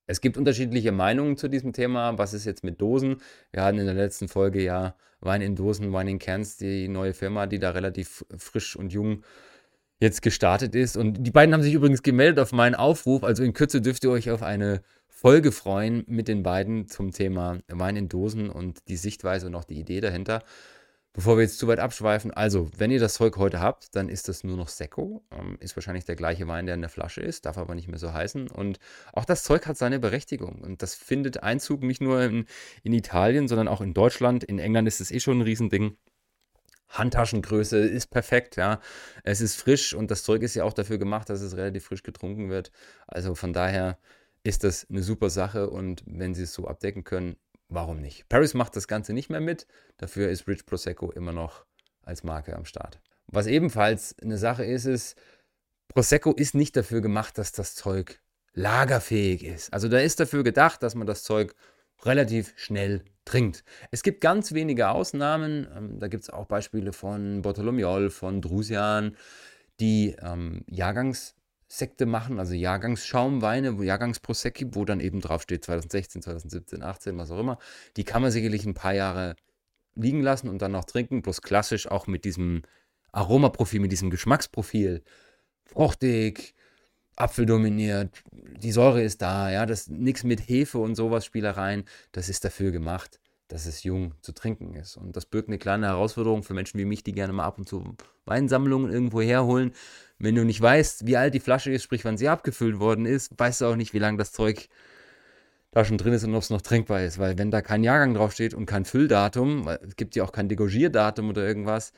Es 0.06 0.20
gibt 0.20 0.38
unterschiedliche 0.38 0.90
Meinungen 0.90 1.36
zu 1.36 1.48
diesem 1.48 1.72
Thema. 1.72 2.16
Was 2.16 2.32
ist 2.32 2.46
jetzt 2.46 2.64
mit 2.64 2.80
Dosen? 2.80 3.18
Wir 3.52 3.62
hatten 3.62 3.78
in 3.78 3.84
der 3.84 3.94
letzten 3.94 4.28
Folge 4.28 4.62
ja 4.62 4.96
Wein 5.20 5.42
in 5.42 5.54
Dosen, 5.54 5.92
Wein 5.92 6.08
in 6.08 6.18
Cans, 6.18 6.56
die 6.56 6.88
neue 6.88 7.12
Firma, 7.12 7.46
die 7.46 7.58
da 7.58 7.70
relativ 7.70 8.24
frisch 8.36 8.74
und 8.74 8.92
jung 8.92 9.22
jetzt 10.00 10.22
gestartet 10.22 10.74
ist. 10.74 10.96
Und 10.96 11.26
die 11.26 11.30
beiden 11.30 11.52
haben 11.52 11.62
sich 11.62 11.74
übrigens 11.74 12.02
gemeldet 12.02 12.38
auf 12.38 12.52
meinen 12.52 12.74
Aufruf. 12.74 13.22
Also 13.22 13.42
in 13.42 13.52
Kürze 13.52 13.82
dürft 13.82 14.04
ihr 14.04 14.10
euch 14.10 14.30
auf 14.30 14.42
eine 14.42 14.80
Folge 15.08 15.52
freuen 15.52 16.04
mit 16.06 16.28
den 16.28 16.42
beiden 16.42 16.86
zum 16.86 17.10
Thema 17.10 17.58
Wein 17.68 17.96
in 17.96 18.08
Dosen 18.08 18.48
und 18.48 18.88
die 18.88 18.96
Sichtweise 18.96 19.48
und 19.48 19.54
auch 19.56 19.64
die 19.64 19.78
Idee 19.78 20.00
dahinter. 20.00 20.42
Bevor 21.18 21.36
wir 21.36 21.42
jetzt 21.42 21.58
zu 21.58 21.66
weit 21.66 21.80
abschweifen, 21.80 22.30
also, 22.30 22.70
wenn 22.76 22.92
ihr 22.92 23.00
das 23.00 23.14
Zeug 23.14 23.38
heute 23.38 23.58
habt, 23.58 23.96
dann 23.96 24.08
ist 24.08 24.28
das 24.28 24.44
nur 24.44 24.56
noch 24.56 24.68
Secco. 24.68 25.24
Ähm, 25.32 25.56
ist 25.58 25.74
wahrscheinlich 25.74 26.04
der 26.04 26.14
gleiche 26.14 26.46
Wein, 26.46 26.66
der 26.66 26.76
in 26.76 26.80
der 26.80 26.90
Flasche 26.90 27.20
ist, 27.20 27.44
darf 27.44 27.58
aber 27.58 27.74
nicht 27.74 27.88
mehr 27.88 27.98
so 27.98 28.12
heißen. 28.12 28.48
Und 28.48 28.78
auch 29.12 29.24
das 29.24 29.42
Zeug 29.42 29.66
hat 29.66 29.76
seine 29.76 29.98
Berechtigung. 29.98 30.60
Und 30.62 30.80
das 30.80 30.94
findet 30.94 31.42
Einzug 31.42 31.82
nicht 31.82 32.00
nur 32.00 32.22
in, 32.22 32.46
in 32.84 32.92
Italien, 32.92 33.48
sondern 33.48 33.66
auch 33.66 33.80
in 33.80 33.94
Deutschland. 33.94 34.44
In 34.44 34.60
England 34.60 34.86
ist 34.86 35.00
es 35.00 35.10
eh 35.10 35.18
schon 35.18 35.38
ein 35.38 35.42
Riesending. 35.42 35.96
Handtaschengröße 36.88 37.78
ist 37.78 38.12
perfekt, 38.12 38.54
ja. 38.54 38.78
Es 39.24 39.40
ist 39.40 39.56
frisch 39.56 39.94
und 39.94 40.12
das 40.12 40.22
Zeug 40.22 40.42
ist 40.42 40.54
ja 40.54 40.62
auch 40.62 40.72
dafür 40.72 40.98
gemacht, 40.98 41.30
dass 41.30 41.40
es 41.40 41.56
relativ 41.56 41.86
frisch 41.86 42.04
getrunken 42.04 42.48
wird. 42.48 42.70
Also 43.08 43.34
von 43.34 43.52
daher 43.52 43.98
ist 44.44 44.62
das 44.62 44.86
eine 44.88 45.02
super 45.02 45.30
Sache 45.30 45.68
und 45.68 46.04
wenn 46.06 46.36
sie 46.36 46.44
es 46.44 46.54
so 46.54 46.68
abdecken 46.68 47.02
können, 47.02 47.34
warum 47.68 48.00
nicht? 48.00 48.28
Paris 48.28 48.54
macht 48.54 48.76
das 48.76 48.88
Ganze 48.88 49.12
nicht 49.12 49.30
mehr 49.30 49.40
mit, 49.40 49.66
dafür 49.96 50.28
ist 50.30 50.46
Rich 50.48 50.66
Prosecco 50.66 51.10
immer 51.10 51.32
noch 51.32 51.64
als 52.02 52.24
Marke 52.24 52.56
am 52.56 52.64
Start. 52.64 53.00
Was 53.26 53.46
ebenfalls 53.46 54.16
eine 54.20 54.38
Sache 54.38 54.64
ist, 54.64 54.86
ist, 54.86 55.16
Prosecco 55.88 56.32
ist 56.32 56.54
nicht 56.54 56.76
dafür 56.76 57.00
gemacht, 57.00 57.38
dass 57.38 57.52
das 57.52 57.74
Zeug 57.74 58.20
lagerfähig 58.54 59.44
ist. 59.44 59.72
Also 59.72 59.88
da 59.88 59.98
ist 59.98 60.20
dafür 60.20 60.42
gedacht, 60.42 60.82
dass 60.82 60.94
man 60.94 61.06
das 61.06 61.22
Zeug 61.22 61.54
relativ 62.04 62.54
schnell 62.56 63.04
trinkt. 63.24 63.64
Es 63.90 64.02
gibt 64.02 64.20
ganz 64.20 64.52
wenige 64.52 64.88
Ausnahmen. 64.88 65.68
Ähm, 65.76 65.98
da 65.98 66.08
gibt 66.08 66.24
es 66.24 66.30
auch 66.30 66.46
Beispiele 66.46 66.92
von 66.92 67.42
Bartholomew, 67.42 68.10
von 68.10 68.40
Drusian, 68.40 69.16
die 69.80 70.16
ähm, 70.20 70.64
Jahrgangssekte 71.68 72.06
machen, 72.06 72.38
also 72.38 72.54
Jahrgangsschaumweine, 72.54 73.84
Jahrgangsprosecchi, 73.84 74.74
wo 74.74 74.84
dann 74.84 75.00
eben 75.00 75.20
draufsteht 75.20 75.64
2016, 75.64 76.22
2017, 76.22 76.82
18, 76.82 77.18
was 77.18 77.30
auch 77.30 77.38
immer. 77.38 77.58
Die 77.96 78.04
kann 78.04 78.22
man 78.22 78.30
sicherlich 78.30 78.64
ein 78.64 78.74
paar 78.74 78.94
Jahre 78.94 79.36
liegen 79.94 80.22
lassen 80.22 80.48
und 80.48 80.62
dann 80.62 80.72
noch 80.72 80.84
trinken, 80.84 81.22
bloß 81.22 81.42
klassisch 81.42 81.86
auch 81.86 82.06
mit 82.06 82.24
diesem 82.24 82.62
Aromaprofil, 83.12 83.80
mit 83.80 83.92
diesem 83.92 84.10
Geschmacksprofil. 84.10 85.02
Fruchtig, 85.64 86.54
apfeldominiert, 87.16 88.22
die 88.32 88.72
Säure 88.72 89.02
ist 89.02 89.20
da, 89.20 89.50
ja, 89.50 89.66
das 89.66 89.88
nichts 89.88 90.24
mit 90.24 90.48
Hefe 90.48 90.78
und 90.78 90.94
sowas 90.94 91.26
Spielereien, 91.26 91.84
das 92.12 92.28
ist 92.28 92.44
dafür 92.44 92.70
gemacht, 92.70 93.20
dass 93.48 93.66
es 93.66 93.82
jung 93.82 94.14
zu 94.20 94.32
trinken 94.32 94.74
ist. 94.74 94.96
Und 94.96 95.16
das 95.16 95.26
birgt 95.26 95.48
eine 95.48 95.58
kleine 95.58 95.86
Herausforderung 95.86 96.42
für 96.42 96.54
Menschen 96.54 96.78
wie 96.78 96.84
mich, 96.84 97.02
die 97.02 97.12
gerne 97.12 97.32
mal 97.32 97.44
ab 97.44 97.58
und 97.58 97.68
zu 97.68 97.96
Weinsammlungen 98.26 98.92
irgendwo 98.92 99.22
herholen. 99.22 99.72
Wenn 100.18 100.34
du 100.34 100.44
nicht 100.44 100.60
weißt, 100.60 101.06
wie 101.06 101.16
alt 101.16 101.34
die 101.34 101.40
Flasche 101.40 101.70
ist, 101.70 101.82
sprich 101.82 102.04
wann 102.04 102.18
sie 102.18 102.28
abgefüllt 102.28 102.78
worden 102.78 103.06
ist, 103.06 103.32
weißt 103.38 103.62
du 103.62 103.66
auch 103.66 103.76
nicht, 103.76 103.94
wie 103.94 103.98
lange 103.98 104.18
das 104.18 104.32
Zeug 104.32 104.68
da 105.70 105.84
schon 105.84 105.98
drin 105.98 106.12
ist 106.12 106.24
und 106.24 106.34
ob 106.34 106.42
es 106.42 106.50
noch 106.50 106.62
trinkbar 106.62 107.02
ist. 107.02 107.18
Weil 107.18 107.38
wenn 107.38 107.50
da 107.50 107.62
kein 107.62 107.84
Jahrgang 107.84 108.14
draufsteht 108.14 108.54
und 108.54 108.66
kein 108.66 108.84
Fülldatum, 108.84 109.64
weil 109.64 109.78
es 109.86 109.96
gibt 109.96 110.14
ja 110.14 110.24
auch 110.24 110.32
kein 110.32 110.48
Degorgierdatum 110.48 111.30
oder 111.30 111.46
irgendwas, 111.46 111.92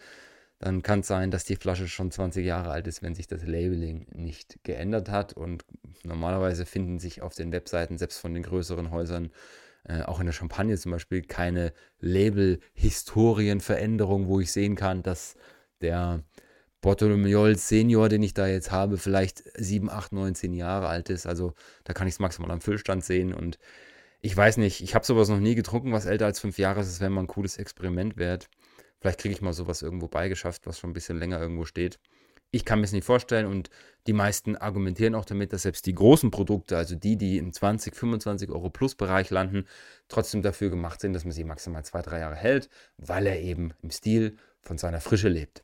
dann 0.61 0.83
kann 0.83 1.01
es 1.01 1.07
sein, 1.07 1.31
dass 1.31 1.45
die 1.45 1.57
Flasche 1.57 1.89
schon 1.89 2.11
20 2.11 2.45
Jahre 2.45 2.71
alt 2.71 2.87
ist, 2.87 3.03
wenn 3.03 3.15
sich 3.15 3.27
das 3.27 3.45
Labeling 3.45 4.07
nicht 4.13 4.63
geändert 4.63 5.09
hat. 5.09 5.33
Und 5.33 5.65
normalerweise 6.05 6.67
finden 6.67 6.99
sich 6.99 7.23
auf 7.23 7.35
den 7.35 7.51
Webseiten, 7.51 7.97
selbst 7.97 8.19
von 8.19 8.35
den 8.35 8.43
größeren 8.43 8.91
Häusern, 8.91 9.31
äh, 9.85 10.03
auch 10.03 10.21
in 10.21 10.27
der 10.27 10.33
Champagne 10.33 10.79
zum 10.79 10.93
Beispiel, 10.93 11.23
keine 11.23 11.73
Label-Historienveränderung, 12.01 14.29
wo 14.29 14.41
ich 14.41 14.53
sehen 14.53 14.77
kann, 14.77 15.03
dass 15.03 15.35
der 15.81 16.23
Bartholomew 16.81 17.55
Senior, 17.55 18.09
den 18.09 18.23
ich 18.23 18.35
da 18.35 18.47
jetzt 18.47 18.71
habe, 18.71 18.97
vielleicht 18.97 19.43
7, 19.55 19.91
8, 19.91 20.13
9, 20.13 20.35
10 20.35 20.55
Jahre 20.55 20.89
alt 20.89 21.11
ist. 21.11 21.27
Also 21.27 21.55
da 21.85 21.93
kann 21.93 22.09
ich 22.09 22.15
es 22.15 22.21
maximal 22.21 22.51
am 22.51 22.61
Füllstand 22.61 23.05
sehen 23.05 23.35
und 23.35 23.59
ich 24.23 24.37
weiß 24.37 24.59
nicht, 24.59 24.83
ich 24.83 24.95
habe 24.95 25.07
sowas 25.07 25.31
noch 25.31 25.41
nie 25.41 25.55
getrunken, 25.55 25.93
was 25.93 26.07
älter 26.07 26.27
als 26.27 26.41
fünf 26.41 26.59
Jahre 26.59 26.81
ist. 26.81 26.91
Das 26.91 27.01
wäre 27.01 27.11
mal 27.11 27.23
ein 27.23 27.27
cooles 27.27 27.57
Experiment 27.57 28.19
wert. 28.19 28.51
Vielleicht 29.01 29.21
kriege 29.21 29.35
ich 29.35 29.41
mal 29.41 29.55
sowas 29.55 29.81
irgendwo 29.81 30.09
beigeschafft, 30.09 30.67
was 30.67 30.79
schon 30.79 30.91
ein 30.91 30.95
bisschen 30.95 31.19
länger 31.19 31.41
irgendwo 31.41 31.65
steht. 31.65 31.99
Ich 32.51 32.65
kann 32.65 32.81
mir 32.81 32.85
es 32.85 32.93
nicht 32.93 33.05
vorstellen 33.05 33.47
und 33.47 33.71
die 34.07 34.13
meisten 34.13 34.57
argumentieren 34.57 35.15
auch 35.15 35.25
damit, 35.25 35.53
dass 35.53 35.63
selbst 35.63 35.87
die 35.87 35.95
großen 35.95 36.31
Produkte, 36.31 36.77
also 36.77 36.97
die, 36.97 37.17
die 37.17 37.39
im 37.39 37.53
20, 37.53 37.95
25 37.95 38.51
Euro 38.51 38.71
plus 38.71 38.95
Bereich 38.95 39.31
landen, 39.31 39.67
trotzdem 40.09 40.43
dafür 40.43 40.71
gemacht 40.71 41.01
sind, 41.01 41.13
dass 41.13 41.25
man 41.25 41.33
sie 41.33 41.45
maximal 41.45 41.85
zwei, 41.85 42.03
drei 42.03 42.21
Jahre 42.21 42.35
hält, 42.35 42.69
weil 42.97 43.27
er 43.27 43.41
eben 43.41 43.73
im 43.83 43.91
Stil 43.91 44.37
von 44.63 44.79
seiner 44.79 45.01
Frische 45.01 45.29
lebt. 45.29 45.63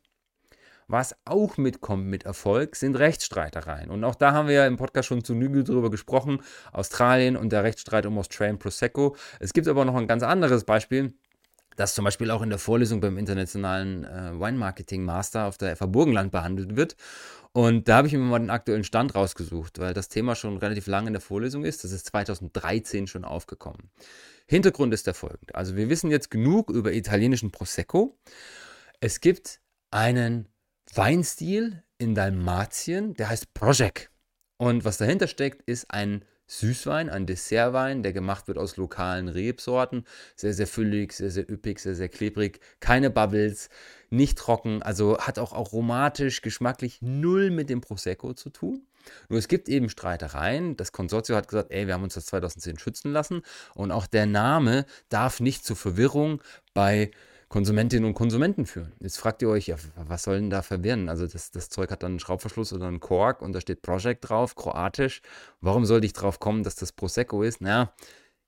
Was 0.89 1.17
auch 1.25 1.57
mitkommt 1.57 2.07
mit 2.07 2.25
Erfolg, 2.25 2.77
sind 2.77 2.97
Rechtsstreitereien. 2.97 3.91
Und 3.91 4.05
auch 4.05 4.15
da 4.15 4.33
haben 4.33 4.47
wir 4.47 4.55
ja 4.55 4.67
im 4.69 4.77
Podcast 4.77 5.09
schon 5.09 5.25
zu 5.25 5.33
Genüge 5.33 5.65
drüber 5.65 5.91
gesprochen. 5.91 6.41
Australien 6.73 7.37
und 7.37 7.51
der 7.51 7.65
Rechtsstreit 7.65 8.07
um 8.07 8.17
Australian 8.19 8.61
Prosecco. 8.61 9.17
Es 9.41 9.53
gibt 9.53 9.67
aber 9.67 9.85
noch 9.85 9.97
ein 9.97 10.07
ganz 10.07 10.23
anderes 10.23 10.63
Beispiel 10.63 11.15
das 11.77 11.95
zum 11.95 12.05
Beispiel 12.05 12.31
auch 12.31 12.43
in 12.43 12.51
der 12.51 12.59
Vorlesung 12.59 13.01
beim 13.01 13.19
internationalen 13.19 14.05
äh, 14.05 14.33
Wine 14.41 14.59
Marketing 14.59 15.05
Master 15.05 15.47
auf 15.47 15.59
der 15.59 15.77
FA 15.77 15.87
Burgenland 15.87 16.33
behandelt 16.33 16.77
wird. 16.77 16.97
Und 17.53 17.89
da 17.89 17.99
habe 17.99 18.09
ich 18.09 18.13
mir 18.13 18.19
mal 18.19 18.39
den 18.39 18.51
aktuellen 18.51 18.85
Stand 18.85 19.15
rausgesucht, 19.15 19.79
weil 19.79 19.95
das 19.95 20.09
Thema 20.09 20.35
schon 20.35 20.59
relativ 20.59 20.87
lange 20.87 21.07
in 21.07 21.15
der 21.15 21.23
Vorlesung 21.23 21.65
ist. 21.65 21.85
Das 21.85 21.93
ist 21.93 22.07
2013 22.07 23.07
schon 23.07 23.25
aufgekommen. 23.25 23.91
Hintergrund 24.47 24.93
ist 24.93 25.07
der 25.07 25.15
folgende. 25.15 25.55
Also 25.55 25.77
wir 25.77 25.89
wissen 25.89 26.11
jetzt 26.11 26.31
genug 26.31 26.71
über 26.71 26.93
italienischen 26.93 27.51
Prosecco. 27.53 28.19
Es 29.01 29.21
gibt 29.21 29.61
einen 29.91 30.49
Weinstil 30.95 31.83
in 31.99 32.15
Dalmatien, 32.15 33.15
der 33.15 33.31
heißt 33.31 33.55
Projek. 33.55 34.11
Und 34.59 34.85
was 34.85 34.99
dahinter 34.99 35.27
steckt, 35.27 35.63
ist 35.63 35.91
ein 35.91 36.25
Süßwein, 36.47 37.11
ein 37.11 37.27
Dessertwein, 37.27 38.03
der 38.03 38.13
gemacht 38.13 38.49
wird 38.49 38.59
aus 38.59 38.77
lokalen 38.77 39.29
Rebsorten. 39.29 40.05
Sehr, 40.37 40.55
sehr 40.55 40.67
füllig, 40.67 41.13
sehr, 41.13 41.31
sehr 41.31 41.51
üppig, 41.51 41.81
sehr, 41.81 41.95
sehr 41.95 42.09
klebrig. 42.09 42.61
Keine 42.81 43.11
Bubbles, 43.11 43.69
nicht 44.11 44.39
trocken, 44.39 44.83
also 44.83 45.19
hat 45.19 45.39
auch 45.39 45.53
aromatisch, 45.53 46.43
geschmacklich 46.43 47.03
null 47.03 47.51
mit 47.51 47.71
dem 47.71 47.81
Prosecco 47.81 48.35
zu 48.35 48.51
tun. 48.51 48.87
Nur 49.29 49.39
es 49.39 49.49
gibt 49.49 49.69
eben 49.69 49.89
Streitereien. 49.89 50.77
Das 50.77 50.93
Konsortium 50.93 51.37
hat 51.37 51.49
gesagt, 51.49 51.71
ey, 51.71 51.87
wir 51.87 51.95
haben 51.95 52.03
uns 52.03 52.15
das 52.15 52.27
2010 52.27 52.79
schützen 52.79 53.13
lassen. 53.13 53.43
Und 53.75 53.93
auch 53.93 54.07
der 54.07 54.27
Name 54.27 54.85
darf 55.09 55.41
nicht 55.41 55.65
zur 55.65 55.77
Verwirrung 55.77 56.43
bei 56.75 57.11
Konsumentinnen 57.57 58.05
und 58.05 58.13
Konsumenten 58.13 58.67
führen. 58.67 58.93
Jetzt 59.01 59.17
fragt 59.17 59.41
ihr 59.41 59.49
euch, 59.49 59.69
ja, 59.69 59.77
was 59.95 60.25
soll 60.25 60.35
denn 60.35 60.51
da 60.51 60.61
verwirren? 60.61 61.09
Also 61.09 61.27
das, 61.27 61.51
das 61.53 61.71
Zeug 61.71 61.91
hat 61.91 62.03
dann 62.03 62.13
einen 62.13 62.21
Schraubverschluss 62.21 62.75
oder 62.75 62.87
einen 62.87 63.01
Kork 63.01 63.41
und 63.41 63.55
da 63.55 63.63
steht 63.63 63.81
Project 63.81 64.29
drauf, 64.29 64.57
kroatisch. 64.57 65.23
Warum 65.63 65.87
sollte 65.87 66.05
ich 66.05 66.13
drauf 66.13 66.39
kommen, 66.39 66.65
dass 66.65 66.75
das 66.75 66.93
Prosecco 66.93 67.43
ist? 67.43 67.63
Naja, 67.63 67.95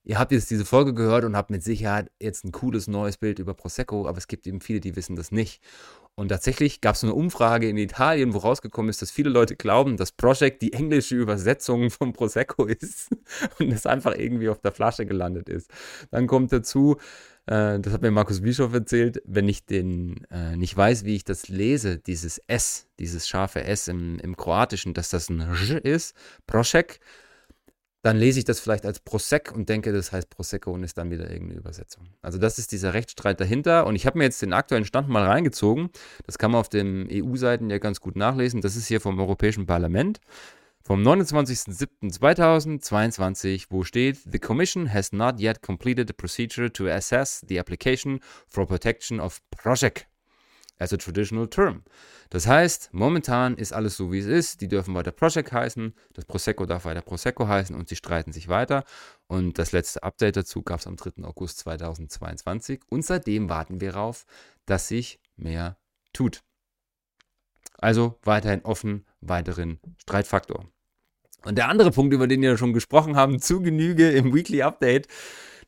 ihr 0.04 0.18
habt 0.18 0.30
jetzt 0.30 0.50
diese 0.50 0.66
Folge 0.66 0.92
gehört 0.92 1.24
und 1.24 1.38
habt 1.38 1.48
mit 1.48 1.62
Sicherheit 1.62 2.10
jetzt 2.20 2.44
ein 2.44 2.52
cooles 2.52 2.86
neues 2.86 3.16
Bild 3.16 3.38
über 3.38 3.54
Prosecco, 3.54 4.06
aber 4.06 4.18
es 4.18 4.28
gibt 4.28 4.46
eben 4.46 4.60
viele, 4.60 4.80
die 4.80 4.94
wissen 4.94 5.16
das 5.16 5.32
nicht. 5.32 5.62
Und 6.14 6.28
tatsächlich 6.28 6.82
gab 6.82 6.94
es 6.94 7.02
eine 7.02 7.14
Umfrage 7.14 7.66
in 7.66 7.78
Italien, 7.78 8.34
wo 8.34 8.38
rausgekommen 8.38 8.90
ist, 8.90 9.00
dass 9.00 9.10
viele 9.10 9.30
Leute 9.30 9.56
glauben, 9.56 9.96
dass 9.96 10.12
Project 10.12 10.60
die 10.60 10.74
englische 10.74 11.14
Übersetzung 11.14 11.88
von 11.88 12.12
Prosecco 12.12 12.64
ist 12.66 13.08
und 13.58 13.72
es 13.72 13.86
einfach 13.86 14.14
irgendwie 14.14 14.50
auf 14.50 14.58
der 14.60 14.72
Flasche 14.72 15.06
gelandet 15.06 15.48
ist. 15.48 15.70
Dann 16.10 16.26
kommt 16.26 16.52
dazu, 16.52 16.98
äh, 17.48 17.80
das 17.80 17.92
hat 17.94 18.02
mir 18.02 18.10
Markus 18.10 18.42
Bischof 18.42 18.74
erzählt, 18.74 19.22
wenn 19.24 19.48
ich 19.48 19.64
den 19.64 20.24
äh, 20.30 20.54
nicht 20.56 20.76
weiß, 20.76 21.04
wie 21.04 21.16
ich 21.16 21.24
das 21.24 21.48
lese, 21.48 21.98
dieses 21.98 22.38
S, 22.46 22.86
dieses 22.98 23.26
scharfe 23.26 23.64
S 23.64 23.88
im, 23.88 24.18
im 24.18 24.36
Kroatischen, 24.36 24.92
dass 24.92 25.08
das 25.08 25.30
ein 25.30 25.54
Ž 25.54 25.78
ist, 25.78 26.14
Project, 26.46 27.00
dann 28.02 28.16
lese 28.16 28.38
ich 28.38 28.44
das 28.44 28.60
vielleicht 28.60 28.86
als 28.86 29.00
Prosec 29.00 29.50
und 29.52 29.68
denke, 29.68 29.92
das 29.92 30.12
heißt 30.12 30.30
Prosecco 30.30 30.72
und 30.72 30.84
ist 30.84 30.98
dann 30.98 31.10
wieder 31.10 31.30
irgendeine 31.30 31.58
Übersetzung. 31.58 32.08
Also 32.22 32.38
das 32.38 32.58
ist 32.58 32.70
dieser 32.70 32.94
Rechtsstreit 32.94 33.40
dahinter 33.40 33.86
und 33.86 33.96
ich 33.96 34.06
habe 34.06 34.18
mir 34.18 34.24
jetzt 34.24 34.40
den 34.42 34.52
aktuellen 34.52 34.84
Stand 34.84 35.08
mal 35.08 35.24
reingezogen. 35.24 35.90
Das 36.26 36.38
kann 36.38 36.52
man 36.52 36.60
auf 36.60 36.68
den 36.68 37.08
EU-Seiten 37.10 37.70
ja 37.70 37.78
ganz 37.78 38.00
gut 38.00 38.14
nachlesen. 38.14 38.60
Das 38.60 38.76
ist 38.76 38.86
hier 38.86 39.00
vom 39.00 39.18
Europäischen 39.18 39.66
Parlament 39.66 40.20
vom 40.88 41.02
29.07.2022, 41.02 43.66
wo 43.68 43.84
steht, 43.84 44.18
The 44.24 44.38
Commission 44.38 44.90
has 44.90 45.12
not 45.12 45.38
yet 45.38 45.60
completed 45.60 46.08
the 46.08 46.14
procedure 46.14 46.72
to 46.72 46.88
assess 46.88 47.44
the 47.46 47.60
application 47.60 48.20
for 48.48 48.66
protection 48.66 49.20
of 49.20 49.42
project 49.50 50.08
as 50.78 50.94
a 50.94 50.96
traditional 50.96 51.46
term. 51.46 51.84
Das 52.30 52.46
heißt, 52.46 52.88
momentan 52.94 53.58
ist 53.58 53.74
alles 53.74 53.98
so, 53.98 54.10
wie 54.12 54.20
es 54.20 54.24
ist. 54.24 54.62
Die 54.62 54.68
dürfen 54.68 54.94
weiter 54.94 55.12
Project 55.12 55.52
heißen, 55.52 55.92
das 56.14 56.24
Prosecco 56.24 56.64
darf 56.64 56.86
weiter 56.86 57.02
Prosecco 57.02 57.46
heißen 57.46 57.76
und 57.76 57.90
sie 57.90 57.96
streiten 57.96 58.32
sich 58.32 58.48
weiter. 58.48 58.84
Und 59.26 59.58
das 59.58 59.72
letzte 59.72 60.02
Update 60.02 60.36
dazu 60.36 60.62
gab 60.62 60.80
es 60.80 60.86
am 60.86 60.96
3. 60.96 61.22
August 61.24 61.58
2022. 61.58 62.80
Und 62.88 63.04
seitdem 63.04 63.50
warten 63.50 63.82
wir 63.82 63.92
darauf, 63.92 64.24
dass 64.64 64.88
sich 64.88 65.20
mehr 65.36 65.76
tut. 66.14 66.42
Also 67.76 68.18
weiterhin 68.22 68.64
offen, 68.64 69.04
weiteren 69.20 69.80
Streitfaktor. 69.98 70.66
Und 71.44 71.56
der 71.56 71.68
andere 71.68 71.90
Punkt, 71.90 72.12
über 72.12 72.26
den 72.26 72.42
wir 72.42 72.56
schon 72.56 72.72
gesprochen 72.72 73.16
haben, 73.16 73.40
zu 73.40 73.60
Genüge 73.60 74.10
im 74.10 74.34
Weekly 74.34 74.62
Update, 74.62 75.06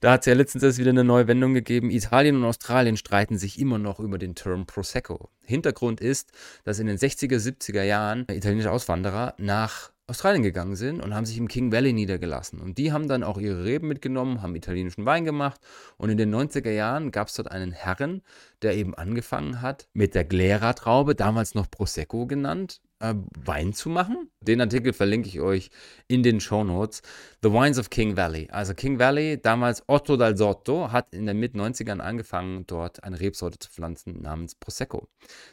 da 0.01 0.12
hat 0.12 0.21
es 0.21 0.27
ja 0.27 0.35
letztens 0.35 0.62
erst 0.62 0.79
wieder 0.79 0.91
eine 0.91 1.05
neue 1.05 1.29
Wendung 1.29 1.53
gegeben. 1.53 1.91
Italien 1.91 2.37
und 2.37 2.45
Australien 2.45 2.97
streiten 2.97 3.37
sich 3.37 3.61
immer 3.61 3.79
noch 3.79 4.01
über 4.01 4.16
den 4.16 4.35
Term 4.35 4.64
Prosecco. 4.64 5.29
Hintergrund 5.45 6.01
ist, 6.01 6.33
dass 6.64 6.79
in 6.79 6.87
den 6.87 6.97
60er, 6.97 7.37
70er 7.37 7.83
Jahren 7.83 8.25
italienische 8.31 8.73
Auswanderer 8.73 9.35
nach 9.37 9.91
Australien 10.07 10.43
gegangen 10.43 10.75
sind 10.75 11.01
und 11.03 11.14
haben 11.14 11.27
sich 11.27 11.37
im 11.37 11.49
King 11.49 11.71
Valley 11.71 11.93
niedergelassen. 11.93 12.61
Und 12.61 12.79
die 12.79 12.93
haben 12.93 13.09
dann 13.09 13.23
auch 13.23 13.39
ihre 13.39 13.64
Reben 13.64 13.89
mitgenommen, 13.89 14.43
haben 14.43 14.57
italienischen 14.57 15.05
Wein 15.05 15.25
gemacht. 15.25 15.61
Und 15.99 16.09
in 16.09 16.16
den 16.16 16.35
90er 16.35 16.71
Jahren 16.71 17.12
gab 17.12 17.29
es 17.29 17.35
dort 17.35 17.51
einen 17.51 17.73
Herren, 17.73 18.23
der 18.62 18.75
eben 18.75 18.95
angefangen 18.95 19.62
hat, 19.62 19.87
mit 19.93 20.14
der 20.14 20.25
Glera-Traube, 20.25 21.14
damals 21.14 21.55
noch 21.55 21.71
Prosecco 21.71 22.27
genannt, 22.27 22.81
äh, 23.01 23.14
Wein 23.44 23.72
zu 23.72 23.88
machen. 23.88 24.30
Den 24.40 24.61
Artikel 24.61 24.92
verlinke 24.92 25.28
ich 25.28 25.40
euch 25.40 25.70
in 26.07 26.22
den 26.22 26.40
Show 26.40 26.62
Notes. 26.64 27.03
The 27.42 27.51
Wines 27.53 27.78
of 27.78 27.90
King 27.90 28.16
Valley. 28.16 28.48
Also 28.51 28.74
King 28.74 28.98
Valley, 28.98 29.40
damals 29.40 29.82
Otto 29.86 30.16
dal 30.16 30.36
Sotto, 30.36 30.92
hat 30.92 31.12
in 31.12 31.26
den 31.26 31.38
Mit-90ern 31.38 32.01
angefangen, 32.01 32.66
dort 32.66 33.03
eine 33.03 33.18
Rebsorte 33.18 33.59
zu 33.59 33.70
pflanzen 33.70 34.22
namens 34.22 34.55
Prosecco. 34.55 35.09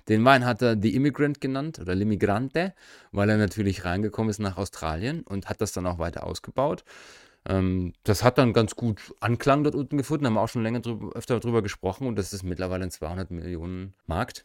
Den 0.08 0.24
Wein 0.26 0.46
hat 0.46 0.62
er 0.62 0.78
The 0.80 0.94
Immigrant 0.94 1.42
genannt 1.42 1.80
oder 1.80 1.94
L'Immigrante, 1.94 2.74
weil 3.12 3.30
er 3.30 3.38
natürlich 3.38 3.86
reingekommen 3.86 4.30
ist 4.30 4.40
nach 4.40 4.58
Australien 4.58 5.22
und 5.24 5.50
hat 5.50 5.62
das 5.62 5.72
dann 5.72 5.88
auch 5.88 6.00
weiter 6.00 6.26
ausgebaut. 6.26 6.84
Ähm, 7.48 7.94
das 8.04 8.24
hat 8.24 8.38
dann 8.38 8.52
ganz 8.54 8.76
gut 8.76 9.14
Anklang 9.22 9.64
dort 9.64 9.76
unten 9.76 9.98
gefunden, 9.98 10.26
haben 10.26 10.34
wir 10.34 10.42
auch 10.42 10.50
schon 10.50 10.64
länger 10.64 10.82
drüber, 10.82 11.16
öfter 11.16 11.40
darüber 11.40 11.62
gesprochen 11.62 12.08
und 12.08 12.18
das 12.18 12.34
ist 12.34 12.44
mittlerweile 12.44 12.84
ein 12.84 12.92
200 12.92 13.32
Millionen 13.32 13.94
Markt, 14.06 14.44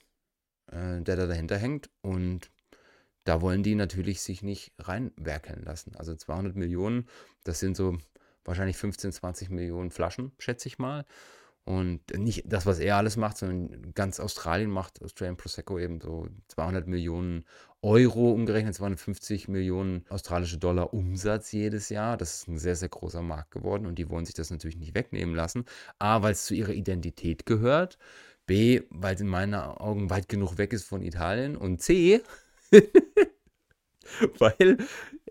äh, 0.70 1.00
der 1.02 1.16
da 1.16 1.26
dahinter 1.26 1.58
hängt 1.58 1.90
und 2.02 2.51
da 3.24 3.40
wollen 3.40 3.62
die 3.62 3.74
natürlich 3.74 4.20
sich 4.20 4.42
nicht 4.42 4.72
reinwerkeln 4.78 5.62
lassen. 5.64 5.94
Also 5.96 6.14
200 6.14 6.56
Millionen, 6.56 7.06
das 7.44 7.60
sind 7.60 7.76
so 7.76 7.98
wahrscheinlich 8.44 8.76
15, 8.76 9.12
20 9.12 9.50
Millionen 9.50 9.90
Flaschen, 9.90 10.32
schätze 10.38 10.68
ich 10.68 10.78
mal. 10.78 11.04
Und 11.64 12.00
nicht 12.18 12.42
das, 12.46 12.66
was 12.66 12.80
er 12.80 12.96
alles 12.96 13.16
macht, 13.16 13.38
sondern 13.38 13.92
ganz 13.94 14.18
Australien 14.18 14.70
macht 14.70 15.00
Australian 15.00 15.36
Prosecco 15.36 15.78
eben 15.78 16.00
so 16.00 16.26
200 16.48 16.88
Millionen 16.88 17.44
Euro 17.82 18.32
umgerechnet, 18.32 18.74
250 18.74 19.46
Millionen 19.46 20.04
australische 20.08 20.58
Dollar 20.58 20.92
Umsatz 20.92 21.52
jedes 21.52 21.88
Jahr. 21.88 22.16
Das 22.16 22.34
ist 22.34 22.48
ein 22.48 22.58
sehr, 22.58 22.74
sehr 22.74 22.88
großer 22.88 23.22
Markt 23.22 23.52
geworden 23.52 23.86
und 23.86 23.96
die 23.96 24.10
wollen 24.10 24.24
sich 24.24 24.34
das 24.34 24.50
natürlich 24.50 24.76
nicht 24.76 24.96
wegnehmen 24.96 25.36
lassen. 25.36 25.64
A, 26.00 26.22
weil 26.22 26.32
es 26.32 26.46
zu 26.46 26.54
ihrer 26.54 26.72
Identität 26.72 27.46
gehört. 27.46 27.96
B, 28.46 28.82
weil 28.90 29.14
es 29.14 29.20
in 29.20 29.28
meinen 29.28 29.54
Augen 29.54 30.10
weit 30.10 30.28
genug 30.28 30.58
weg 30.58 30.72
ist 30.72 30.84
von 30.84 31.00
Italien. 31.00 31.56
Und 31.56 31.80
C, 31.80 32.22
weil, 34.38 34.78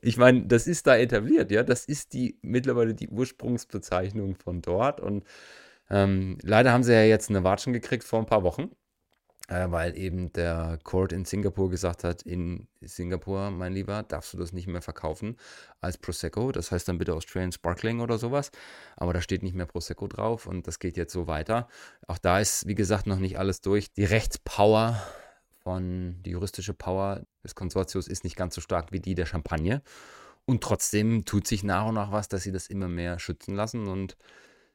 ich 0.01 0.17
meine, 0.17 0.45
das 0.47 0.67
ist 0.67 0.87
da 0.87 0.97
etabliert, 0.97 1.51
ja. 1.51 1.63
Das 1.63 1.85
ist 1.85 2.13
die 2.13 2.37
mittlerweile 2.41 2.93
die 2.93 3.09
Ursprungsbezeichnung 3.09 4.35
von 4.35 4.61
dort. 4.61 4.99
Und 4.99 5.25
ähm, 5.89 6.37
leider 6.41 6.71
haben 6.71 6.83
sie 6.83 6.93
ja 6.93 7.03
jetzt 7.03 7.29
eine 7.29 7.43
Watschen 7.43 7.73
gekriegt 7.73 8.03
vor 8.03 8.19
ein 8.19 8.25
paar 8.25 8.43
Wochen, 8.43 8.71
äh, 9.47 9.69
weil 9.69 9.97
eben 9.97 10.31
der 10.33 10.79
Court 10.83 11.11
in 11.11 11.25
Singapur 11.25 11.69
gesagt 11.69 12.03
hat, 12.03 12.21
in 12.23 12.67
Singapur, 12.81 13.51
mein 13.51 13.73
Lieber, 13.73 14.03
darfst 14.03 14.33
du 14.33 14.37
das 14.37 14.53
nicht 14.53 14.67
mehr 14.67 14.81
verkaufen 14.81 15.37
als 15.81 15.97
Prosecco. 15.97 16.51
Das 16.51 16.71
heißt 16.71 16.87
dann 16.87 16.97
bitte 16.97 17.13
Australian 17.13 17.51
Sparkling 17.51 17.99
oder 17.99 18.17
sowas. 18.17 18.51
Aber 18.95 19.13
da 19.13 19.21
steht 19.21 19.43
nicht 19.43 19.55
mehr 19.55 19.65
Prosecco 19.65 20.07
drauf 20.07 20.47
und 20.47 20.67
das 20.67 20.79
geht 20.79 20.97
jetzt 20.97 21.13
so 21.13 21.27
weiter. 21.27 21.67
Auch 22.07 22.17
da 22.17 22.39
ist, 22.39 22.67
wie 22.67 22.75
gesagt, 22.75 23.05
noch 23.07 23.19
nicht 23.19 23.37
alles 23.37 23.61
durch. 23.61 23.91
Die 23.93 24.05
Rechtspower 24.05 25.01
von, 25.71 26.21
die 26.23 26.31
juristische 26.31 26.73
Power 26.73 27.21
des 27.43 27.55
Konsortiums 27.55 28.07
ist 28.07 28.23
nicht 28.25 28.35
ganz 28.35 28.55
so 28.55 28.61
stark 28.61 28.91
wie 28.91 28.99
die 28.99 29.15
der 29.15 29.25
Champagne. 29.25 29.81
Und 30.45 30.61
trotzdem 30.61 31.23
tut 31.23 31.47
sich 31.47 31.63
nach 31.63 31.85
und 31.85 31.95
nach 31.95 32.11
was, 32.11 32.27
dass 32.27 32.43
sie 32.43 32.51
das 32.51 32.67
immer 32.67 32.89
mehr 32.89 33.19
schützen 33.19 33.55
lassen 33.55 33.87
und 33.87 34.17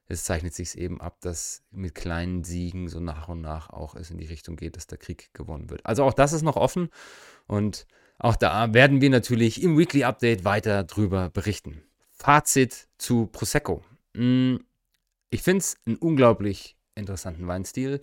es 0.09 0.25
zeichnet 0.25 0.55
sich 0.55 0.79
eben 0.79 1.01
ab, 1.01 1.19
dass 1.21 1.65
mit 1.71 1.95
kleinen 1.95 2.45
Siegen 2.45 2.89
so 2.89 3.01
nach 3.01 3.29
und 3.29 3.41
nach 3.41 3.71
auch 3.71 3.97
es 3.97 4.11
in 4.11 4.19
die 4.19 4.27
Richtung 4.27 4.57
geht, 4.57 4.77
dass 4.77 4.87
der 4.87 4.99
Krieg 4.99 5.35
gewonnen 5.35 5.69
wird. 5.69 5.85
Also 5.85 6.05
auch 6.05 6.15
das 6.15 6.33
ist 6.33 6.43
noch 6.43 6.57
offen 6.57 6.89
und 7.47 7.87
auch 8.19 8.37
da 8.37 8.73
werden 8.73 9.01
wir 9.01 9.11
natürlich 9.11 9.63
im 9.63 9.77
Weekly 9.77 10.05
Update 10.05 10.45
weiter 10.45 10.85
drüber 10.85 11.29
berichten. 11.29 11.83
Fazit 12.13 12.89
zu 12.97 13.27
Prosecco. 13.27 13.83
Hm, 14.15 14.65
ich 15.29 15.43
finde 15.43 15.59
es 15.59 15.77
einen 15.85 15.97
unglaublich 15.97 16.77
interessanten 16.95 17.47
Weinstil. 17.49 18.01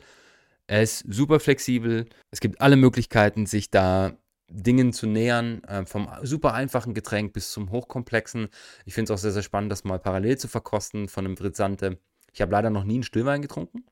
Er 0.74 0.82
ist 0.82 1.06
super 1.08 1.40
flexibel. 1.40 2.08
Es 2.32 2.40
gibt 2.40 2.60
alle 2.60 2.78
Möglichkeiten, 2.78 3.46
sich 3.46 3.70
da 3.70 4.18
Dingen 4.48 4.92
zu 4.92 5.06
nähern, 5.06 5.64
äh, 5.66 5.86
vom 5.86 6.10
super 6.24 6.56
einfachen 6.56 6.96
Getränk 6.96 7.32
bis 7.32 7.52
zum 7.52 7.70
hochkomplexen. 7.70 8.48
Ich 8.84 8.96
finde 8.96 9.14
es 9.14 9.16
auch 9.16 9.22
sehr, 9.22 9.32
sehr 9.32 9.44
spannend, 9.44 9.72
das 9.72 9.84
mal 9.84 10.00
parallel 10.00 10.40
zu 10.40 10.48
verkosten 10.48 11.10
von 11.10 11.26
einem 11.26 11.36
Brisante. 11.36 12.00
Ich 12.32 12.42
habe 12.42 12.52
leider 12.52 12.72
noch 12.72 12.86
nie 12.86 12.96
einen 12.96 13.04
Stillwein 13.04 13.44
getrunken. 13.44 13.86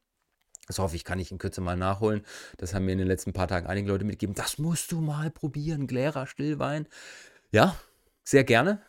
Das 0.66 0.80
hoffe 0.80 0.96
ich, 0.96 1.04
kann 1.04 1.20
ich 1.20 1.32
in 1.32 1.38
Kürze 1.38 1.62
mal 1.62 1.78
nachholen. 1.78 2.26
Das 2.58 2.74
haben 2.74 2.86
mir 2.86 2.94
in 2.94 2.98
den 2.98 3.08
letzten 3.08 3.32
paar 3.32 3.48
Tagen 3.48 3.68
einige 3.68 3.90
Leute 3.90 4.04
mitgegeben. 4.04 4.34
Das 4.34 4.58
musst 4.58 4.92
du 4.92 5.02
mal 5.02 5.30
probieren, 5.30 5.86
Glärer 5.86 6.26
Stillwein. 6.26 6.88
Ja, 7.52 7.76
sehr 8.24 8.44
gerne. 8.44 8.82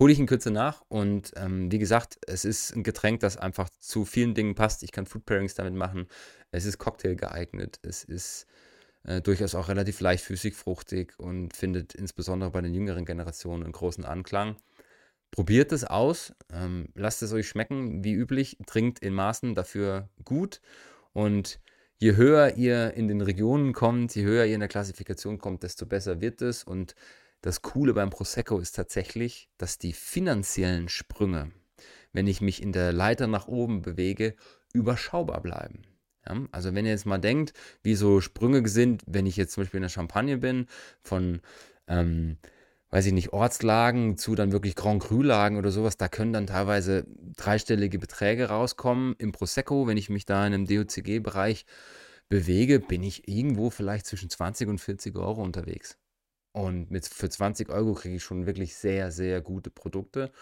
Hole 0.00 0.12
ich 0.12 0.18
in 0.18 0.26
Kürze 0.26 0.50
nach. 0.50 0.82
Und 0.88 1.32
ähm, 1.36 1.70
wie 1.70 1.78
gesagt, 1.78 2.18
es 2.26 2.46
ist 2.46 2.74
ein 2.74 2.82
Getränk, 2.82 3.20
das 3.20 3.36
einfach 3.36 3.68
zu 3.78 4.06
vielen 4.06 4.34
Dingen 4.34 4.54
passt. 4.54 4.82
Ich 4.82 4.92
kann 4.92 5.06
Food 5.06 5.26
Pairings 5.26 5.54
damit 5.54 5.74
machen. 5.74 6.08
Es 6.50 6.64
ist 6.64 6.78
Cocktail 6.78 7.14
geeignet. 7.14 7.78
Es 7.82 8.02
ist 8.02 8.46
äh, 9.04 9.20
durchaus 9.20 9.54
auch 9.54 9.68
relativ 9.68 10.00
leichtfüßig, 10.00 10.54
fruchtig 10.54 11.18
und 11.18 11.54
findet 11.54 11.94
insbesondere 11.94 12.50
bei 12.50 12.62
den 12.62 12.74
jüngeren 12.74 13.04
Generationen 13.04 13.62
einen 13.64 13.72
großen 13.72 14.04
Anklang. 14.06 14.56
Probiert 15.30 15.70
es 15.70 15.84
aus, 15.84 16.34
ähm, 16.52 16.88
lasst 16.94 17.22
es 17.22 17.32
euch 17.32 17.48
schmecken, 17.48 18.02
wie 18.02 18.14
üblich, 18.14 18.56
trinkt 18.66 18.98
in 18.98 19.14
Maßen 19.14 19.54
dafür 19.54 20.08
gut 20.24 20.60
und 21.12 21.60
je 21.98 22.16
höher 22.16 22.56
ihr 22.56 22.94
in 22.94 23.06
den 23.06 23.20
Regionen 23.20 23.72
kommt, 23.72 24.14
je 24.16 24.24
höher 24.24 24.46
ihr 24.46 24.54
in 24.54 24.60
der 24.60 24.68
Klassifikation 24.68 25.38
kommt, 25.38 25.62
desto 25.62 25.86
besser 25.86 26.20
wird 26.20 26.42
es 26.42 26.64
und 26.64 26.96
das 27.40 27.62
Coole 27.62 27.94
beim 27.94 28.10
Prosecco 28.10 28.58
ist 28.58 28.72
tatsächlich, 28.72 29.48
dass 29.56 29.78
die 29.78 29.92
finanziellen 29.92 30.88
Sprünge, 30.88 31.50
wenn 32.12 32.26
ich 32.26 32.40
mich 32.40 32.62
in 32.62 32.72
der 32.72 32.92
Leiter 32.92 33.26
nach 33.26 33.48
oben 33.48 33.82
bewege, 33.82 34.34
überschaubar 34.72 35.40
bleiben. 35.40 35.82
Ja, 36.26 36.36
also 36.52 36.74
wenn 36.74 36.84
ihr 36.84 36.92
jetzt 36.92 37.06
mal 37.06 37.18
denkt, 37.18 37.54
wie 37.82 37.94
so 37.94 38.20
Sprünge 38.20 38.68
sind, 38.68 39.02
wenn 39.06 39.26
ich 39.26 39.36
jetzt 39.36 39.54
zum 39.54 39.62
Beispiel 39.62 39.78
in 39.78 39.82
der 39.82 39.88
Champagne 39.88 40.36
bin, 40.36 40.66
von, 41.02 41.40
ähm, 41.88 42.36
weiß 42.90 43.06
ich 43.06 43.12
nicht, 43.12 43.32
Ortslagen 43.32 44.18
zu 44.18 44.34
dann 44.34 44.52
wirklich 44.52 44.74
Grand 44.76 45.02
Cru-Lagen 45.02 45.56
oder 45.56 45.70
sowas, 45.70 45.96
da 45.96 46.08
können 46.08 46.34
dann 46.34 46.46
teilweise 46.46 47.06
dreistellige 47.36 47.98
Beträge 47.98 48.48
rauskommen. 48.50 49.14
Im 49.18 49.32
Prosecco, 49.32 49.86
wenn 49.86 49.96
ich 49.96 50.10
mich 50.10 50.26
da 50.26 50.46
in 50.46 50.52
einem 50.52 50.66
DOCG-Bereich 50.66 51.64
bewege, 52.28 52.80
bin 52.80 53.02
ich 53.02 53.26
irgendwo 53.26 53.70
vielleicht 53.70 54.06
zwischen 54.06 54.28
20 54.28 54.68
und 54.68 54.78
40 54.78 55.16
Euro 55.16 55.42
unterwegs. 55.42 55.96
Und 56.52 56.90
mit, 56.90 57.06
für 57.06 57.28
20 57.28 57.68
Euro 57.70 57.94
kriege 57.94 58.16
ich 58.16 58.22
schon 58.22 58.46
wirklich 58.46 58.74
sehr, 58.76 59.12
sehr 59.12 59.40
gute 59.40 59.70
Produkte. 59.70 60.32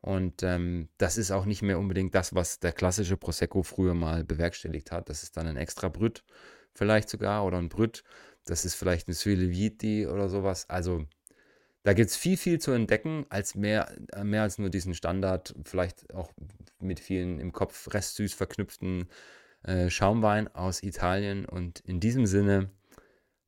Und 0.00 0.42
ähm, 0.42 0.88
das 0.98 1.16
ist 1.16 1.30
auch 1.30 1.46
nicht 1.46 1.62
mehr 1.62 1.78
unbedingt 1.78 2.14
das, 2.14 2.34
was 2.34 2.60
der 2.60 2.72
klassische 2.72 3.16
Prosecco 3.16 3.62
früher 3.62 3.94
mal 3.94 4.24
bewerkstelligt 4.24 4.92
hat. 4.92 5.08
Das 5.08 5.22
ist 5.22 5.36
dann 5.36 5.46
ein 5.46 5.56
extra 5.56 5.88
Brüt 5.88 6.24
vielleicht 6.74 7.08
sogar 7.08 7.44
oder 7.44 7.58
ein 7.58 7.68
Brüt. 7.68 8.04
Das 8.44 8.64
ist 8.64 8.74
vielleicht 8.74 9.08
ein 9.08 9.14
Suileviti 9.14 10.06
oder 10.06 10.28
sowas. 10.28 10.68
Also 10.68 11.06
da 11.82 11.92
gibt 11.92 12.10
es 12.10 12.16
viel, 12.16 12.36
viel 12.36 12.60
zu 12.60 12.72
entdecken, 12.72 13.26
als 13.28 13.54
mehr, 13.54 13.94
mehr 14.22 14.42
als 14.42 14.58
nur 14.58 14.70
diesen 14.70 14.94
Standard, 14.94 15.54
vielleicht 15.64 16.12
auch 16.14 16.32
mit 16.80 17.00
vielen 17.00 17.40
im 17.40 17.52
Kopf 17.52 17.92
restsüß 17.92 18.34
verknüpften 18.34 19.08
äh, 19.62 19.88
Schaumwein 19.90 20.48
aus 20.48 20.82
Italien. 20.82 21.46
Und 21.46 21.80
in 21.80 22.00
diesem 22.00 22.26
Sinne, 22.26 22.70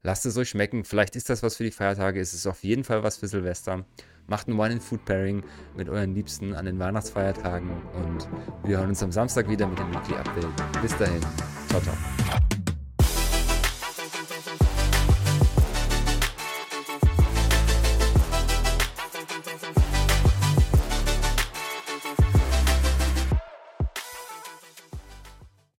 lasst 0.03 0.27
es 0.27 0.37
euch 0.37 0.51
schmecken. 0.51 0.85
Vielleicht 0.85 1.17
ist 1.17 1.31
das 1.31 1.43
was 1.43 1.57
für 1.57 1.65
die 1.65 1.71
Feiertage, 1.71 2.21
es 2.21 2.35
ist 2.35 2.47
auf 2.47 2.65
jeden 2.65 2.85
Fall 2.85 3.03
was 3.03 3.17
für 3.17 3.29
Silvester. 3.29 3.85
Macht 4.29 4.49
ein 4.49 4.59
Wine 4.59 4.75
and 4.75 4.83
Food 4.83 5.05
Pairing 5.05 5.45
mit 5.77 5.89
euren 5.89 6.15
Liebsten 6.15 6.55
an 6.55 6.65
den 6.65 6.79
Weihnachtsfeiertagen 6.79 7.71
und 7.95 8.29
wir 8.65 8.79
hören 8.79 8.89
uns 8.89 9.03
am 9.03 9.13
Samstag 9.13 9.49
wieder 9.49 9.67
mit 9.67 9.79
dem 9.79 9.93
Weekly 9.93 10.17
Update. 10.17 10.83
Bis 10.83 10.97
dahin. 10.97 11.21
Ciao, 11.69 11.81
ciao. 11.81 11.95